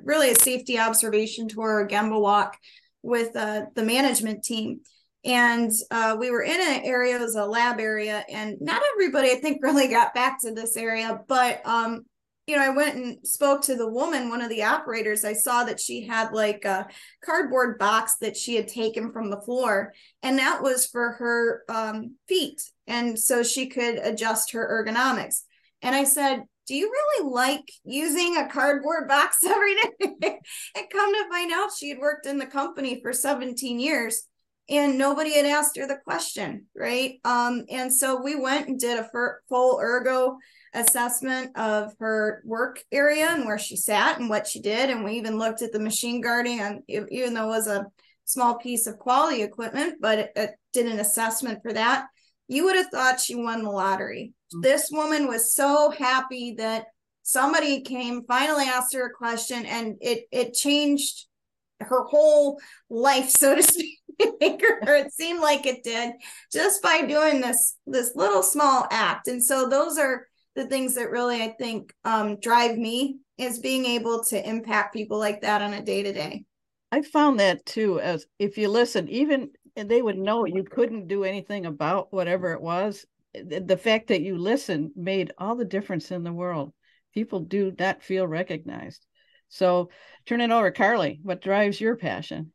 really 0.03 0.31
a 0.31 0.36
safety 0.36 0.79
observation 0.79 1.48
tour, 1.48 1.81
a 1.81 1.88
Gemba 1.88 2.19
walk 2.19 2.57
with 3.01 3.36
uh, 3.36 3.65
the 3.75 3.83
management 3.83 4.43
team. 4.43 4.81
And 5.25 5.71
uh, 5.91 6.15
we 6.17 6.31
were 6.31 6.43
in 6.43 6.59
an 6.59 6.81
area, 6.86 7.17
it 7.17 7.21
was 7.21 7.36
a 7.36 7.45
lab 7.45 7.79
area, 7.79 8.24
and 8.29 8.55
not 8.62 8.81
everybody, 8.93 9.31
I 9.31 9.36
think, 9.36 9.59
really 9.63 9.88
got 9.88 10.13
back 10.13 10.39
to 10.41 10.53
this 10.53 10.77
area. 10.77 11.19
But, 11.27 11.65
um, 11.65 12.05
you 12.48 12.55
know, 12.55 12.63
I 12.63 12.69
went 12.69 12.95
and 12.95 13.27
spoke 13.27 13.62
to 13.63 13.75
the 13.75 13.89
woman, 13.89 14.29
one 14.29 14.41
of 14.41 14.50
the 14.50 14.63
operators. 14.63 15.25
I 15.25 15.33
saw 15.33 15.65
that 15.65 15.79
she 15.79 16.07
had 16.07 16.31
like 16.31 16.65
a 16.65 16.88
cardboard 17.24 17.77
box 17.77 18.15
that 18.21 18.38
she 18.38 18.55
had 18.55 18.67
taken 18.67 19.12
from 19.12 19.29
the 19.29 19.41
floor, 19.41 19.93
and 20.24 20.39
that 20.39 20.63
was 20.63 20.88
for 20.88 21.12
her 21.13 21.63
um, 21.69 22.15
feet. 22.27 22.62
And 22.88 23.19
so 23.19 23.43
she 23.43 23.67
could 23.67 23.95
adjust 23.95 24.53
her 24.53 24.86
ergonomics. 24.88 25.41
And 25.81 25.95
I 25.95 26.05
said, 26.05 26.43
do 26.69 26.75
you 26.75 26.88
really 26.88 27.31
like 27.31 27.67
using 27.83 28.38
a 28.38 28.47
cardboard 28.47 29.07
box 29.07 29.43
every 29.43 29.75
day? 29.75 30.39
and 30.75 30.89
come 30.91 31.13
to 31.13 31.29
find 31.29 31.51
out, 31.51 31.71
she 31.75 31.89
had 31.89 31.97
worked 31.97 32.27
in 32.27 32.38
the 32.38 32.45
company 32.45 33.01
for 33.01 33.11
17 33.11 33.79
years 33.79 34.27
and 34.69 34.99
nobody 34.99 35.33
had 35.33 35.47
asked 35.47 35.75
her 35.77 35.88
the 35.88 35.97
question, 36.03 36.67
right? 36.75 37.15
Um, 37.25 37.65
and 37.71 37.91
so 37.91 38.21
we 38.21 38.35
went 38.35 38.67
and 38.67 38.79
did 38.79 38.99
a 38.99 39.09
full 39.49 39.79
ergo 39.81 40.38
assessment 40.75 41.57
of 41.57 41.91
her 41.99 42.43
work 42.45 42.83
area 42.91 43.29
and 43.29 43.45
where 43.45 43.57
she 43.57 43.75
sat 43.75 44.19
and 44.19 44.29
what 44.29 44.45
she 44.45 44.61
did. 44.61 44.91
And 44.91 45.03
we 45.03 45.13
even 45.13 45.39
looked 45.39 45.63
at 45.63 45.71
the 45.71 45.79
machine 45.79 46.21
guarding, 46.21 46.59
and 46.59 46.83
even 46.88 47.33
though 47.33 47.45
it 47.45 47.57
was 47.57 47.67
a 47.67 47.88
small 48.25 48.59
piece 48.59 48.85
of 48.85 48.99
quality 48.99 49.41
equipment, 49.41 49.95
but 49.99 50.19
it, 50.19 50.31
it 50.35 50.51
did 50.71 50.85
an 50.85 50.99
assessment 50.99 51.63
for 51.63 51.73
that. 51.73 52.05
You 52.47 52.65
would 52.65 52.75
have 52.75 52.89
thought 52.91 53.19
she 53.19 53.33
won 53.33 53.63
the 53.63 53.71
lottery 53.71 54.33
this 54.62 54.89
woman 54.91 55.27
was 55.27 55.53
so 55.53 55.91
happy 55.91 56.56
that 56.58 56.86
somebody 57.24 57.82
came 57.82 58.24
finally 58.27 58.65
asked 58.65 58.94
her 58.94 59.08
a 59.08 59.13
question 59.13 59.65
and 59.65 59.96
it 60.01 60.24
it 60.32 60.53
changed 60.53 61.27
her 61.79 62.03
whole 62.03 62.60
life 62.89 63.29
so 63.29 63.56
to 63.56 63.63
speak 63.63 63.96
or 64.20 64.96
it 64.96 65.13
seemed 65.13 65.39
like 65.39 65.65
it 65.65 65.84
did 65.84 66.13
just 66.51 66.82
by 66.82 67.06
doing 67.06 67.39
this 67.39 67.77
this 67.86 68.15
little 68.15 68.44
small 68.44 68.85
act. 68.92 69.27
And 69.27 69.44
so 69.44 69.70
those 69.70 69.98
are 69.98 70.25
the 70.59 70.66
things 70.66 70.96
that 70.96 71.09
really 71.09 71.42
i 71.42 71.48
think 71.59 71.94
um, 72.03 72.40
drive 72.40 72.77
me 72.77 73.18
is 73.38 73.59
being 73.59 73.85
able 73.85 74.24
to 74.25 74.50
impact 74.50 74.94
people 74.94 75.18
like 75.18 75.42
that 75.42 75.62
on 75.62 75.74
a 75.74 75.81
day 75.81 76.03
to 76.03 76.12
day 76.12 76.44
i 76.92 77.01
found 77.01 77.40
that 77.40 77.66
too 77.66 78.00
as 78.00 78.25
if 78.40 78.57
you 78.57 78.68
listen 78.68 79.07
even 79.07 79.50
and 79.75 79.90
they 79.90 80.01
would 80.01 80.18
know 80.18 80.46
you 80.46 80.64
couldn't 80.64 81.07
do 81.07 81.24
anything 81.24 81.66
about 81.66 82.12
whatever 82.12 82.51
it 82.51 82.62
was 82.62 83.05
the 83.33 83.77
fact 83.77 84.07
that 84.07 84.22
you 84.22 84.37
listen 84.37 84.92
made 84.96 85.33
all 85.37 85.55
the 85.55 85.65
difference 85.65 86.11
in 86.11 86.24
the 86.24 86.33
world. 86.33 86.74
People 87.13 87.42
do 87.42 87.74
not 87.77 88.03
feel 88.03 88.27
recognized. 88.27 89.05
So, 89.50 89.89
turn 90.25 90.42
it 90.42 90.51
over, 90.51 90.72
Karly. 90.72 91.20
What 91.24 91.42
drives 91.42 91.81
your 91.81 91.96
passion? 91.96 92.51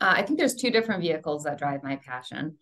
Uh, 0.00 0.14
I 0.16 0.22
think 0.22 0.38
there's 0.38 0.54
two 0.54 0.70
different 0.70 1.02
vehicles 1.02 1.44
that 1.44 1.58
drive 1.58 1.82
my 1.82 1.96
passion. 1.96 2.56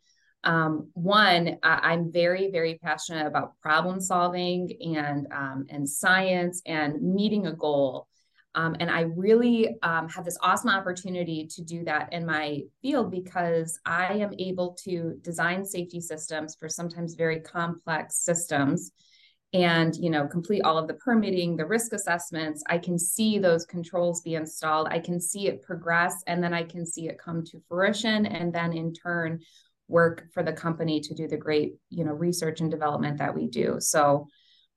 Um, 0.45 0.91
one, 0.95 1.59
I, 1.62 1.93
am 1.93 2.12
very, 2.12 2.51
very 2.51 2.79
passionate 2.83 3.27
about 3.27 3.59
problem 3.61 4.01
solving 4.01 4.71
and 4.97 5.27
um, 5.33 5.67
and 5.69 5.88
science 5.88 6.62
and 6.67 7.01
meeting 7.03 7.47
a 7.47 7.53
goal. 7.53 8.08
Um, 8.55 8.77
and 8.81 8.91
I 8.91 9.03
really 9.03 9.77
um, 9.83 10.09
have 10.09 10.25
this 10.25 10.39
awesome 10.43 10.71
opportunity 10.71 11.47
to 11.55 11.63
do 11.63 11.85
that 11.85 12.13
in 12.13 12.27
my 12.27 12.63
field 12.83 13.11
because 13.11 13.79
I 13.85 14.15
am 14.15 14.33
able 14.39 14.77
to 14.85 15.19
design 15.23 15.65
safety 15.65 16.01
systems 16.01 16.57
for 16.59 16.69
sometimes 16.69 17.15
very 17.15 17.41
complex 17.41 18.17
systems. 18.17 18.93
And 19.55 19.97
you 19.97 20.11
know 20.11 20.27
complete 20.27 20.61
all 20.61 20.77
of 20.77 20.89
the 20.89 20.93
permitting 20.93 21.57
the 21.57 21.65
risk 21.65 21.95
assessments 21.95 22.63
i 22.69 22.77
can 22.77 22.99
see 22.99 23.39
those 23.39 23.65
controls 23.65 24.21
be 24.21 24.35
installed. 24.35 24.89
I 24.91 24.99
can 24.99 25.19
see 25.19 25.47
it 25.47 25.63
progress 25.63 26.23
and 26.27 26.45
then 26.45 26.53
i 26.53 26.63
can 26.63 26.85
see 26.85 27.09
it 27.09 27.19
come 27.19 27.43
to 27.45 27.63
fruition 27.67 28.27
and 28.27 28.53
then 28.53 28.75
in 28.75 28.93
turn 28.93 29.41
work 29.89 30.27
for 30.35 30.43
the 30.43 30.53
company 30.53 31.01
to 31.01 31.15
do 31.15 31.27
the 31.27 31.37
great 31.37 31.77
you 31.89 32.05
know 32.05 32.13
research 32.13 32.61
and 32.61 32.71
development 32.71 33.19
that 33.19 33.35
we 33.35 33.47
do. 33.47 33.77
So 33.81 34.29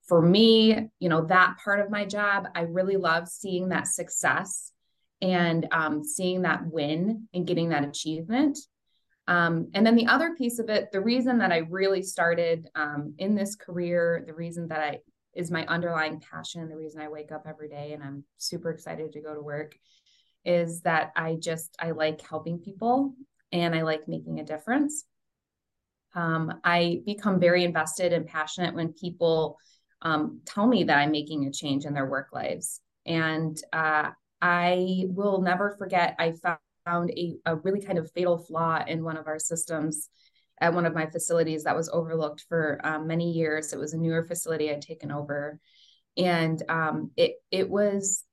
for 0.08 0.22
me, 0.22 0.90
you 1.00 1.10
know, 1.10 1.26
that 1.26 1.58
part 1.64 1.80
of 1.80 1.90
my 1.90 2.06
job, 2.06 2.48
I 2.56 2.62
really 2.62 2.98
love 2.98 3.28
seeing 3.28 3.70
that 3.70 3.88
success 3.88 4.72
and 5.22 5.68
um, 5.72 6.04
seeing 6.04 6.42
that 6.42 6.66
win 6.66 7.28
and 7.34 7.46
getting 7.46 7.70
that 7.70 7.84
achievement. 7.84 8.58
Um, 9.28 9.70
and 9.74 9.86
then 9.86 9.96
the 9.96 10.08
other 10.08 10.36
piece 10.36 10.60
of 10.60 10.70
it, 10.70 10.92
the 10.92 11.02
reason 11.02 11.38
that 11.38 11.52
I 11.52 11.60
really 11.70 12.02
started 12.02 12.68
um, 12.76 13.14
in 13.20 13.36
this 13.36 13.56
career, 13.56 14.24
the 14.26 14.34
reason 14.34 14.68
that 14.70 14.80
I 14.80 15.00
is 15.34 15.52
my 15.52 15.66
underlying 15.68 16.20
passion, 16.20 16.68
the 16.68 16.76
reason 16.76 17.02
I 17.02 17.08
wake 17.08 17.32
up 17.32 17.46
every 17.48 17.70
day 17.70 17.94
and 17.94 18.04
I'm 18.04 18.26
super 18.38 18.70
excited 18.70 19.14
to 19.14 19.22
go 19.22 19.34
to 19.34 19.42
work 19.42 19.78
is 20.44 20.82
that 20.82 21.12
I 21.16 21.36
just 21.36 21.76
I 21.80 21.92
like 21.92 22.20
helping 22.28 22.60
people 22.60 23.14
and 23.52 23.76
I 23.76 23.84
like 23.84 24.08
making 24.08 24.40
a 24.40 24.46
difference. 24.46 25.06
Um, 26.14 26.60
I 26.64 27.02
become 27.06 27.40
very 27.40 27.64
invested 27.64 28.12
and 28.12 28.26
passionate 28.26 28.76
when 28.76 28.92
people 28.92 29.58
um, 30.02 30.42
tell 30.46 30.68
me 30.68 30.86
that 30.86 30.98
I'm 30.98 31.12
making 31.12 31.46
a 31.46 31.52
change 31.52 31.86
in 31.86 31.94
their 31.94 32.10
work 32.10 32.30
lives. 32.34 32.82
And 33.06 33.60
uh, 33.74 34.12
I 34.42 35.06
will 35.08 35.42
never 35.42 35.76
forget, 35.78 36.16
I 36.20 36.34
found 36.86 37.12
a, 37.12 37.36
a 37.46 37.56
really 37.58 37.82
kind 37.82 37.98
of 37.98 38.12
fatal 38.12 38.38
flaw 38.38 38.84
in 38.86 39.04
one 39.04 39.18
of 39.18 39.28
our 39.28 39.40
systems 39.40 40.10
at 40.60 40.74
one 40.74 40.86
of 40.86 40.94
my 40.94 41.08
facilities 41.08 41.64
that 41.64 41.76
was 41.76 41.90
overlooked 41.90 42.46
for 42.48 42.80
um, 42.84 43.08
many 43.08 43.32
years. 43.32 43.74
It 43.74 43.80
was 43.80 43.94
a 43.94 43.98
newer 43.98 44.24
facility 44.24 44.70
I'd 44.72 44.82
taken 44.82 45.12
over. 45.12 45.60
And 46.18 46.62
um, 46.70 47.12
it, 47.18 47.36
it 47.52 47.70
was, 47.70 48.24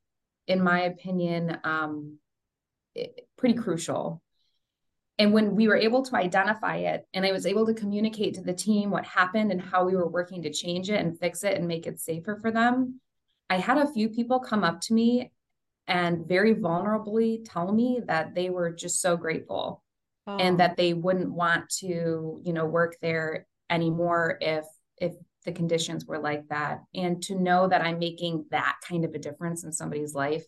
in 0.46 0.62
my 0.62 0.82
opinion, 0.82 1.58
um, 1.64 2.18
it, 2.94 3.26
pretty 3.36 3.54
crucial 3.54 4.22
and 5.18 5.32
when 5.32 5.56
we 5.56 5.66
were 5.66 5.76
able 5.76 6.02
to 6.04 6.16
identify 6.16 6.76
it 6.76 7.06
and 7.12 7.26
I 7.26 7.32
was 7.32 7.44
able 7.44 7.66
to 7.66 7.74
communicate 7.74 8.34
to 8.34 8.40
the 8.40 8.52
team 8.52 8.90
what 8.90 9.04
happened 9.04 9.50
and 9.50 9.60
how 9.60 9.84
we 9.84 9.96
were 9.96 10.08
working 10.08 10.42
to 10.42 10.52
change 10.52 10.90
it 10.90 11.00
and 11.00 11.18
fix 11.18 11.42
it 11.42 11.56
and 11.56 11.66
make 11.66 11.86
it 11.86 12.00
safer 12.00 12.36
for 12.36 12.52
them, 12.52 13.00
I 13.50 13.56
had 13.56 13.78
a 13.78 13.92
few 13.92 14.08
people 14.08 14.38
come 14.38 14.62
up 14.62 14.80
to 14.82 14.94
me 14.94 15.32
and 15.88 16.26
very 16.26 16.54
vulnerably 16.54 17.40
tell 17.44 17.72
me 17.72 18.00
that 18.06 18.34
they 18.34 18.50
were 18.50 18.70
just 18.70 19.00
so 19.00 19.16
grateful 19.16 19.82
oh. 20.26 20.36
and 20.36 20.60
that 20.60 20.76
they 20.76 20.92
wouldn't 20.92 21.32
want 21.32 21.68
to, 21.80 22.40
you 22.44 22.52
know, 22.52 22.66
work 22.66 22.96
there 23.02 23.46
anymore 23.70 24.38
if 24.40 24.64
if 24.98 25.14
the 25.44 25.52
conditions 25.52 26.04
were 26.04 26.18
like 26.18 26.46
that. 26.48 26.82
And 26.94 27.22
to 27.24 27.34
know 27.34 27.68
that 27.68 27.82
I'm 27.82 27.98
making 27.98 28.46
that 28.50 28.76
kind 28.86 29.04
of 29.04 29.14
a 29.14 29.18
difference 29.18 29.64
in 29.64 29.72
somebody's 29.72 30.14
life 30.14 30.44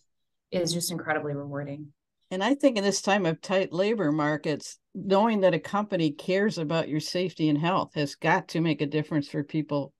is 0.51 0.73
just 0.73 0.91
incredibly 0.91 1.33
rewarding. 1.33 1.87
And 2.31 2.41
I 2.41 2.55
think 2.55 2.77
in 2.77 2.83
this 2.85 3.01
time 3.01 3.25
of 3.25 3.41
tight 3.41 3.73
labor 3.73 4.09
markets, 4.09 4.79
knowing 4.95 5.41
that 5.41 5.53
a 5.53 5.59
company 5.59 6.11
cares 6.11 6.57
about 6.57 6.87
your 6.87 7.01
safety 7.01 7.49
and 7.49 7.57
health 7.57 7.93
has 7.95 8.15
got 8.15 8.47
to 8.49 8.61
make 8.61 8.79
a 8.79 8.85
difference 8.85 9.27
for 9.27 9.43
people 9.43 9.91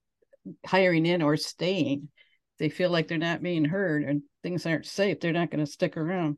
hiring 0.66 1.06
in 1.06 1.22
or 1.22 1.36
staying. 1.36 2.08
They 2.58 2.70
feel 2.70 2.90
like 2.90 3.10
they're 3.10 3.18
not 3.18 3.44
being 3.44 3.66
heard 3.66 4.04
and 4.04 4.24
things 4.44 4.66
aren't 4.66 4.86
safe, 4.86 5.20
they're 5.20 5.34
not 5.34 5.52
going 5.52 5.64
to 5.64 5.70
stick 5.70 5.98
around. 5.98 6.38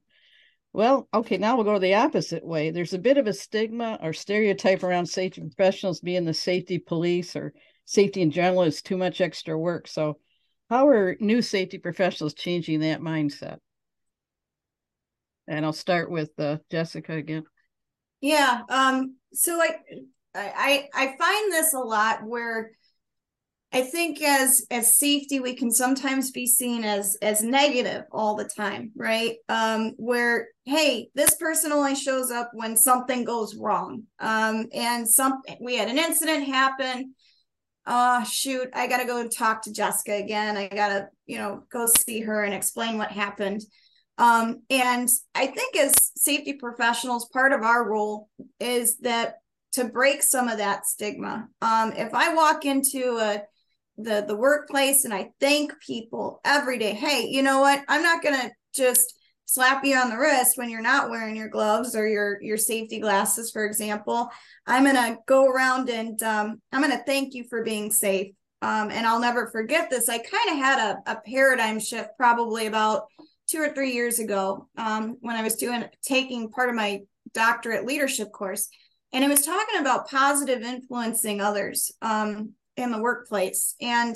Well, 0.73 1.07
okay, 1.13 1.37
now 1.37 1.55
we'll 1.55 1.65
go 1.65 1.77
the 1.77 1.93
opposite 1.93 2.43
way. 2.43 2.71
There's 2.71 2.95
a 2.95 2.99
bit 2.99 3.19
of 3.19 3.27
a 3.27 3.33
stigma 3.33 3.99
or 4.01 4.13
stereotype 4.13 4.81
around 4.81 5.05
safety 5.05 5.41
professionals 5.41 5.99
being 5.99 6.25
the 6.25 6.33
safety 6.33 6.79
police 6.79 7.35
or 7.35 7.53
safety 7.85 8.23
in 8.23 8.31
general 8.31 8.63
is 8.63 8.81
too 8.81 8.97
much 8.97 9.21
extra 9.21 9.55
work. 9.55 9.87
So, 9.87 10.17
how 10.71 10.87
are 10.87 11.15
new 11.19 11.43
safety 11.43 11.77
professionals 11.77 12.33
changing 12.33 12.79
that 12.79 12.99
mindset? 12.99 13.59
And 15.47 15.65
I'll 15.65 15.73
start 15.73 16.09
with 16.09 16.31
uh, 16.39 16.57
Jessica 16.71 17.13
again. 17.13 17.43
Yeah. 18.21 18.61
Um, 18.69 19.17
so 19.33 19.61
I, 19.61 19.75
I 20.35 20.87
I 20.93 21.15
find 21.17 21.51
this 21.51 21.73
a 21.73 21.79
lot 21.79 22.23
where 22.23 22.71
I 23.73 23.81
think 23.81 24.21
as 24.21 24.65
as 24.69 24.99
safety 24.99 25.39
we 25.39 25.55
can 25.55 25.71
sometimes 25.71 26.29
be 26.29 26.45
seen 26.45 26.83
as 26.83 27.17
as 27.23 27.41
negative 27.41 28.03
all 28.11 28.35
the 28.35 28.45
time, 28.45 28.91
right? 28.95 29.35
Um, 29.49 29.93
where 29.97 30.49
hey, 30.65 31.09
this 31.15 31.35
person 31.35 31.71
only 31.71 31.95
shows 31.95 32.29
up 32.29 32.51
when 32.53 32.77
something 32.77 33.25
goes 33.25 33.55
wrong. 33.55 34.03
Um, 34.19 34.67
and 34.73 35.09
some 35.09 35.41
we 35.59 35.75
had 35.75 35.89
an 35.89 35.97
incident 35.97 36.47
happen. 36.47 37.15
Oh 37.85 38.23
shoot, 38.23 38.69
I 38.73 38.85
gotta 38.87 39.05
go 39.05 39.19
and 39.19 39.35
talk 39.35 39.63
to 39.63 39.73
Jessica 39.73 40.13
again. 40.13 40.55
I 40.55 40.67
gotta, 40.67 41.07
you 41.25 41.39
know, 41.39 41.63
go 41.71 41.87
see 41.87 42.21
her 42.21 42.43
and 42.43 42.53
explain 42.53 42.99
what 42.99 43.11
happened. 43.11 43.61
Um, 44.17 44.61
and 44.69 45.09
I 45.33 45.47
think 45.47 45.75
as 45.75 45.93
safety 46.17 46.53
professionals, 46.53 47.29
part 47.29 47.51
of 47.51 47.61
our 47.63 47.87
role 47.87 48.29
is 48.59 48.97
that 48.99 49.37
to 49.73 49.85
break 49.85 50.21
some 50.21 50.47
of 50.47 50.59
that 50.59 50.85
stigma. 50.85 51.47
Um, 51.61 51.93
if 51.93 52.13
I 52.13 52.33
walk 52.33 52.65
into 52.65 53.17
a 53.17 53.43
the 53.97 54.25
the 54.27 54.35
workplace 54.35 55.05
and 55.05 55.13
I 55.13 55.31
thank 55.39 55.79
people 55.79 56.41
every 56.45 56.79
day, 56.79 56.93
hey, 56.93 57.27
you 57.27 57.43
know 57.43 57.59
what? 57.59 57.83
I'm 57.87 58.01
not 58.01 58.23
gonna 58.23 58.51
just 58.75 59.15
slap 59.45 59.85
you 59.85 59.95
on 59.95 60.09
the 60.09 60.17
wrist 60.17 60.57
when 60.57 60.69
you're 60.69 60.81
not 60.81 61.09
wearing 61.09 61.35
your 61.35 61.49
gloves 61.49 61.95
or 61.95 62.07
your 62.07 62.41
your 62.41 62.57
safety 62.57 62.99
glasses, 62.99 63.51
for 63.51 63.65
example. 63.65 64.29
I'm 64.65 64.83
gonna 64.83 65.17
go 65.27 65.47
around 65.47 65.89
and 65.89 66.21
um, 66.23 66.61
I'm 66.71 66.81
gonna 66.81 67.03
thank 67.05 67.33
you 67.33 67.45
for 67.49 67.63
being 67.63 67.91
safe. 67.91 68.33
Um, 68.61 68.91
and 68.91 69.05
I'll 69.05 69.19
never 69.19 69.47
forget 69.47 69.89
this. 69.89 70.07
I 70.07 70.19
kind 70.19 70.49
of 70.51 70.55
had 70.55 70.79
a, 70.79 71.11
a 71.11 71.21
paradigm 71.21 71.79
shift 71.79 72.11
probably 72.17 72.67
about 72.67 73.07
two 73.53 73.61
or 73.61 73.71
three 73.71 73.91
years 73.91 74.17
ago 74.17 74.67
um, 74.77 75.17
when 75.21 75.35
I 75.35 75.43
was 75.43 75.55
doing 75.55 75.85
taking 76.01 76.49
part 76.49 76.69
of 76.69 76.75
my 76.75 77.01
doctorate 77.33 77.85
leadership 77.85 78.31
course, 78.31 78.67
and 79.11 79.23
it 79.23 79.29
was 79.29 79.45
talking 79.45 79.79
about 79.79 80.09
positive 80.09 80.63
influencing 80.63 81.39
others 81.39 81.91
um, 82.01 82.53
in 82.77 82.91
the 82.91 83.01
workplace. 83.01 83.75
And 83.79 84.15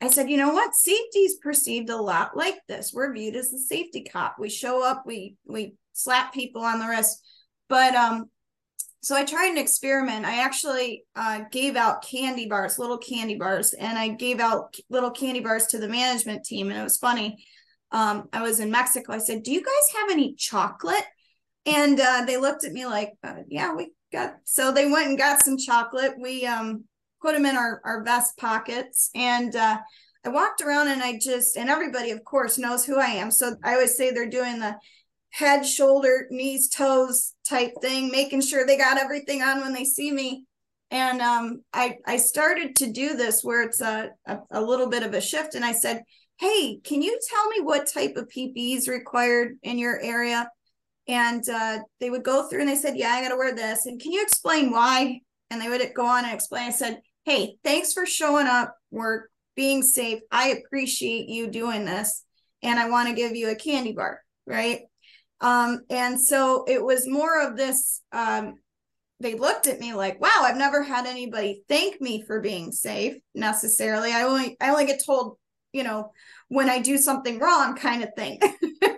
I 0.00 0.08
said, 0.08 0.28
you 0.28 0.36
know 0.38 0.52
what? 0.52 0.74
Safety 0.74 1.20
is 1.20 1.38
perceived 1.40 1.88
a 1.88 1.96
lot 1.96 2.36
like 2.36 2.56
this. 2.66 2.92
We're 2.92 3.14
viewed 3.14 3.36
as 3.36 3.50
the 3.50 3.58
safety 3.58 4.02
cop. 4.02 4.36
We 4.40 4.50
show 4.50 4.84
up, 4.84 5.04
we 5.06 5.36
we 5.46 5.74
slap 5.92 6.34
people 6.34 6.62
on 6.62 6.80
the 6.80 6.88
wrist. 6.88 7.24
But 7.68 7.94
um, 7.94 8.28
so 9.02 9.14
I 9.14 9.24
tried 9.24 9.50
an 9.50 9.58
experiment. 9.58 10.26
I 10.26 10.42
actually 10.42 11.04
uh, 11.14 11.42
gave 11.52 11.76
out 11.76 12.04
candy 12.04 12.48
bars, 12.48 12.76
little 12.76 12.98
candy 12.98 13.36
bars, 13.36 13.72
and 13.72 13.96
I 13.96 14.08
gave 14.08 14.40
out 14.40 14.74
little 14.90 15.12
candy 15.12 15.40
bars 15.40 15.66
to 15.68 15.78
the 15.78 15.88
management 15.88 16.44
team. 16.44 16.70
And 16.70 16.80
it 16.80 16.82
was 16.82 16.96
funny. 16.96 17.46
Um, 17.94 18.28
I 18.32 18.42
was 18.42 18.60
in 18.60 18.70
Mexico. 18.70 19.14
I 19.14 19.18
said, 19.18 19.42
"Do 19.42 19.52
you 19.52 19.62
guys 19.62 20.00
have 20.00 20.10
any 20.10 20.34
chocolate?" 20.34 21.06
And 21.64 21.98
uh, 21.98 22.24
they 22.26 22.36
looked 22.36 22.64
at 22.64 22.72
me 22.72 22.84
like, 22.84 23.12
uh, 23.22 23.36
"Yeah, 23.48 23.74
we 23.74 23.92
got." 24.12 24.34
So 24.44 24.72
they 24.72 24.90
went 24.90 25.08
and 25.08 25.18
got 25.18 25.42
some 25.42 25.56
chocolate. 25.56 26.14
We 26.20 26.44
um, 26.44 26.84
put 27.24 27.34
them 27.34 27.46
in 27.46 27.56
our, 27.56 27.80
our 27.84 28.04
vest 28.04 28.36
pockets. 28.36 29.10
And 29.14 29.56
uh, 29.56 29.78
I 30.24 30.28
walked 30.28 30.60
around 30.60 30.88
and 30.88 31.02
I 31.02 31.18
just, 31.18 31.56
and 31.56 31.70
everybody, 31.70 32.10
of 32.10 32.22
course, 32.22 32.58
knows 32.58 32.84
who 32.84 32.98
I 32.98 33.06
am. 33.06 33.30
So 33.30 33.56
I 33.64 33.72
always 33.72 33.96
say 33.96 34.10
they're 34.10 34.28
doing 34.28 34.60
the 34.60 34.76
head, 35.30 35.64
shoulder, 35.66 36.26
knees, 36.30 36.68
toes 36.68 37.34
type 37.48 37.72
thing, 37.80 38.10
making 38.10 38.42
sure 38.42 38.66
they 38.66 38.76
got 38.76 38.98
everything 38.98 39.42
on 39.42 39.62
when 39.62 39.72
they 39.72 39.84
see 39.84 40.12
me. 40.12 40.44
And 40.90 41.20
um, 41.22 41.62
I, 41.72 41.96
I 42.06 42.18
started 42.18 42.76
to 42.76 42.92
do 42.92 43.16
this 43.16 43.42
where 43.42 43.62
it's 43.62 43.80
a, 43.80 44.10
a, 44.26 44.38
a 44.50 44.62
little 44.62 44.88
bit 44.88 45.02
of 45.02 45.14
a 45.14 45.20
shift. 45.20 45.54
And 45.54 45.64
I 45.64 45.72
said, 45.72 46.02
Hey, 46.38 46.80
can 46.82 47.02
you 47.02 47.18
tell 47.28 47.48
me 47.48 47.60
what 47.60 47.86
type 47.86 48.16
of 48.16 48.28
PPE 48.28 48.76
is 48.76 48.88
required 48.88 49.56
in 49.62 49.78
your 49.78 50.00
area? 50.00 50.50
And 51.06 51.46
uh, 51.48 51.80
they 52.00 52.10
would 52.10 52.24
go 52.24 52.48
through 52.48 52.60
and 52.60 52.68
they 52.68 52.76
said, 52.76 52.96
Yeah, 52.96 53.10
I 53.10 53.22
got 53.22 53.28
to 53.28 53.36
wear 53.36 53.54
this. 53.54 53.86
And 53.86 54.00
can 54.00 54.12
you 54.12 54.22
explain 54.22 54.70
why? 54.70 55.20
And 55.50 55.60
they 55.60 55.68
would 55.68 55.82
go 55.94 56.06
on 56.06 56.24
and 56.24 56.34
explain. 56.34 56.66
I 56.66 56.70
said, 56.70 57.00
hey, 57.24 57.56
thanks 57.64 57.92
for 57.92 58.06
showing 58.06 58.46
up. 58.46 58.76
We're 58.90 59.24
being 59.56 59.82
safe. 59.82 60.20
I 60.30 60.48
appreciate 60.48 61.28
you 61.28 61.48
doing 61.48 61.84
this. 61.84 62.24
And 62.62 62.78
I 62.78 62.88
want 62.88 63.08
to 63.08 63.14
give 63.14 63.34
you 63.34 63.50
a 63.50 63.56
candy 63.56 63.92
bar. 63.92 64.20
Right. 64.46 64.82
Um, 65.40 65.80
and 65.90 66.20
so 66.20 66.64
it 66.66 66.82
was 66.82 67.08
more 67.08 67.42
of 67.42 67.56
this. 67.56 68.02
Um, 68.12 68.54
they 69.20 69.34
looked 69.34 69.66
at 69.66 69.80
me 69.80 69.94
like, 69.94 70.20
wow, 70.20 70.40
I've 70.42 70.56
never 70.56 70.82
had 70.82 71.06
anybody 71.06 71.62
thank 71.68 72.00
me 72.00 72.24
for 72.26 72.40
being 72.40 72.72
safe 72.72 73.16
necessarily. 73.34 74.12
I 74.12 74.22
only 74.22 74.56
I 74.60 74.70
only 74.70 74.86
get 74.86 75.04
told, 75.04 75.38
you 75.74 75.82
know, 75.82 76.12
when 76.48 76.70
I 76.70 76.80
do 76.80 76.96
something 76.96 77.38
wrong 77.38 77.76
kind 77.76 78.02
of 78.02 78.14
thing. 78.14 78.40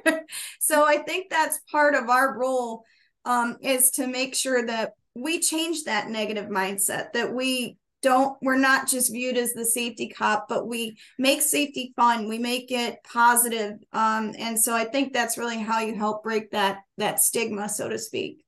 so 0.60 0.86
I 0.86 0.98
think 0.98 1.30
that's 1.30 1.58
part 1.70 1.94
of 1.94 2.08
our 2.08 2.38
role 2.38 2.84
um, 3.24 3.56
is 3.62 3.90
to 3.92 4.06
make 4.06 4.34
sure 4.34 4.64
that 4.66 4.92
we 5.14 5.40
change 5.40 5.84
that 5.84 6.08
negative 6.08 6.46
mindset, 6.46 7.12
that 7.14 7.32
we 7.32 7.78
don't 8.02 8.36
we're 8.42 8.58
not 8.58 8.86
just 8.86 9.10
viewed 9.10 9.38
as 9.38 9.54
the 9.54 9.64
safety 9.64 10.08
cop 10.08 10.48
but 10.48 10.68
we 10.68 10.96
make 11.18 11.40
safety 11.40 11.94
fun 11.96 12.28
we 12.28 12.38
make 12.38 12.70
it 12.70 12.98
positive 13.10 13.72
um, 13.94 14.34
and 14.38 14.60
so 14.60 14.74
i 14.74 14.84
think 14.84 15.12
that's 15.12 15.38
really 15.38 15.58
how 15.58 15.80
you 15.80 15.94
help 15.94 16.22
break 16.22 16.50
that 16.50 16.80
that 16.98 17.20
stigma 17.20 17.68
so 17.68 17.88
to 17.88 17.98
speak. 17.98 18.44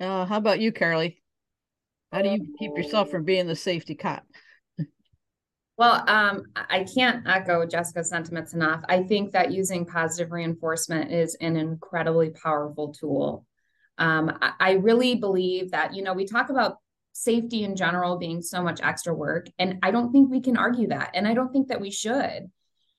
Uh, 0.00 0.24
how 0.24 0.36
about 0.36 0.60
you 0.60 0.72
karly? 0.72 1.16
How 2.12 2.22
do 2.22 2.30
you 2.30 2.54
keep 2.58 2.76
yourself 2.76 3.10
from 3.10 3.24
being 3.24 3.46
the 3.46 3.56
safety 3.56 3.94
cop 3.94 4.24
well 5.78 6.04
um, 6.08 6.42
i 6.54 6.84
can't 6.84 7.26
echo 7.26 7.64
jessica's 7.64 8.10
sentiments 8.10 8.52
enough 8.52 8.82
i 8.88 9.02
think 9.02 9.32
that 9.32 9.52
using 9.52 9.86
positive 9.86 10.30
reinforcement 10.30 11.10
is 11.10 11.36
an 11.40 11.56
incredibly 11.56 12.30
powerful 12.30 12.92
tool 12.92 13.46
um, 14.00 14.38
I, 14.60 14.74
really 14.74 15.16
believe 15.16 15.72
that 15.72 15.92
you 15.92 16.04
know 16.04 16.12
we 16.12 16.24
talk 16.24 16.50
about 16.50 16.76
safety 17.18 17.64
in 17.64 17.74
general 17.74 18.16
being 18.16 18.40
so 18.40 18.62
much 18.62 18.80
extra 18.80 19.12
work. 19.12 19.48
And 19.58 19.78
I 19.82 19.90
don't 19.90 20.12
think 20.12 20.30
we 20.30 20.40
can 20.40 20.56
argue 20.56 20.88
that. 20.88 21.10
And 21.14 21.26
I 21.26 21.34
don't 21.34 21.52
think 21.52 21.68
that 21.68 21.80
we 21.80 21.90
should. 21.90 22.50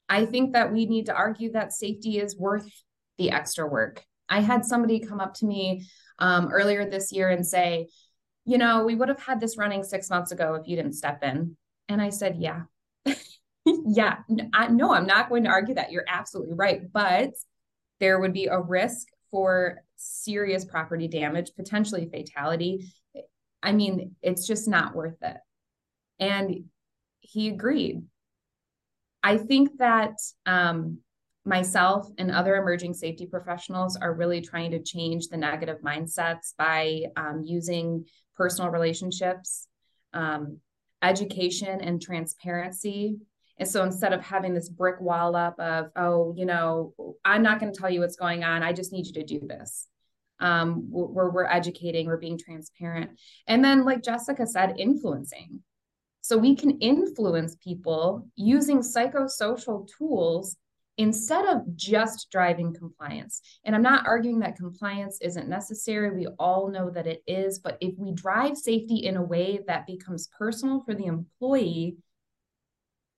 I 0.09 0.25
think 0.25 0.53
that 0.53 0.73
we 0.73 0.85
need 0.85 1.05
to 1.05 1.13
argue 1.13 1.53
that 1.53 1.71
safety 1.71 2.19
is 2.19 2.37
worth 2.37 2.69
the 3.17 3.31
extra 3.31 3.65
work. 3.65 4.03
I 4.27 4.41
had 4.41 4.65
somebody 4.65 4.99
come 4.99 5.21
up 5.21 5.35
to 5.35 5.45
me 5.45 5.85
um, 6.19 6.49
earlier 6.51 6.89
this 6.89 7.11
year 7.11 7.29
and 7.29 7.45
say, 7.47 7.87
you 8.45 8.57
know, 8.57 8.83
we 8.83 8.95
would 8.95 9.09
have 9.09 9.21
had 9.21 9.39
this 9.39 9.57
running 9.57 9.83
six 9.83 10.09
months 10.09 10.31
ago 10.31 10.55
if 10.55 10.67
you 10.67 10.75
didn't 10.75 10.93
step 10.93 11.23
in. 11.23 11.55
And 11.89 12.01
I 12.01 12.09
said, 12.09 12.37
yeah. 12.37 12.61
yeah, 13.65 14.19
I, 14.53 14.67
no, 14.67 14.93
I'm 14.93 15.07
not 15.07 15.27
going 15.27 15.43
to 15.43 15.49
argue 15.49 15.75
that. 15.75 15.91
You're 15.91 16.05
absolutely 16.07 16.53
right. 16.53 16.81
But 16.91 17.31
there 17.99 18.19
would 18.19 18.33
be 18.33 18.45
a 18.45 18.59
risk 18.59 19.09
for 19.31 19.83
serious 19.97 20.63
property 20.63 21.09
damage, 21.09 21.51
potentially 21.57 22.09
fatality, 22.09 22.87
I 23.61 23.71
mean, 23.71 24.15
it's 24.21 24.47
just 24.47 24.67
not 24.67 24.95
worth 24.95 25.21
it. 25.21 25.37
And 26.19 26.65
he 27.19 27.49
agreed. 27.49 28.03
I 29.21 29.37
think 29.37 29.77
that 29.79 30.15
um, 30.45 30.99
myself 31.45 32.07
and 32.17 32.31
other 32.31 32.55
emerging 32.55 32.93
safety 32.93 33.25
professionals 33.25 33.97
are 33.97 34.13
really 34.13 34.41
trying 34.41 34.71
to 34.71 34.81
change 34.81 35.27
the 35.27 35.37
negative 35.37 35.77
mindsets 35.83 36.53
by 36.57 37.03
um, 37.15 37.43
using 37.43 38.05
personal 38.35 38.71
relationships, 38.71 39.67
um, 40.13 40.59
education, 41.01 41.81
and 41.81 42.01
transparency. 42.01 43.17
And 43.57 43.67
so 43.67 43.83
instead 43.83 44.13
of 44.13 44.21
having 44.21 44.53
this 44.53 44.69
brick 44.69 45.01
wall 45.01 45.35
up 45.35 45.59
of, 45.59 45.91
oh, 45.95 46.33
you 46.37 46.45
know, 46.45 46.93
I'm 47.25 47.43
not 47.43 47.59
going 47.59 47.73
to 47.73 47.79
tell 47.79 47.89
you 47.89 47.99
what's 47.99 48.15
going 48.15 48.43
on, 48.43 48.63
I 48.63 48.73
just 48.73 48.93
need 48.93 49.07
you 49.07 49.13
to 49.13 49.23
do 49.23 49.45
this 49.45 49.87
um, 50.39 50.87
where 50.89 51.29
we're 51.29 51.45
educating, 51.45 52.07
we're 52.07 52.17
being 52.17 52.37
transparent. 52.37 53.11
And 53.47 53.63
then, 53.63 53.83
like 53.83 54.03
Jessica 54.03 54.47
said, 54.47 54.75
influencing. 54.77 55.61
So 56.21 56.37
we 56.37 56.55
can 56.55 56.79
influence 56.79 57.55
people 57.55 58.27
using 58.35 58.79
psychosocial 58.79 59.89
tools 59.97 60.55
instead 60.99 61.45
of 61.45 61.61
just 61.77 62.29
driving 62.29 62.73
compliance. 62.73 63.41
And 63.63 63.73
I'm 63.73 63.81
not 63.81 64.05
arguing 64.05 64.39
that 64.39 64.57
compliance 64.57 65.17
isn't 65.21 65.47
necessary. 65.47 66.11
We 66.11 66.27
all 66.37 66.69
know 66.69 66.89
that 66.89 67.07
it 67.07 67.23
is. 67.25 67.59
But 67.59 67.77
if 67.79 67.97
we 67.97 68.11
drive 68.11 68.57
safety 68.57 69.05
in 69.05 69.15
a 69.15 69.23
way 69.23 69.61
that 69.65 69.87
becomes 69.87 70.29
personal 70.37 70.83
for 70.83 70.93
the 70.93 71.05
employee, 71.05 71.95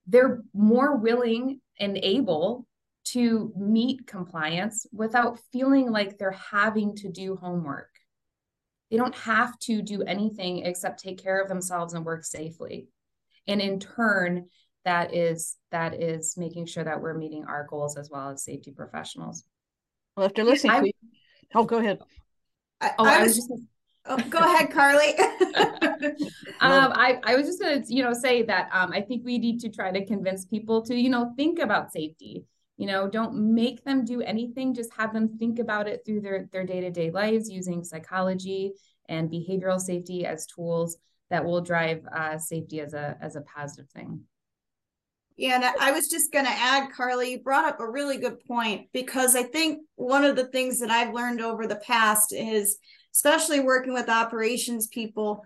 they're 0.05 0.43
more 0.53 0.95
willing 0.97 1.59
and 1.79 1.97
able 1.97 2.67
to 3.03 3.51
meet 3.57 4.05
compliance 4.05 4.85
without 4.93 5.39
feeling 5.51 5.89
like 5.89 6.19
they're 6.19 6.31
having 6.51 6.95
to 6.97 7.09
do 7.09 7.35
homework. 7.35 7.89
They 8.91 8.97
don't 8.97 9.15
have 9.15 9.57
to 9.61 9.81
do 9.81 10.03
anything 10.03 10.67
except 10.67 10.99
take 10.99 11.23
care 11.23 11.41
of 11.41 11.49
themselves 11.49 11.95
and 11.95 12.05
work 12.05 12.25
safely. 12.25 12.89
And 13.47 13.59
in 13.59 13.79
turn, 13.79 14.49
that 14.85 15.13
is 15.13 15.57
that 15.71 16.01
is 16.01 16.35
making 16.37 16.65
sure 16.65 16.83
that 16.83 17.01
we're 17.01 17.13
meeting 17.13 17.45
our 17.45 17.67
goals 17.69 17.97
as 17.97 18.09
well 18.09 18.29
as 18.29 18.43
safety 18.43 18.71
professionals. 18.71 19.43
Well, 20.15 20.25
after 20.25 20.43
listening 20.43 20.71
I, 20.71 20.79
to 20.79 20.85
you, 20.87 20.93
oh, 21.55 21.63
go 21.63 21.77
ahead. 21.77 21.99
I, 22.79 22.91
oh, 22.97 23.05
I, 23.05 23.15
I 23.15 23.23
was, 23.23 23.27
was 23.27 23.35
just 23.37 23.51
Oh, 24.07 24.17
go 24.29 24.39
ahead, 24.39 24.71
Karly. 24.71 25.19
um, 26.59 26.91
I, 26.95 27.19
I 27.23 27.35
was 27.35 27.45
just 27.45 27.61
going 27.61 27.83
to, 27.83 27.93
you 27.93 28.01
know, 28.01 28.13
say 28.13 28.41
that 28.41 28.67
um, 28.73 28.91
I 28.91 29.01
think 29.01 29.23
we 29.23 29.37
need 29.37 29.59
to 29.59 29.69
try 29.69 29.91
to 29.91 30.03
convince 30.03 30.43
people 30.43 30.81
to, 30.85 30.95
you 30.95 31.09
know, 31.09 31.33
think 31.37 31.59
about 31.59 31.93
safety 31.93 32.45
you 32.81 32.87
know 32.87 33.07
don't 33.07 33.35
make 33.35 33.83
them 33.83 34.03
do 34.03 34.21
anything 34.21 34.73
just 34.73 34.91
have 34.93 35.13
them 35.13 35.37
think 35.37 35.59
about 35.59 35.87
it 35.87 36.01
through 36.03 36.19
their 36.19 36.49
their 36.51 36.65
day-to-day 36.65 37.11
lives 37.11 37.47
using 37.47 37.83
psychology 37.83 38.73
and 39.07 39.29
behavioral 39.29 39.79
safety 39.79 40.25
as 40.25 40.47
tools 40.47 40.97
that 41.29 41.45
will 41.45 41.61
drive 41.61 42.03
uh, 42.11 42.39
safety 42.39 42.79
as 42.81 42.95
a 42.95 43.15
as 43.21 43.35
a 43.35 43.41
positive 43.41 43.87
thing 43.91 44.21
yeah, 45.37 45.55
and 45.55 45.63
I 45.63 45.91
was 45.91 46.07
just 46.07 46.31
going 46.31 46.45
to 46.45 46.51
add, 46.51 46.89
Karly, 46.97 47.31
you 47.31 47.39
brought 47.39 47.65
up 47.65 47.79
a 47.79 47.89
really 47.89 48.17
good 48.17 48.39
point 48.45 48.87
because 48.93 49.35
I 49.35 49.43
think 49.43 49.79
one 49.95 50.23
of 50.23 50.35
the 50.35 50.47
things 50.47 50.79
that 50.79 50.91
I've 50.91 51.13
learned 51.13 51.41
over 51.41 51.67
the 51.67 51.77
past 51.77 52.33
is, 52.33 52.77
especially 53.13 53.59
working 53.59 53.93
with 53.93 54.09
operations 54.09 54.87
people, 54.87 55.43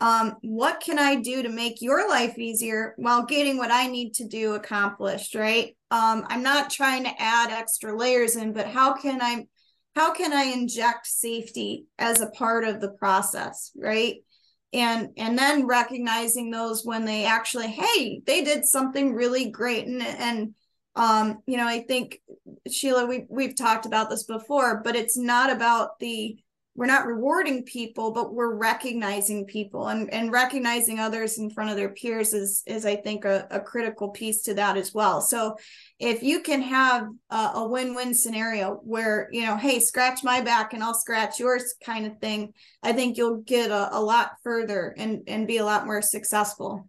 um, 0.00 0.36
what 0.42 0.80
can 0.80 0.98
I 0.98 1.16
do 1.16 1.42
to 1.42 1.48
make 1.48 1.80
your 1.80 2.08
life 2.08 2.38
easier 2.38 2.94
while 2.98 3.24
getting 3.24 3.56
what 3.56 3.70
I 3.70 3.86
need 3.86 4.14
to 4.14 4.26
do 4.26 4.54
accomplished, 4.54 5.34
right? 5.34 5.76
Um, 5.90 6.26
I'm 6.28 6.42
not 6.42 6.70
trying 6.70 7.04
to 7.04 7.22
add 7.22 7.50
extra 7.50 7.96
layers 7.96 8.36
in, 8.36 8.52
but 8.52 8.66
how 8.66 8.94
can 8.94 9.22
I 9.22 9.46
how 9.94 10.12
can 10.12 10.34
I 10.34 10.52
inject 10.52 11.06
safety 11.06 11.86
as 11.98 12.20
a 12.20 12.28
part 12.28 12.64
of 12.64 12.82
the 12.82 12.90
process, 12.90 13.70
right? 13.74 14.16
And 14.76 15.10
and 15.16 15.38
then 15.38 15.66
recognizing 15.66 16.50
those 16.50 16.84
when 16.84 17.04
they 17.04 17.24
actually 17.24 17.68
hey 17.68 18.20
they 18.26 18.44
did 18.44 18.64
something 18.64 19.14
really 19.14 19.50
great. 19.50 19.86
And 19.86 20.02
and 20.02 20.54
um 20.96 21.42
you 21.46 21.58
know 21.58 21.66
i 21.66 21.80
think 21.80 22.20
sheila 22.70 23.04
we 23.04 23.26
we've 23.28 23.54
talked 23.54 23.84
about 23.86 24.08
this 24.08 24.24
before 24.24 24.80
but 24.82 24.96
it's 24.96 25.16
not 25.16 25.50
about 25.50 25.98
the 26.00 26.38
we're 26.76 26.86
not 26.86 27.06
rewarding 27.06 27.64
people 27.64 28.12
but 28.12 28.34
we're 28.34 28.54
recognizing 28.54 29.46
people 29.46 29.88
and 29.88 30.12
and 30.12 30.30
recognizing 30.30 31.00
others 31.00 31.38
in 31.38 31.50
front 31.50 31.70
of 31.70 31.76
their 31.76 31.88
peers 31.90 32.32
is 32.32 32.62
is 32.66 32.84
i 32.86 32.94
think 32.94 33.24
a, 33.24 33.46
a 33.50 33.60
critical 33.60 34.10
piece 34.10 34.42
to 34.42 34.54
that 34.54 34.76
as 34.76 34.92
well. 34.92 35.20
So 35.20 35.56
if 35.98 36.22
you 36.22 36.40
can 36.40 36.62
have 36.62 37.08
a, 37.30 37.50
a 37.54 37.68
win-win 37.68 38.14
scenario 38.14 38.80
where 38.84 39.28
you 39.32 39.44
know 39.44 39.56
hey 39.56 39.78
scratch 39.78 40.22
my 40.22 40.40
back 40.40 40.72
and 40.72 40.82
i'll 40.82 40.94
scratch 40.94 41.38
yours 41.38 41.74
kind 41.84 42.06
of 42.06 42.18
thing 42.18 42.52
i 42.82 42.92
think 42.92 43.16
you'll 43.16 43.38
get 43.38 43.70
a, 43.70 43.96
a 43.96 44.00
lot 44.00 44.32
further 44.42 44.94
and 44.96 45.22
and 45.26 45.46
be 45.46 45.58
a 45.58 45.64
lot 45.64 45.86
more 45.86 46.02
successful. 46.02 46.88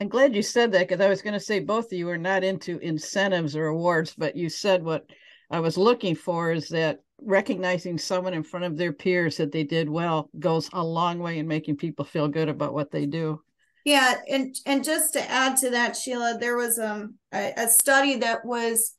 I'm 0.00 0.08
glad 0.08 0.36
you 0.36 0.42
said 0.42 0.72
that 0.72 0.88
because 0.88 1.04
i 1.04 1.08
was 1.08 1.22
going 1.22 1.34
to 1.34 1.40
say 1.40 1.60
both 1.60 1.86
of 1.86 1.98
you 1.98 2.08
are 2.08 2.18
not 2.18 2.44
into 2.44 2.78
incentives 2.78 3.56
or 3.56 3.66
awards 3.66 4.14
but 4.16 4.36
you 4.36 4.48
said 4.48 4.82
what 4.82 5.06
i 5.50 5.60
was 5.60 5.76
looking 5.76 6.14
for 6.14 6.52
is 6.52 6.68
that 6.68 7.00
recognizing 7.20 7.98
someone 7.98 8.34
in 8.34 8.42
front 8.42 8.64
of 8.64 8.76
their 8.76 8.92
peers 8.92 9.36
that 9.36 9.52
they 9.52 9.64
did 9.64 9.88
well 9.88 10.30
goes 10.38 10.70
a 10.72 10.82
long 10.82 11.18
way 11.18 11.38
in 11.38 11.48
making 11.48 11.76
people 11.76 12.04
feel 12.04 12.28
good 12.28 12.48
about 12.48 12.74
what 12.74 12.90
they 12.90 13.06
do. 13.06 13.40
Yeah, 13.84 14.20
and 14.28 14.54
and 14.66 14.84
just 14.84 15.14
to 15.14 15.30
add 15.30 15.56
to 15.58 15.70
that, 15.70 15.96
Sheila, 15.96 16.36
there 16.38 16.56
was 16.56 16.78
um, 16.78 17.14
a, 17.32 17.52
a 17.56 17.68
study 17.68 18.16
that 18.16 18.44
was 18.44 18.94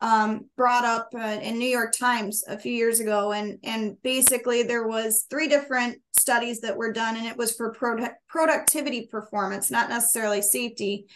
um, 0.00 0.46
brought 0.56 0.84
up 0.84 1.08
uh, 1.14 1.40
in 1.42 1.58
New 1.58 1.68
York 1.68 1.92
Times 1.92 2.44
a 2.46 2.58
few 2.58 2.72
years 2.72 3.00
ago, 3.00 3.32
and 3.32 3.58
and 3.64 4.00
basically 4.02 4.62
there 4.62 4.86
was 4.86 5.26
three 5.28 5.48
different 5.48 5.98
studies 6.16 6.60
that 6.60 6.76
were 6.76 6.92
done, 6.92 7.16
and 7.16 7.26
it 7.26 7.36
was 7.36 7.56
for 7.56 7.72
product 7.72 8.16
productivity 8.28 9.06
performance, 9.06 9.70
not 9.70 9.88
necessarily 9.88 10.40
safety, 10.40 11.06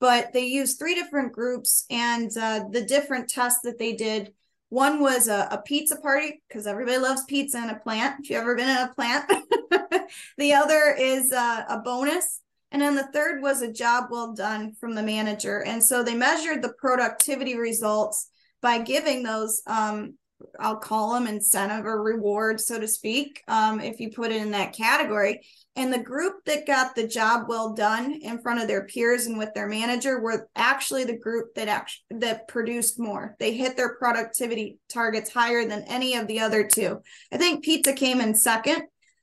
but 0.00 0.32
they 0.32 0.46
used 0.46 0.78
three 0.78 0.94
different 0.94 1.32
groups, 1.32 1.84
and 1.88 2.36
uh, 2.36 2.64
the 2.70 2.84
different 2.84 3.28
tests 3.28 3.60
that 3.62 3.78
they 3.78 3.92
did 3.92 4.32
one 4.72 5.00
was 5.00 5.28
a, 5.28 5.48
a 5.50 5.60
pizza 5.60 5.96
party 5.96 6.42
because 6.48 6.66
everybody 6.66 6.96
loves 6.96 7.24
pizza 7.24 7.58
in 7.58 7.68
a 7.68 7.78
plant. 7.78 8.20
If 8.20 8.30
you've 8.30 8.40
ever 8.40 8.56
been 8.56 8.70
in 8.70 8.78
a 8.78 8.94
plant, 8.94 9.30
the 10.38 10.54
other 10.54 10.96
is 10.98 11.30
a, 11.30 11.66
a 11.68 11.82
bonus. 11.84 12.40
And 12.70 12.80
then 12.80 12.94
the 12.94 13.06
third 13.12 13.42
was 13.42 13.60
a 13.60 13.70
job 13.70 14.04
well 14.10 14.32
done 14.32 14.72
from 14.80 14.94
the 14.94 15.02
manager. 15.02 15.62
And 15.62 15.84
so 15.84 16.02
they 16.02 16.14
measured 16.14 16.62
the 16.62 16.72
productivity 16.72 17.54
results 17.54 18.30
by 18.62 18.78
giving 18.78 19.22
those, 19.22 19.60
um, 19.66 20.16
I'll 20.58 20.76
call 20.76 21.14
them 21.14 21.26
incentive 21.26 21.86
or 21.86 22.02
reward, 22.02 22.60
so 22.60 22.78
to 22.78 22.88
speak, 22.88 23.42
um, 23.48 23.80
if 23.80 24.00
you 24.00 24.10
put 24.10 24.32
it 24.32 24.40
in 24.40 24.50
that 24.52 24.72
category. 24.72 25.40
And 25.74 25.92
the 25.92 26.02
group 26.02 26.44
that 26.44 26.66
got 26.66 26.94
the 26.94 27.06
job 27.06 27.46
well 27.48 27.72
done 27.72 28.12
in 28.12 28.40
front 28.40 28.60
of 28.60 28.68
their 28.68 28.86
peers 28.86 29.26
and 29.26 29.38
with 29.38 29.54
their 29.54 29.68
manager 29.68 30.20
were 30.20 30.48
actually 30.54 31.04
the 31.04 31.18
group 31.18 31.54
that 31.54 31.68
actually 31.68 32.20
that 32.20 32.46
produced 32.48 32.98
more. 32.98 33.36
They 33.38 33.54
hit 33.54 33.76
their 33.76 33.94
productivity 33.94 34.78
targets 34.88 35.32
higher 35.32 35.66
than 35.66 35.84
any 35.84 36.16
of 36.16 36.26
the 36.26 36.40
other 36.40 36.66
two. 36.66 37.00
I 37.32 37.38
think 37.38 37.64
pizza 37.64 37.94
came 37.94 38.20
in 38.20 38.34
second, 38.34 38.82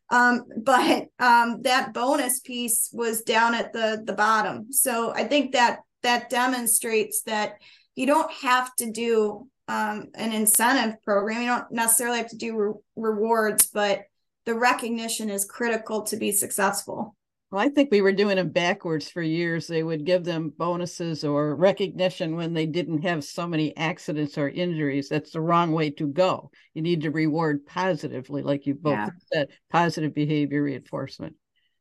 um, 0.10 0.44
but 0.64 1.06
um, 1.20 1.62
that 1.62 1.94
bonus 1.94 2.40
piece 2.40 2.90
was 2.92 3.22
down 3.22 3.54
at 3.54 3.72
the 3.72 4.02
the 4.04 4.14
bottom. 4.14 4.72
So 4.72 5.14
I 5.14 5.26
think 5.26 5.52
that 5.54 5.80
that 6.02 6.30
demonstrates 6.30 7.22
that 7.24 7.56
you 7.96 8.06
don't 8.06 8.32
have 8.32 8.74
to 8.76 8.92
do 8.92 9.48
um, 9.70 10.08
an 10.16 10.34
incentive 10.34 11.02
program. 11.04 11.42
You 11.42 11.48
don't 11.48 11.72
necessarily 11.72 12.18
have 12.18 12.30
to 12.30 12.38
do 12.38 12.58
re- 12.58 12.74
rewards, 12.96 13.68
but 13.68 14.02
the 14.46 14.56
recognition 14.56 15.30
is 15.30 15.46
critical 15.46 16.02
to 16.04 16.18
be 16.18 16.32
successful. 16.32 17.16
Well, 17.52 17.62
I 17.62 17.70
think 17.70 17.90
we 17.92 18.02
were 18.02 18.12
doing 18.12 18.38
them 18.38 18.50
backwards 18.50 19.10
for 19.10 19.22
years. 19.22 19.68
They 19.68 19.84
would 19.84 20.06
give 20.06 20.24
them 20.24 20.54
bonuses 20.58 21.24
or 21.24 21.56
recognition 21.56 22.36
when 22.36 22.54
they 22.54 22.66
didn't 22.66 23.04
have 23.04 23.24
so 23.24 23.48
many 23.48 23.76
accidents 23.78 24.38
or 24.38 24.50
injuries. 24.50 25.08
That's 25.08 25.32
the 25.32 25.42
wrong 25.42 25.72
way 25.72 25.92
to 25.92 26.08
go. 26.08 26.50
You 26.74 26.82
need 26.82 27.02
to 27.02 27.12
reward 27.12 27.66
positively, 27.66 28.42
like 28.42 28.66
you 28.66 28.74
both 28.74 28.94
yeah. 28.94 29.10
said, 29.32 29.48
positive 29.72 30.16
behavior 30.16 30.64
reinforcement. 30.64 31.36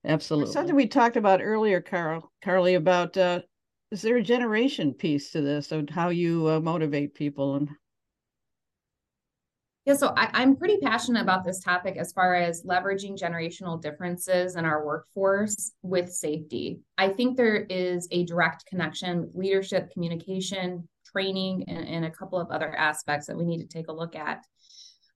Absolutely. 0.04 0.52
Something 0.52 0.76
we 0.76 0.86
talked 0.86 1.16
about 1.16 1.42
earlier, 1.42 1.80
Carl, 1.80 2.30
Karly, 2.44 2.76
about 2.76 3.16
uh, 3.16 3.40
is 3.90 4.02
there 4.02 4.16
a 4.16 4.22
generation 4.22 4.92
piece 4.92 5.32
to 5.32 5.40
this 5.40 5.72
of 5.72 5.88
how 5.88 6.10
you 6.10 6.46
uh, 6.48 6.60
motivate 6.60 7.14
people 7.14 7.56
and 7.56 7.68
yeah, 9.88 9.94
so 9.94 10.12
I, 10.14 10.42
am 10.42 10.54
pretty 10.54 10.76
passionate 10.82 11.22
about 11.22 11.46
this 11.46 11.60
topic 11.60 11.96
as 11.96 12.12
far 12.12 12.34
as 12.34 12.62
leveraging 12.62 13.18
generational 13.18 13.80
differences 13.80 14.54
in 14.54 14.66
our 14.66 14.84
workforce 14.84 15.72
with 15.80 16.12
safety. 16.12 16.80
I 16.98 17.08
think 17.08 17.38
there 17.38 17.64
is 17.70 18.06
a 18.10 18.26
direct 18.26 18.66
connection 18.66 19.30
leadership, 19.32 19.90
communication, 19.90 20.86
training, 21.10 21.64
and, 21.68 21.88
and 21.88 22.04
a 22.04 22.10
couple 22.10 22.38
of 22.38 22.50
other 22.50 22.76
aspects 22.76 23.28
that 23.28 23.38
we 23.38 23.46
need 23.46 23.62
to 23.62 23.66
take 23.66 23.88
a 23.88 23.92
look 23.94 24.14
at. 24.14 24.44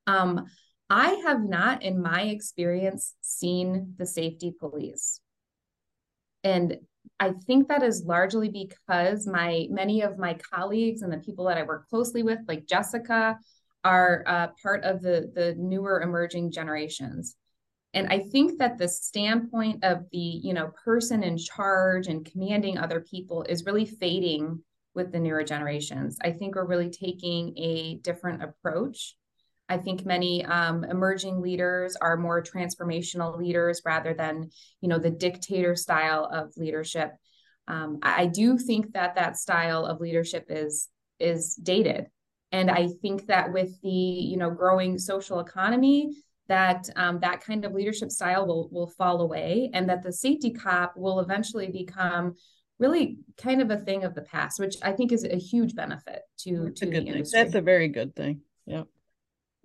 Um, 0.07 0.47
I 0.89 1.21
have 1.27 1.43
not, 1.43 1.83
in 1.83 2.01
my 2.01 2.23
experience, 2.23 3.15
seen 3.21 3.95
the 3.99 4.07
safety 4.07 4.55
police. 4.59 5.21
And 6.45 6.79
I 7.21 7.33
think 7.47 7.69
that 7.69 7.83
is 7.83 8.05
largely 8.05 8.49
because 8.49 9.27
my 9.27 9.67
many 9.71 10.03
of 10.03 10.19
my 10.19 10.35
colleagues 10.35 11.03
and 11.03 11.13
the 11.13 11.19
people 11.19 11.47
that 11.47 11.59
I 11.59 11.63
work 11.63 11.89
closely 11.89 12.23
with, 12.23 12.41
like 12.49 12.67
Jessica, 12.67 13.39
are 13.85 14.25
uh, 14.27 14.49
part 14.63 14.85
of 14.85 15.03
the 15.03 15.31
the 15.35 15.55
newer 15.59 16.01
emerging 16.03 16.53
generations. 16.53 17.37
And 17.95 18.09
i 18.09 18.21
think 18.21 18.59
that 18.59 18.79
the 18.79 18.89
standpoint 18.89 19.85
of 19.85 20.05
the 20.13 20.19
you 20.19 20.55
know 20.55 20.73
person 20.85 21.23
in 21.23 21.37
charge 21.37 22.07
and 22.07 22.25
commanding 22.25 22.79
other 22.79 23.01
people 23.01 23.45
is 23.49 23.67
really 23.67 23.85
fading 23.85 24.63
with 24.95 25.13
the 25.13 25.21
newer 25.21 25.45
generations. 25.45 26.19
I 26.23 26.33
think 26.33 26.55
we're 26.55 26.67
really 26.67 26.91
taking 26.91 27.57
a 27.57 27.97
different 28.03 28.43
approach 28.43 29.17
i 29.73 29.79
think 29.79 30.05
many 30.05 30.45
um, 30.45 30.85
emerging 30.85 31.41
leaders 31.41 31.97
are 31.97 32.17
more 32.17 32.43
transformational 32.43 33.37
leaders 33.39 33.83
rather 33.85 34.15
than 34.15 34.49
you 34.81 34.89
know 34.89 34.99
the 34.99 35.11
dictator 35.11 35.75
style 35.75 36.29
of 36.33 36.53
leadership 36.57 37.13
um, 37.69 38.01
I 38.03 38.27
do 38.27 38.59
think 38.59 38.93
that 38.95 39.15
that 39.15 39.37
style 39.37 39.87
of 39.87 40.01
leadership 40.01 40.47
is 40.49 40.89
is 41.21 41.55
dated 41.55 42.09
and 42.53 42.71
I 42.71 42.89
think 43.01 43.27
that 43.27 43.53
with 43.53 43.81
the 43.81 43.89
you 43.89 44.37
know 44.37 44.51
growing 44.51 44.99
social 44.99 45.41
economy, 45.41 46.15
that 46.49 46.89
um, 46.97 47.19
that 47.21 47.41
kind 47.41 47.65
of 47.65 47.73
leadership 47.73 48.11
style 48.11 48.47
will 48.47 48.69
will 48.71 48.87
fall 48.87 49.23
away, 49.23 49.71
and 49.73 49.89
that 49.89 50.03
the 50.03 50.13
safety 50.13 50.51
cop 50.51 50.97
will 50.97 51.21
eventually 51.21 51.71
become 51.71 52.35
really 52.79 53.19
kind 53.39 53.63
of 53.63 53.71
a 53.71 53.79
thing 53.79 54.05
of 54.05 54.15
the 54.15 54.23
past, 54.23 54.61
which 54.61 54.77
I 54.83 54.93
think 54.93 55.13
is 55.13 55.25
a 55.25 55.37
huge 55.37 55.75
benefit 55.75 56.21
to 56.41 56.65
That's 56.67 56.81
to 56.81 56.87
the 56.87 56.99
industry. 56.99 57.25
Thing. 57.25 57.45
That's 57.45 57.55
a 57.55 57.63
very 57.63 57.89
good 57.89 58.15
thing. 58.15 58.43
Yeah. 58.67 58.83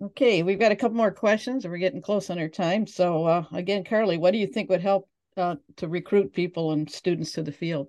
Okay, 0.00 0.44
we've 0.44 0.60
got 0.60 0.70
a 0.70 0.76
couple 0.76 0.96
more 0.96 1.10
questions, 1.10 1.64
and 1.64 1.72
we're 1.72 1.78
getting 1.78 2.00
close 2.00 2.30
on 2.30 2.38
our 2.38 2.48
time. 2.48 2.86
So 2.86 3.24
uh, 3.24 3.44
again, 3.52 3.82
Karly, 3.82 4.18
what 4.18 4.30
do 4.30 4.38
you 4.38 4.46
think 4.46 4.70
would 4.70 4.80
help 4.80 5.08
uh, 5.36 5.56
to 5.76 5.88
recruit 5.88 6.32
people 6.32 6.70
and 6.70 6.88
students 6.88 7.32
to 7.32 7.42
the 7.42 7.50
field? 7.50 7.88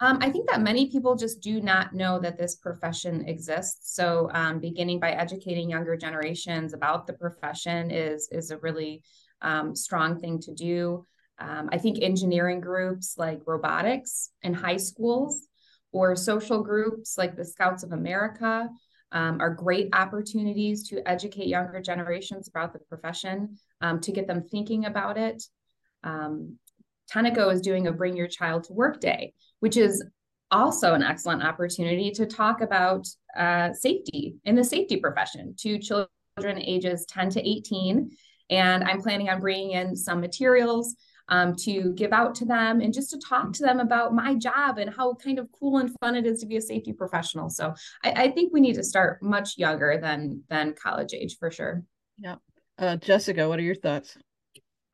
Um, 0.00 0.18
I 0.20 0.30
think 0.30 0.50
that 0.50 0.60
many 0.60 0.90
people 0.90 1.14
just 1.14 1.40
do 1.40 1.60
not 1.60 1.94
know 1.94 2.18
that 2.18 2.36
this 2.36 2.56
profession 2.56 3.28
exists. 3.28 3.94
So, 3.94 4.28
um, 4.34 4.58
beginning 4.58 4.98
by 4.98 5.12
educating 5.12 5.70
younger 5.70 5.96
generations 5.96 6.74
about 6.74 7.06
the 7.06 7.12
profession 7.12 7.92
is 7.92 8.28
is 8.32 8.50
a 8.50 8.58
really 8.58 9.04
um, 9.40 9.76
strong 9.76 10.18
thing 10.18 10.40
to 10.40 10.52
do. 10.52 11.06
Um, 11.38 11.68
I 11.70 11.78
think 11.78 12.02
engineering 12.02 12.60
groups 12.60 13.14
like 13.16 13.42
robotics 13.46 14.30
in 14.42 14.54
high 14.54 14.78
schools 14.78 15.46
or 15.92 16.16
social 16.16 16.64
groups 16.64 17.16
like 17.16 17.36
the 17.36 17.44
Scouts 17.44 17.84
of 17.84 17.92
America 17.92 18.68
um, 19.12 19.40
are 19.40 19.54
great 19.54 19.88
opportunities 19.92 20.88
to 20.88 21.06
educate 21.08 21.46
younger 21.46 21.80
generations 21.80 22.48
about 22.48 22.72
the 22.72 22.78
profession, 22.80 23.56
um, 23.80 24.00
to 24.00 24.12
get 24.12 24.26
them 24.26 24.42
thinking 24.42 24.86
about 24.86 25.16
it. 25.18 25.42
Um, 26.02 26.58
Tenneco 27.12 27.52
is 27.52 27.60
doing 27.60 27.86
a 27.86 27.92
Bring 27.92 28.16
Your 28.16 28.28
Child 28.28 28.64
to 28.64 28.72
Work 28.72 29.00
Day, 29.00 29.34
which 29.60 29.76
is 29.76 30.04
also 30.50 30.94
an 30.94 31.02
excellent 31.02 31.42
opportunity 31.42 32.10
to 32.12 32.26
talk 32.26 32.60
about 32.60 33.06
uh, 33.36 33.72
safety 33.72 34.36
in 34.44 34.54
the 34.54 34.64
safety 34.64 34.98
profession 34.98 35.54
to 35.58 35.78
children 35.78 36.08
ages 36.58 37.06
10 37.06 37.30
to 37.30 37.48
18. 37.48 38.10
And 38.50 38.84
I'm 38.84 39.00
planning 39.00 39.28
on 39.30 39.40
bringing 39.40 39.72
in 39.72 39.96
some 39.96 40.20
materials 40.20 40.94
um, 41.28 41.54
to 41.56 41.92
give 41.94 42.12
out 42.12 42.34
to 42.36 42.44
them 42.44 42.80
and 42.80 42.92
just 42.92 43.10
to 43.10 43.18
talk 43.18 43.52
to 43.54 43.62
them 43.62 43.80
about 43.80 44.14
my 44.14 44.34
job 44.34 44.78
and 44.78 44.94
how 44.94 45.14
kind 45.14 45.38
of 45.38 45.48
cool 45.58 45.78
and 45.78 45.94
fun 46.00 46.16
it 46.16 46.26
is 46.26 46.40
to 46.40 46.46
be 46.46 46.56
a 46.56 46.60
safety 46.60 46.92
professional. 46.92 47.48
So 47.48 47.74
I, 48.04 48.12
I 48.12 48.30
think 48.30 48.52
we 48.52 48.60
need 48.60 48.74
to 48.74 48.84
start 48.84 49.22
much 49.22 49.58
younger 49.58 49.98
than 50.00 50.42
than 50.48 50.74
college 50.74 51.14
age 51.14 51.36
for 51.38 51.50
sure. 51.50 51.82
Yeah. 52.18 52.36
Uh, 52.78 52.96
Jessica, 52.96 53.48
what 53.48 53.58
are 53.58 53.62
your 53.62 53.74
thoughts? 53.74 54.16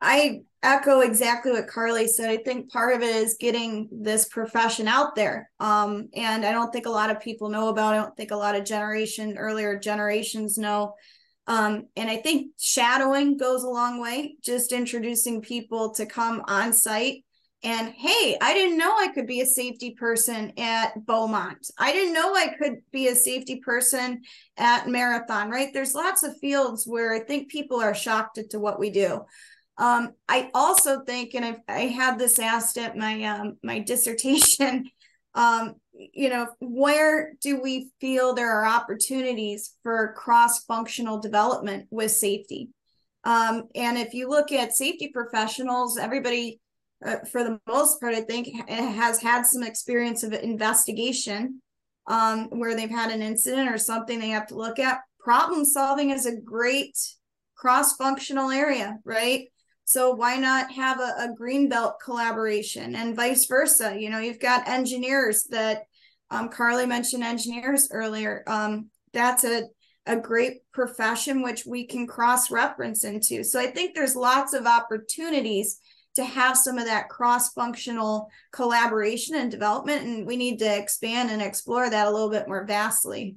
I 0.01 0.41
echo 0.63 1.01
exactly 1.01 1.51
what 1.51 1.67
Karly 1.67 2.07
said. 2.07 2.29
I 2.29 2.37
think 2.37 2.71
part 2.71 2.95
of 2.95 3.01
it 3.01 3.15
is 3.15 3.37
getting 3.39 3.89
this 3.91 4.27
profession 4.27 4.87
out 4.87 5.15
there. 5.15 5.49
Um, 5.59 6.09
and 6.13 6.45
I 6.45 6.51
don't 6.51 6.71
think 6.71 6.85
a 6.85 6.91
lot 6.91 7.09
of 7.09 7.19
people 7.19 7.49
know 7.49 7.67
about 7.69 7.93
it. 7.93 7.97
I 7.97 8.01
don't 8.01 8.15
think 8.15 8.31
a 8.31 8.37
lot 8.37 8.55
of 8.55 8.65
generation 8.65 9.37
earlier 9.37 9.77
generations 9.77 10.57
know. 10.57 10.93
Um, 11.49 11.87
and 11.97 12.09
I 12.09 12.17
think 12.17 12.51
shadowing 12.57 13.35
goes 13.35 13.63
a 13.63 13.69
long 13.69 13.99
way, 13.99 14.35
just 14.41 14.71
introducing 14.71 15.41
people 15.41 15.93
to 15.95 16.05
come 16.05 16.43
on 16.47 16.71
site 16.71 17.25
and 17.61 17.89
hey, 17.89 18.37
I 18.41 18.53
didn't 18.53 18.77
know 18.77 18.95
I 18.97 19.09
could 19.09 19.27
be 19.27 19.41
a 19.41 19.45
safety 19.45 19.91
person 19.91 20.53
at 20.57 21.05
Beaumont. 21.05 21.69
I 21.77 21.91
didn't 21.91 22.13
know 22.13 22.33
I 22.33 22.53
could 22.57 22.77
be 22.91 23.07
a 23.07 23.15
safety 23.15 23.57
person 23.57 24.21
at 24.57 24.87
Marathon, 24.87 25.49
right? 25.49 25.69
There's 25.73 25.93
lots 25.93 26.23
of 26.23 26.37
fields 26.37 26.85
where 26.87 27.13
I 27.13 27.19
think 27.19 27.51
people 27.51 27.81
are 27.81 27.93
shocked 27.93 28.37
at 28.37 28.51
to 28.51 28.59
what 28.59 28.79
we 28.79 28.91
do. 28.91 29.25
Um, 29.77 30.11
I 30.29 30.49
also 30.53 31.01
think, 31.01 31.35
and 31.35 31.43
I've, 31.43 31.59
I 31.67 31.81
had 31.81 32.17
this 32.17 32.39
asked 32.39 32.77
at 32.77 32.97
my 32.97 33.23
um, 33.25 33.57
my 33.61 33.79
dissertation, 33.85 34.89
um, 35.35 35.75
you 36.13 36.29
know, 36.29 36.47
where 36.59 37.33
do 37.41 37.61
we 37.61 37.91
feel 37.99 38.33
there 38.33 38.51
are 38.51 38.65
opportunities 38.65 39.75
for 39.83 40.13
cross 40.13 40.63
functional 40.63 41.19
development 41.19 41.87
with 41.91 42.11
safety? 42.11 42.69
Um, 43.25 43.63
and 43.75 43.97
if 43.97 44.13
you 44.13 44.29
look 44.29 44.51
at 44.51 44.73
safety 44.73 45.09
professionals, 45.13 45.97
everybody, 45.97 46.61
uh, 47.05 47.17
for 47.29 47.43
the 47.43 47.59
most 47.67 47.99
part, 47.99 48.15
I 48.15 48.21
think 48.21 48.47
has 48.69 49.21
had 49.21 49.45
some 49.45 49.63
experience 49.63 50.23
of 50.23 50.31
investigation 50.31 51.61
um, 52.07 52.45
where 52.49 52.75
they've 52.75 52.89
had 52.89 53.11
an 53.11 53.21
incident 53.21 53.69
or 53.69 53.77
something 53.77 54.19
they 54.19 54.29
have 54.29 54.47
to 54.47 54.55
look 54.55 54.79
at. 54.79 55.01
Problem 55.19 55.65
solving 55.65 56.11
is 56.11 56.25
a 56.25 56.39
great 56.39 56.97
cross 57.55 57.95
functional 57.97 58.51
area, 58.51 58.97
right? 59.03 59.47
So 59.83 60.11
why 60.11 60.37
not 60.37 60.71
have 60.71 60.99
a, 60.99 61.15
a 61.17 61.33
green 61.35 61.67
belt 61.67 61.95
collaboration 62.03 62.95
and 62.95 63.15
vice 63.15 63.47
versa? 63.47 63.99
You 63.99 64.09
know, 64.09 64.19
you've 64.19 64.39
got 64.39 64.67
engineers 64.67 65.43
that 65.49 65.83
um, 66.31 66.49
Karly 66.49 66.87
mentioned 66.87 67.23
engineers 67.23 67.89
earlier. 67.91 68.43
Um, 68.47 68.89
that's 69.13 69.43
a 69.43 69.63
a 70.05 70.15
great 70.15 70.61
profession 70.71 71.43
which 71.43 71.65
we 71.67 71.85
can 71.85 72.07
cross 72.07 72.49
reference 72.49 73.03
into. 73.03 73.43
So 73.43 73.59
I 73.59 73.67
think 73.67 73.93
there's 73.93 74.15
lots 74.15 74.53
of 74.53 74.65
opportunities 74.65 75.79
to 76.15 76.25
have 76.25 76.57
some 76.57 76.79
of 76.79 76.85
that 76.85 77.09
cross 77.09 77.53
functional 77.53 78.27
collaboration 78.51 79.35
and 79.35 79.51
development, 79.51 80.05
and 80.05 80.25
we 80.25 80.35
need 80.35 80.57
to 80.59 80.77
expand 80.77 81.29
and 81.29 81.41
explore 81.41 81.89
that 81.89 82.07
a 82.07 82.11
little 82.11 82.31
bit 82.31 82.47
more 82.47 82.65
vastly. 82.65 83.35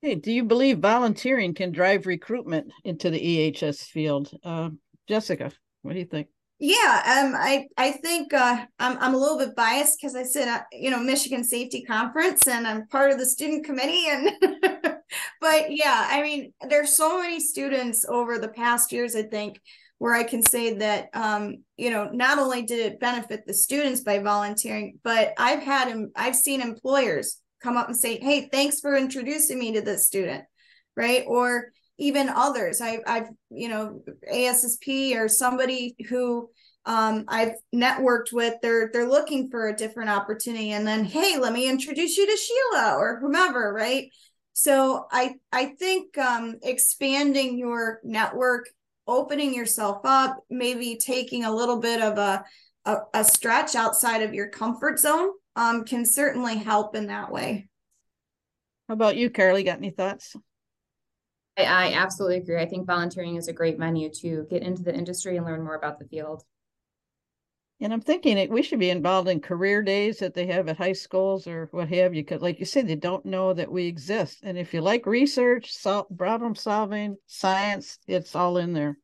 Hey, 0.00 0.14
do 0.14 0.32
you 0.32 0.44
believe 0.44 0.78
volunteering 0.78 1.54
can 1.54 1.72
drive 1.72 2.06
recruitment 2.06 2.72
into 2.84 3.10
the 3.10 3.20
EHS 3.52 3.84
field? 3.84 4.32
Uh, 4.44 4.70
Jessica, 5.08 5.50
what 5.82 5.94
do 5.94 5.98
you 5.98 6.04
think? 6.04 6.28
Yeah, 6.64 7.24
um, 7.24 7.34
I 7.36 7.66
I 7.76 7.90
think 7.90 8.32
uh, 8.32 8.64
I'm 8.78 8.96
I'm 8.98 9.14
a 9.14 9.18
little 9.18 9.36
bit 9.36 9.56
biased 9.56 9.98
because 10.00 10.14
I 10.14 10.22
sit 10.22 10.46
at 10.46 10.66
you 10.70 10.92
know 10.92 11.00
Michigan 11.00 11.42
Safety 11.42 11.82
Conference 11.82 12.46
and 12.46 12.68
I'm 12.68 12.86
part 12.86 13.10
of 13.10 13.18
the 13.18 13.26
student 13.26 13.64
committee 13.64 14.04
and 14.08 14.30
but 15.40 15.72
yeah, 15.72 16.06
I 16.08 16.22
mean 16.22 16.52
there's 16.68 16.94
so 16.94 17.18
many 17.20 17.40
students 17.40 18.04
over 18.08 18.38
the 18.38 18.46
past 18.46 18.92
years 18.92 19.16
I 19.16 19.24
think 19.24 19.60
where 19.98 20.14
I 20.14 20.22
can 20.22 20.40
say 20.40 20.74
that 20.74 21.08
um, 21.14 21.64
you 21.76 21.90
know 21.90 22.10
not 22.12 22.38
only 22.38 22.62
did 22.62 22.78
it 22.78 23.00
benefit 23.00 23.44
the 23.44 23.54
students 23.54 24.02
by 24.02 24.20
volunteering, 24.20 25.00
but 25.02 25.34
I've 25.38 25.64
had 25.64 25.92
I've 26.14 26.36
seen 26.36 26.60
employers 26.60 27.40
come 27.60 27.76
up 27.76 27.88
and 27.88 27.96
say, 27.96 28.20
"Hey, 28.20 28.48
thanks 28.52 28.78
for 28.78 28.94
introducing 28.94 29.58
me 29.58 29.72
to 29.72 29.80
this 29.80 30.06
student," 30.06 30.44
right? 30.96 31.24
Or 31.26 31.72
even 32.02 32.28
others. 32.28 32.80
I, 32.80 32.98
I've 33.06 33.28
you 33.50 33.68
know 33.68 34.02
ASSP 34.30 35.16
or 35.16 35.28
somebody 35.28 35.94
who 36.08 36.50
um, 36.84 37.24
I've 37.28 37.52
networked 37.74 38.32
with. 38.32 38.54
They're 38.60 38.90
they're 38.92 39.08
looking 39.08 39.48
for 39.50 39.68
a 39.68 39.76
different 39.76 40.10
opportunity, 40.10 40.72
and 40.72 40.86
then 40.86 41.04
hey, 41.04 41.38
let 41.38 41.52
me 41.52 41.68
introduce 41.68 42.16
you 42.16 42.26
to 42.26 42.36
Sheila 42.36 42.96
or 42.98 43.20
whomever, 43.20 43.72
right? 43.72 44.10
So 44.52 45.06
I 45.12 45.34
I 45.52 45.76
think 45.78 46.18
um, 46.18 46.56
expanding 46.62 47.56
your 47.56 48.00
network, 48.02 48.68
opening 49.06 49.54
yourself 49.54 50.00
up, 50.04 50.38
maybe 50.50 50.96
taking 50.96 51.44
a 51.44 51.54
little 51.54 51.78
bit 51.78 52.02
of 52.02 52.18
a 52.18 52.44
a, 52.84 52.96
a 53.14 53.24
stretch 53.24 53.76
outside 53.76 54.22
of 54.22 54.34
your 54.34 54.48
comfort 54.48 54.98
zone 54.98 55.30
um, 55.54 55.84
can 55.84 56.04
certainly 56.04 56.56
help 56.56 56.96
in 56.96 57.06
that 57.06 57.30
way. 57.30 57.68
How 58.88 58.94
about 58.94 59.16
you, 59.16 59.30
Karly? 59.30 59.64
Got 59.64 59.78
any 59.78 59.90
thoughts? 59.90 60.34
I, 61.58 61.64
I 61.64 61.92
absolutely 61.94 62.38
agree. 62.38 62.60
I 62.60 62.66
think 62.66 62.86
volunteering 62.86 63.36
is 63.36 63.48
a 63.48 63.52
great 63.52 63.78
venue 63.78 64.10
to 64.20 64.46
get 64.50 64.62
into 64.62 64.82
the 64.82 64.94
industry 64.94 65.36
and 65.36 65.46
learn 65.46 65.62
more 65.62 65.76
about 65.76 65.98
the 65.98 66.06
field. 66.06 66.44
And 67.80 67.92
I'm 67.92 68.00
thinking 68.00 68.38
it, 68.38 68.48
we 68.48 68.62
should 68.62 68.78
be 68.78 68.90
involved 68.90 69.28
in 69.28 69.40
career 69.40 69.82
days 69.82 70.20
that 70.20 70.34
they 70.34 70.46
have 70.46 70.68
at 70.68 70.76
high 70.76 70.92
schools 70.92 71.48
or 71.48 71.68
what 71.72 71.88
have 71.88 72.14
you. 72.14 72.22
Because, 72.22 72.40
like 72.40 72.60
you 72.60 72.64
said, 72.64 72.86
they 72.86 72.94
don't 72.94 73.26
know 73.26 73.52
that 73.52 73.72
we 73.72 73.86
exist. 73.86 74.38
And 74.44 74.56
if 74.56 74.72
you 74.72 74.80
like 74.80 75.04
research, 75.04 75.72
sol- 75.72 76.06
problem 76.16 76.54
solving, 76.54 77.16
science, 77.26 77.98
it's 78.06 78.36
all 78.36 78.56
in 78.56 78.72
there. 78.72 78.98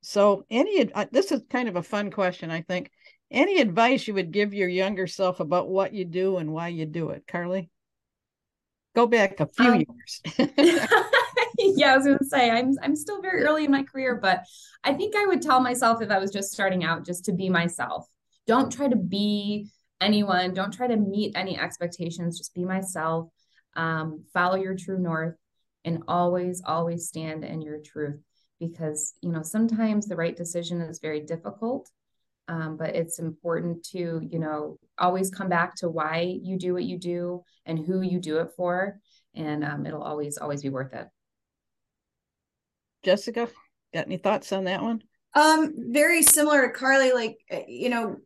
So, 0.00 0.46
any 0.48 0.90
uh, 0.92 1.04
this 1.12 1.30
is 1.30 1.42
kind 1.50 1.68
of 1.68 1.76
a 1.76 1.82
fun 1.82 2.10
question, 2.10 2.50
I 2.50 2.62
think. 2.62 2.90
Any 3.30 3.60
advice 3.60 4.08
you 4.08 4.14
would 4.14 4.30
give 4.30 4.54
your 4.54 4.68
younger 4.68 5.06
self 5.06 5.40
about 5.40 5.68
what 5.68 5.92
you 5.92 6.06
do 6.06 6.38
and 6.38 6.52
why 6.52 6.68
you 6.68 6.86
do 6.86 7.10
it, 7.10 7.26
Karly? 7.26 7.68
Go 8.94 9.06
back 9.06 9.40
a 9.40 9.46
few 9.46 9.72
um, 9.72 9.84
years. 9.84 10.22
yeah, 11.76 11.92
I 11.92 11.96
was 11.96 12.06
gonna 12.06 12.18
say 12.22 12.50
I'm 12.50 12.74
I'm 12.82 12.96
still 12.96 13.20
very 13.20 13.42
early 13.42 13.64
in 13.64 13.70
my 13.70 13.82
career, 13.82 14.18
but 14.20 14.44
I 14.84 14.94
think 14.94 15.14
I 15.16 15.26
would 15.26 15.42
tell 15.42 15.60
myself 15.60 16.02
if 16.02 16.10
I 16.10 16.18
was 16.18 16.30
just 16.30 16.52
starting 16.52 16.84
out, 16.84 17.04
just 17.04 17.24
to 17.26 17.32
be 17.32 17.48
myself. 17.48 18.06
Don't 18.46 18.72
try 18.72 18.88
to 18.88 18.96
be 18.96 19.70
anyone. 20.00 20.54
Don't 20.54 20.72
try 20.72 20.86
to 20.86 20.96
meet 20.96 21.36
any 21.36 21.58
expectations. 21.58 22.38
Just 22.38 22.54
be 22.54 22.64
myself. 22.64 23.28
Um, 23.74 24.24
follow 24.32 24.56
your 24.56 24.76
true 24.76 24.98
north, 24.98 25.36
and 25.84 26.02
always, 26.08 26.62
always 26.64 27.08
stand 27.08 27.44
in 27.44 27.60
your 27.62 27.78
truth. 27.80 28.20
Because 28.60 29.14
you 29.20 29.32
know 29.32 29.42
sometimes 29.42 30.06
the 30.06 30.16
right 30.16 30.36
decision 30.36 30.80
is 30.80 31.00
very 31.00 31.20
difficult, 31.20 31.90
um, 32.48 32.76
but 32.76 32.94
it's 32.94 33.18
important 33.18 33.84
to 33.90 34.20
you 34.22 34.38
know 34.38 34.78
always 34.98 35.30
come 35.30 35.48
back 35.48 35.74
to 35.76 35.88
why 35.88 36.38
you 36.42 36.58
do 36.58 36.72
what 36.72 36.84
you 36.84 36.98
do 36.98 37.42
and 37.66 37.78
who 37.78 38.00
you 38.00 38.18
do 38.18 38.38
it 38.38 38.50
for 38.56 38.98
and 39.34 39.62
um, 39.62 39.84
it'll 39.84 40.02
always 40.02 40.38
always 40.38 40.62
be 40.62 40.70
worth 40.70 40.94
it 40.94 41.06
jessica 43.02 43.48
got 43.94 44.06
any 44.06 44.16
thoughts 44.16 44.52
on 44.52 44.64
that 44.64 44.82
one? 44.82 45.02
Um 45.34 45.72
very 45.76 46.22
similar 46.22 46.68
to 46.68 46.78
karly 46.78 47.14
like 47.14 47.38
uh, 47.50 47.60
you 47.66 47.88
know 47.88 48.16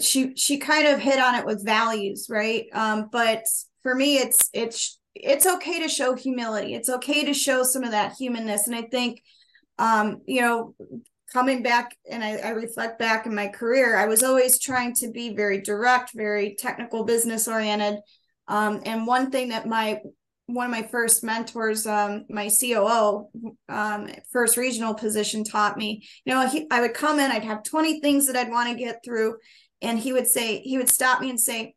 she 0.00 0.34
she 0.36 0.58
kind 0.58 0.86
of 0.86 1.00
hit 1.00 1.18
on 1.18 1.34
it 1.34 1.46
with 1.46 1.64
values 1.64 2.26
right? 2.30 2.66
Um 2.72 3.08
but 3.10 3.44
for 3.82 3.94
me 3.94 4.18
it's 4.18 4.50
it's 4.52 4.98
it's 5.14 5.46
okay 5.46 5.80
to 5.82 5.88
show 5.88 6.14
humility. 6.14 6.74
It's 6.74 6.88
okay 6.88 7.24
to 7.24 7.34
show 7.34 7.62
some 7.62 7.82
of 7.82 7.90
that 7.90 8.14
humanness. 8.18 8.66
And 8.66 8.76
i 8.76 8.82
think 8.82 9.22
um 9.78 10.20
you 10.26 10.40
know 10.40 10.74
coming 11.32 11.62
back 11.62 11.96
and 12.10 12.24
I, 12.24 12.36
I, 12.36 12.48
reflect 12.50 12.98
back 12.98 13.24
in 13.24 13.34
my 13.34 13.46
career, 13.46 13.96
I 13.96 14.06
was 14.06 14.22
always 14.22 14.58
trying 14.58 14.94
to 14.96 15.12
be 15.12 15.34
very 15.34 15.60
direct, 15.60 16.12
very 16.12 16.56
technical, 16.58 17.04
business 17.04 17.46
oriented. 17.46 18.00
Um, 18.48 18.80
and 18.84 19.06
one 19.06 19.30
thing 19.30 19.50
that 19.50 19.66
my 19.66 20.00
one 20.54 20.66
of 20.66 20.70
my 20.70 20.82
first 20.82 21.22
mentors, 21.24 21.86
um, 21.86 22.24
my 22.28 22.48
COO, 22.48 23.28
um, 23.68 24.08
first 24.32 24.56
regional 24.56 24.94
position 24.94 25.44
taught 25.44 25.76
me, 25.76 26.06
you 26.24 26.34
know, 26.34 26.46
he, 26.46 26.66
I 26.70 26.80
would 26.80 26.94
come 26.94 27.18
in, 27.18 27.30
I'd 27.30 27.44
have 27.44 27.62
20 27.62 28.00
things 28.00 28.26
that 28.26 28.36
I'd 28.36 28.50
want 28.50 28.68
to 28.70 28.82
get 28.82 29.00
through. 29.04 29.36
And 29.82 29.98
he 29.98 30.12
would 30.12 30.26
say, 30.26 30.60
he 30.60 30.76
would 30.76 30.90
stop 30.90 31.20
me 31.20 31.30
and 31.30 31.40
say, 31.40 31.74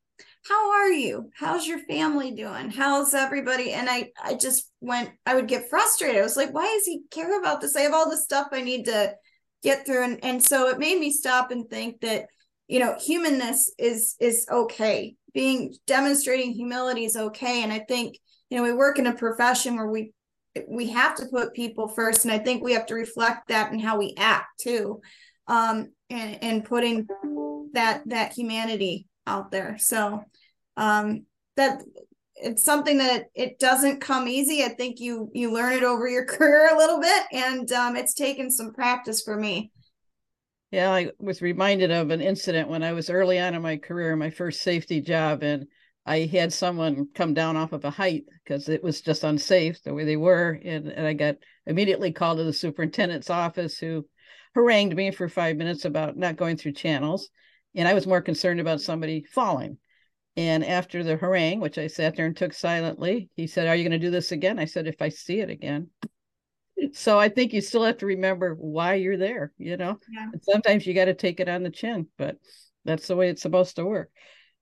how 0.47 0.71
are 0.71 0.89
you? 0.89 1.29
How's 1.37 1.65
your 1.65 1.79
family 1.79 2.31
doing? 2.31 2.69
How's 2.69 3.13
everybody? 3.13 3.71
And 3.71 3.89
I, 3.89 4.11
I 4.21 4.33
just 4.33 4.69
went, 4.81 5.11
I 5.25 5.35
would 5.35 5.47
get 5.47 5.69
frustrated. 5.69 6.19
I 6.19 6.23
was 6.23 6.35
like, 6.35 6.53
why 6.53 6.65
does 6.65 6.85
he 6.85 7.03
care 7.11 7.39
about 7.39 7.61
this? 7.61 7.77
I 7.77 7.81
have 7.81 7.93
all 7.93 8.09
this 8.09 8.25
stuff 8.25 8.47
I 8.51 8.61
need 8.61 8.85
to 8.85 9.15
get 9.63 9.85
through 9.85 10.03
and, 10.03 10.19
and 10.23 10.43
so 10.43 10.67
it 10.67 10.77
made 10.77 10.99
me 10.99 11.09
stop 11.09 11.49
and 11.49 11.69
think 11.69 12.01
that 12.01 12.27
you 12.67 12.79
know 12.79 12.95
humanness 12.99 13.73
is 13.79 14.15
is 14.19 14.45
okay 14.51 15.15
being 15.33 15.73
demonstrating 15.87 16.51
humility 16.51 17.05
is 17.05 17.15
okay 17.15 17.63
and 17.63 17.71
i 17.71 17.79
think 17.79 18.17
you 18.53 18.59
know 18.59 18.63
we 18.63 18.73
work 18.73 18.99
in 18.99 19.07
a 19.07 19.13
profession 19.13 19.75
where 19.75 19.87
we 19.87 20.13
we 20.67 20.89
have 20.89 21.15
to 21.15 21.25
put 21.25 21.53
people 21.53 21.87
first 21.87 22.23
and 22.23 22.31
i 22.31 22.37
think 22.37 22.63
we 22.63 22.73
have 22.73 22.85
to 22.85 22.93
reflect 22.93 23.47
that 23.47 23.73
in 23.73 23.79
how 23.79 23.97
we 23.97 24.13
act 24.17 24.59
too 24.61 25.01
um 25.47 25.89
and 26.09 26.43
and 26.43 26.65
putting 26.65 27.07
that 27.73 28.03
that 28.05 28.33
humanity 28.33 29.07
out 29.27 29.51
there. 29.51 29.77
So 29.79 30.23
um, 30.77 31.25
that 31.55 31.81
it's 32.35 32.63
something 32.63 32.97
that 32.97 33.25
it 33.35 33.59
doesn't 33.59 34.01
come 34.01 34.27
easy. 34.27 34.63
I 34.63 34.69
think 34.69 34.99
you 34.99 35.29
you 35.33 35.51
learn 35.53 35.73
it 35.73 35.83
over 35.83 36.07
your 36.07 36.25
career 36.27 36.73
a 36.73 36.77
little 36.77 36.99
bit, 36.99 37.23
and 37.31 37.71
um, 37.71 37.95
it's 37.95 38.13
taken 38.13 38.49
some 38.49 38.73
practice 38.73 39.21
for 39.21 39.35
me. 39.35 39.71
Yeah, 40.71 40.91
I 40.91 41.11
was 41.19 41.41
reminded 41.41 41.91
of 41.91 42.09
an 42.09 42.21
incident 42.21 42.67
when 42.67 42.81
I 42.81 42.93
was 42.93 43.11
early 43.11 43.39
on 43.39 43.53
in 43.53 43.61
my 43.61 43.77
career, 43.77 44.15
my 44.15 44.31
first 44.31 44.61
safety 44.61 45.01
job, 45.01 45.43
and 45.43 45.67
I 46.05 46.25
had 46.25 46.51
someone 46.51 47.07
come 47.13 47.33
down 47.33 47.55
off 47.55 47.71
of 47.71 47.85
a 47.85 47.89
height 47.89 48.25
because 48.43 48.67
it 48.67 48.83
was 48.83 49.01
just 49.01 49.23
unsafe 49.23 49.81
the 49.83 49.93
way 49.93 50.03
they 50.03 50.17
were, 50.17 50.59
and, 50.63 50.87
and 50.87 51.07
I 51.07 51.13
got 51.13 51.37
immediately 51.65 52.11
called 52.11 52.39
to 52.39 52.43
the 52.43 52.53
superintendent's 52.53 53.29
office, 53.29 53.77
who 53.77 54.05
harangued 54.53 54.95
me 54.95 55.11
for 55.11 55.29
five 55.29 55.55
minutes 55.55 55.85
about 55.85 56.17
not 56.17 56.35
going 56.35 56.57
through 56.57 56.73
channels, 56.73 57.29
and 57.75 57.87
I 57.87 57.93
was 57.93 58.05
more 58.05 58.21
concerned 58.21 58.59
about 58.59 58.81
somebody 58.81 59.23
falling. 59.23 59.77
And 60.35 60.65
after 60.65 61.03
the 61.03 61.15
harangue, 61.15 61.59
which 61.59 61.77
I 61.77 61.87
sat 61.87 62.15
there 62.15 62.25
and 62.25 62.35
took 62.35 62.53
silently, 62.53 63.29
he 63.35 63.47
said, 63.47 63.67
Are 63.67 63.75
you 63.75 63.83
going 63.83 63.99
to 63.99 64.05
do 64.05 64.11
this 64.11 64.31
again? 64.31 64.59
I 64.59 64.65
said, 64.65 64.87
If 64.87 65.01
I 65.01 65.09
see 65.09 65.39
it 65.39 65.49
again. 65.49 65.89
So 66.93 67.19
I 67.19 67.29
think 67.29 67.53
you 67.53 67.61
still 67.61 67.83
have 67.83 67.99
to 67.99 68.07
remember 68.07 68.55
why 68.55 68.95
you're 68.95 69.17
there, 69.17 69.53
you 69.57 69.77
know? 69.77 69.99
Yeah. 70.11 70.29
And 70.33 70.43
sometimes 70.43 70.85
you 70.85 70.93
got 70.93 71.05
to 71.05 71.13
take 71.13 71.39
it 71.39 71.47
on 71.47 71.63
the 71.63 71.69
chin, 71.69 72.07
but 72.17 72.37
that's 72.83 73.07
the 73.07 73.15
way 73.15 73.29
it's 73.29 73.41
supposed 73.41 73.75
to 73.77 73.85
work. 73.85 74.09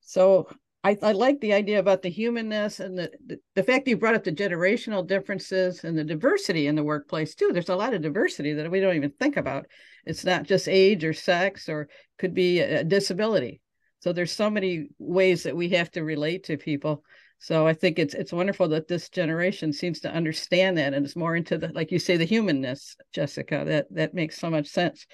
So 0.02 0.50
I, 0.84 0.98
I 1.04 1.12
like 1.12 1.40
the 1.40 1.54
idea 1.54 1.80
about 1.80 2.02
the 2.02 2.10
humanness 2.10 2.80
and 2.80 2.98
the, 2.98 3.12
the, 3.26 3.40
the 3.54 3.64
fact 3.64 3.88
you 3.88 3.98
brought 3.98 4.16
up 4.16 4.24
the 4.24 4.32
generational 4.32 5.06
differences 5.06 5.84
and 5.84 5.96
the 5.96 6.04
diversity 6.04 6.66
in 6.66 6.76
the 6.76 6.84
workplace 6.84 7.36
too. 7.36 7.52
There's 7.54 7.70
a 7.70 7.76
lot 7.76 7.94
of 7.94 8.02
diversity 8.02 8.54
that 8.54 8.72
we 8.72 8.80
don't 8.80 8.96
even 8.96 9.12
think 9.12 9.38
about. 9.38 9.68
It's 10.06 10.26
not 10.26 10.44
just 10.44 10.68
age 10.68 11.04
or 11.04 11.14
sex 11.14 11.70
or 11.70 11.88
could 12.18 12.34
be 12.34 12.62
a 12.62 12.84
disability. 12.84 13.62
So 14.00 14.12
there's 14.12 14.32
so 14.32 14.50
many 14.50 14.88
ways 14.98 15.44
that 15.44 15.56
we 15.56 15.70
have 15.70 15.92
to 15.92 16.04
relate 16.04 16.46
to 16.46 16.58
people. 16.58 17.04
So 17.38 17.68
I 17.68 17.74
think 17.74 18.00
it's 18.00 18.16
it's 18.16 18.34
wonderful 18.34 18.68
that 18.70 18.88
this 18.88 19.10
generation 19.10 19.74
seems 19.74 20.00
to 20.02 20.12
understand 20.12 20.78
that 20.78 20.94
and 20.94 21.06
it's 21.06 21.16
more 21.16 21.36
into 21.36 21.58
the 21.58 21.70
like 21.70 21.92
you 21.92 22.00
say 22.00 22.18
the 22.18 22.26
humanness, 22.26 22.96
Jessica. 23.14 23.64
That 23.68 23.88
that 23.94 24.14
makes 24.16 24.40
so 24.40 24.50
much 24.50 24.68
sense. 24.68 25.06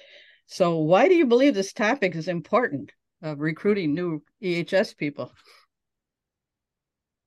So 0.46 0.78
why 0.78 1.08
do 1.08 1.14
you 1.14 1.26
believe 1.26 1.54
this 1.54 1.74
topic 1.74 2.14
is 2.14 2.28
important 2.28 2.92
of 3.22 3.40
recruiting 3.40 3.94
new 3.94 4.22
EHS 4.42 4.96
people? 4.96 5.32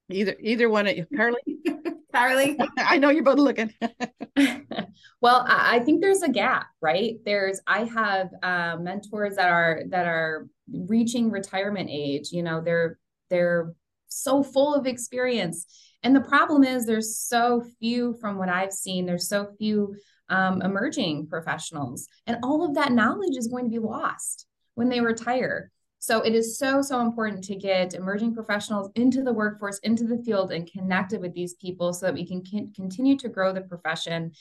Either 0.09 0.35
either 0.39 0.69
one 0.69 0.87
of 0.87 0.97
you, 0.97 1.05
Karly. 1.13 1.35
Karly, 2.13 2.55
I 2.77 2.97
know 2.97 3.09
you're 3.09 3.23
both 3.23 3.39
looking. 3.39 3.73
well, 5.21 5.45
I 5.47 5.79
think 5.79 6.01
there's 6.01 6.21
a 6.21 6.29
gap, 6.29 6.67
right? 6.81 7.15
There's 7.25 7.61
I 7.67 7.85
have 7.85 8.29
uh, 8.43 8.77
mentors 8.79 9.35
that 9.35 9.49
are 9.49 9.83
that 9.89 10.05
are 10.05 10.47
reaching 10.71 11.31
retirement 11.31 11.89
age. 11.91 12.31
You 12.31 12.43
know, 12.43 12.61
they're 12.61 12.97
they're 13.29 13.73
so 14.07 14.43
full 14.43 14.75
of 14.75 14.87
experience, 14.87 15.65
and 16.03 16.15
the 16.15 16.21
problem 16.21 16.63
is 16.63 16.85
there's 16.85 17.17
so 17.17 17.63
few 17.79 18.15
from 18.19 18.37
what 18.37 18.49
I've 18.49 18.73
seen. 18.73 19.05
There's 19.05 19.29
so 19.29 19.47
few 19.57 19.95
um, 20.29 20.61
emerging 20.61 21.27
professionals, 21.27 22.07
and 22.27 22.37
all 22.43 22.65
of 22.65 22.75
that 22.75 22.91
knowledge 22.91 23.37
is 23.37 23.47
going 23.47 23.65
to 23.65 23.71
be 23.71 23.79
lost 23.79 24.45
when 24.75 24.89
they 24.89 25.01
retire. 25.01 25.71
So 26.01 26.21
it 26.21 26.33
is 26.33 26.57
so, 26.57 26.81
so 26.81 26.99
important 27.01 27.43
to 27.43 27.55
get 27.55 27.93
emerging 27.93 28.33
professionals 28.33 28.89
into 28.95 29.21
the 29.21 29.31
workforce, 29.31 29.77
into 29.83 30.05
the 30.05 30.17
field, 30.23 30.51
and 30.51 30.69
connected 30.69 31.21
with 31.21 31.31
these 31.35 31.53
people 31.53 31.93
so 31.93 32.07
that 32.07 32.15
we 32.15 32.25
can 32.25 32.41
continue 32.73 33.15
to 33.19 33.29
grow 33.29 33.53
the 33.53 33.61
profession 33.61 34.31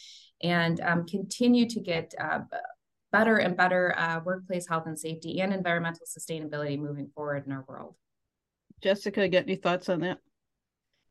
and 0.43 0.81
um, 0.81 1.07
continue 1.07 1.69
to 1.69 1.79
get 1.79 2.15
uh, 2.19 2.41
better 3.13 3.37
and 3.37 3.59
better 3.59 3.95
uh, 3.99 4.21
workplace 4.25 4.67
health 4.67 4.85
and 4.87 4.99
safety 4.99 5.43
and 5.43 5.53
environmental 5.53 6.07
sustainability 6.07 6.79
moving 6.79 7.11
forward 7.15 7.45
in 7.45 7.53
our 7.53 7.67
world. 7.69 7.95
Jessica, 8.83 9.29
get 9.29 9.45
any 9.45 9.57
thoughts 9.57 9.91
on 9.91 10.01
that? 10.01 10.17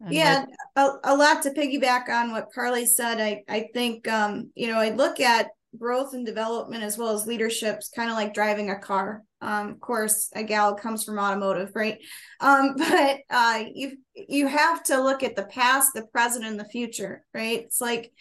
yeah, 0.09 0.45
a, 0.75 0.89
a, 1.03 1.15
lot 1.15 1.43
to 1.43 1.51
piggyback 1.51 2.09
on 2.09 2.31
what 2.31 2.51
Karly 2.51 2.87
said. 2.87 3.21
I, 3.21 3.43
I 3.47 3.67
think, 3.71 4.07
um, 4.07 4.49
you 4.55 4.65
know, 4.65 4.79
I 4.79 4.89
look 4.89 5.19
at 5.19 5.51
growth 5.77 6.13
and 6.13 6.25
development 6.25 6.83
as 6.83 6.97
well 6.97 7.09
as 7.09 7.27
leadership's 7.27 7.89
kind 7.89 8.09
of 8.09 8.15
like 8.15 8.33
driving 8.33 8.69
a 8.69 8.79
car 8.79 9.23
um, 9.41 9.69
of 9.69 9.79
course, 9.79 10.29
a 10.35 10.43
gal 10.43 10.75
comes 10.75 11.03
from 11.03 11.17
automotive, 11.17 11.71
right? 11.73 11.97
Um, 12.39 12.75
but 12.77 13.19
uh, 13.29 13.63
you 13.73 13.97
you 14.15 14.47
have 14.47 14.83
to 14.83 15.01
look 15.01 15.23
at 15.23 15.35
the 15.35 15.45
past, 15.45 15.91
the 15.93 16.05
present, 16.07 16.45
and 16.45 16.59
the 16.59 16.65
future, 16.65 17.23
right? 17.33 17.61
It's 17.61 17.81
like 17.81 18.11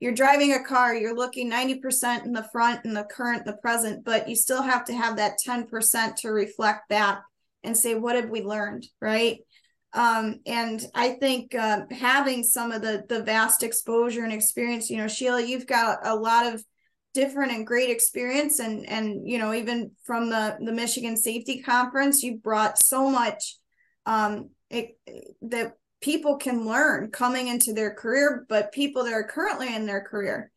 you're 0.00 0.12
driving 0.12 0.52
a 0.52 0.62
car, 0.62 0.94
you're 0.94 1.16
looking 1.16 1.50
90% 1.50 2.24
in 2.24 2.32
the 2.32 2.48
front 2.52 2.84
and 2.84 2.96
the 2.96 3.02
current, 3.02 3.44
the 3.44 3.56
present, 3.56 4.04
but 4.04 4.28
you 4.28 4.36
still 4.36 4.62
have 4.62 4.84
to 4.84 4.92
have 4.92 5.16
that 5.16 5.38
10% 5.44 6.14
to 6.14 6.28
reflect 6.28 6.88
back 6.88 7.20
and 7.64 7.76
say, 7.76 7.96
what 7.96 8.14
have 8.14 8.30
we 8.30 8.42
learned, 8.42 8.86
right? 9.00 9.38
Um, 9.94 10.38
and 10.46 10.80
I 10.94 11.14
think 11.14 11.56
uh, 11.56 11.80
having 11.90 12.44
some 12.44 12.70
of 12.70 12.82
the 12.82 13.04
the 13.08 13.22
vast 13.24 13.64
exposure 13.64 14.22
and 14.22 14.32
experience, 14.32 14.90
you 14.90 14.98
know, 14.98 15.08
Sheila, 15.08 15.42
you've 15.42 15.66
got 15.66 15.98
a 16.04 16.14
lot 16.14 16.54
of 16.54 16.62
different 17.14 17.52
and 17.52 17.66
great 17.66 17.90
experience. 17.90 18.58
And 18.58 18.88
and 18.88 19.28
you 19.28 19.38
know 19.38 19.52
even 19.52 19.92
from 20.04 20.30
the 20.30 20.56
the 20.60 20.72
michigan 20.72 21.16
safety 21.16 21.60
conference 21.62 22.22
you 22.22 22.38
brought 22.38 22.78
so 22.78 23.10
much 23.10 23.56
um 24.06 24.50
it, 24.70 24.98
that 25.42 25.74
people 26.00 26.36
can 26.36 26.66
learn 26.66 27.10
coming 27.10 27.48
into 27.48 27.72
their 27.72 27.92
career 27.94 28.46
but 28.48 28.72
people 28.72 29.04
that 29.04 29.12
are 29.12 29.24
currently 29.24 29.74
in 29.74 29.86
their 29.86 30.02
career. 30.02 30.50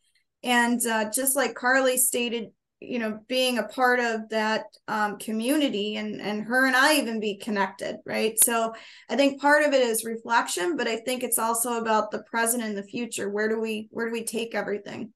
And 0.43 0.85
uh, 0.85 1.11
just 1.11 1.35
like 1.35 1.53
karly 1.53 1.97
stated 1.97 2.49
you 2.79 2.97
know 2.97 3.19
being 3.27 3.59
a 3.59 3.67
part 3.67 3.99
of 3.99 4.27
that 4.29 4.63
um, 4.87 5.19
community 5.19 5.97
and 5.97 6.19
and 6.19 6.43
her 6.43 6.65
and 6.65 6.75
i 6.75 6.95
even 6.95 7.19
be 7.19 7.37
connected 7.37 7.97
right? 8.05 8.33
So 8.43 8.73
i 9.09 9.15
think 9.15 9.39
part 9.39 9.63
of 9.63 9.73
it 9.73 9.81
is 9.81 10.03
reflection 10.03 10.75
but 10.75 10.87
i 10.87 10.97
think 10.97 11.23
it's 11.23 11.37
also 11.37 11.79
about 11.79 12.09
the 12.09 12.23
present 12.23 12.63
and 12.63 12.75
the 12.75 12.83
future. 12.83 13.29
Where 13.29 13.47
do 13.47 13.59
we 13.59 13.87
where 13.91 14.07
do 14.07 14.13
we 14.13 14.23
take 14.23 14.55
everything 14.55 15.13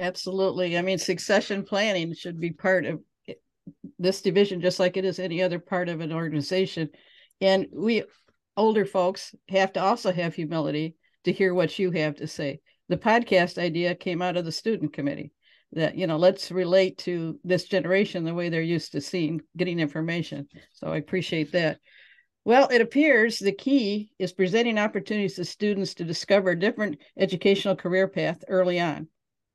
Absolutely. 0.00 0.78
I 0.78 0.82
mean, 0.82 0.98
succession 0.98 1.62
planning 1.62 2.14
should 2.14 2.40
be 2.40 2.52
part 2.52 2.86
of 2.86 3.00
this 3.98 4.22
division, 4.22 4.62
just 4.62 4.80
like 4.80 4.96
it 4.96 5.04
is 5.04 5.18
any 5.18 5.42
other 5.42 5.58
part 5.58 5.90
of 5.90 6.00
an 6.00 6.10
organization. 6.10 6.88
And 7.42 7.66
we 7.70 8.04
older 8.56 8.86
folks 8.86 9.34
have 9.50 9.74
to 9.74 9.80
also 9.80 10.10
have 10.10 10.34
humility 10.34 10.96
to 11.24 11.32
hear 11.32 11.52
what 11.52 11.78
you 11.78 11.90
have 11.90 12.16
to 12.16 12.26
say. 12.26 12.60
The 12.88 12.96
podcast 12.96 13.58
idea 13.58 13.94
came 13.94 14.22
out 14.22 14.38
of 14.38 14.46
the 14.46 14.52
student 14.52 14.94
committee 14.94 15.32
that, 15.72 15.96
you 15.96 16.06
know, 16.06 16.16
let's 16.16 16.50
relate 16.50 16.96
to 16.98 17.38
this 17.44 17.64
generation 17.64 18.24
the 18.24 18.34
way 18.34 18.48
they're 18.48 18.62
used 18.62 18.92
to 18.92 19.02
seeing, 19.02 19.42
getting 19.54 19.78
information. 19.78 20.48
So 20.72 20.88
I 20.88 20.96
appreciate 20.96 21.52
that. 21.52 21.78
Well, 22.46 22.68
it 22.68 22.80
appears 22.80 23.38
the 23.38 23.52
key 23.52 24.12
is 24.18 24.32
presenting 24.32 24.78
opportunities 24.78 25.34
to 25.34 25.44
students 25.44 25.92
to 25.94 26.04
discover 26.04 26.50
a 26.50 26.58
different 26.58 26.98
educational 27.18 27.76
career 27.76 28.08
path 28.08 28.42
early 28.48 28.80
on. 28.80 29.08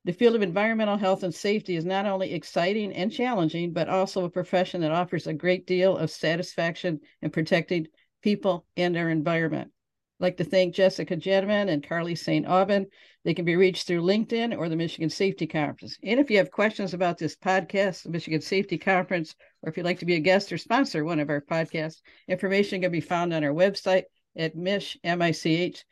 The 0.06 0.12
field 0.12 0.36
of 0.36 0.42
environmental 0.42 0.96
health 0.96 1.24
and 1.24 1.34
safety 1.34 1.74
is 1.74 1.84
not 1.84 2.06
only 2.06 2.32
exciting 2.32 2.92
and 2.92 3.10
challenging, 3.10 3.72
but 3.72 3.88
also 3.88 4.24
a 4.24 4.30
profession 4.30 4.80
that 4.82 4.92
offers 4.92 5.26
a 5.26 5.34
great 5.34 5.66
deal 5.66 5.96
of 5.96 6.12
satisfaction 6.12 7.00
in 7.22 7.30
protecting 7.30 7.88
people 8.22 8.66
and 8.76 8.96
our 8.96 9.10
environment. 9.10 9.72
I'd 10.20 10.22
like 10.22 10.36
to 10.36 10.44
thank 10.44 10.76
Jessica 10.76 11.16
Jannaman 11.16 11.68
and 11.68 11.82
Karly 11.82 12.16
St. 12.16 12.46
Aubin. 12.46 12.86
They 13.24 13.34
can 13.34 13.44
be 13.44 13.56
reached 13.56 13.88
through 13.88 14.02
LinkedIn 14.02 14.56
or 14.56 14.68
the 14.68 14.76
Michigan 14.76 15.10
Safety 15.10 15.48
Conference. 15.48 15.98
And 16.04 16.20
if 16.20 16.30
you 16.30 16.36
have 16.36 16.52
questions 16.52 16.94
about 16.94 17.18
this 17.18 17.34
podcast, 17.34 18.04
the 18.04 18.10
Michigan 18.10 18.42
Safety 18.42 18.78
Conference, 18.78 19.34
or 19.62 19.70
if 19.70 19.76
you'd 19.76 19.86
like 19.86 19.98
to 19.98 20.06
be 20.06 20.14
a 20.14 20.20
guest 20.20 20.52
or 20.52 20.58
sponsor 20.58 21.04
one 21.04 21.18
of 21.18 21.30
our 21.30 21.40
podcasts, 21.40 22.00
information 22.28 22.80
can 22.80 22.92
be 22.92 23.00
found 23.00 23.34
on 23.34 23.42
our 23.42 23.50
website 23.50 24.04
at 24.36 24.54
mich, 24.54 24.96
M-I-C-H, 25.02 25.84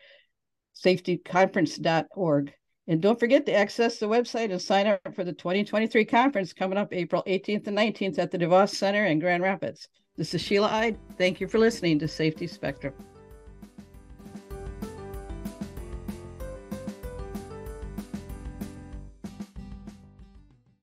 safetyconference.org. 0.76 2.54
And 2.86 3.00
don't 3.00 3.18
forget 3.18 3.46
to 3.46 3.54
access 3.54 3.98
the 3.98 4.08
website 4.08 4.50
and 4.50 4.60
sign 4.60 4.86
up 4.86 5.00
for 5.14 5.24
the 5.24 5.32
2023 5.32 6.04
conference 6.04 6.52
coming 6.52 6.76
up 6.76 6.92
April 6.92 7.22
18th 7.26 7.66
and 7.66 7.78
19th 7.78 8.18
at 8.18 8.30
the 8.30 8.38
DeVos 8.38 8.70
Center 8.70 9.06
in 9.06 9.18
Grand 9.18 9.42
Rapids. 9.42 9.88
This 10.16 10.34
is 10.34 10.42
Sheila 10.42 10.68
Ide. 10.68 10.98
Thank 11.16 11.40
you 11.40 11.48
for 11.48 11.58
listening 11.58 11.98
to 12.00 12.08
Safety 12.08 12.46
Spectrum. 12.46 12.92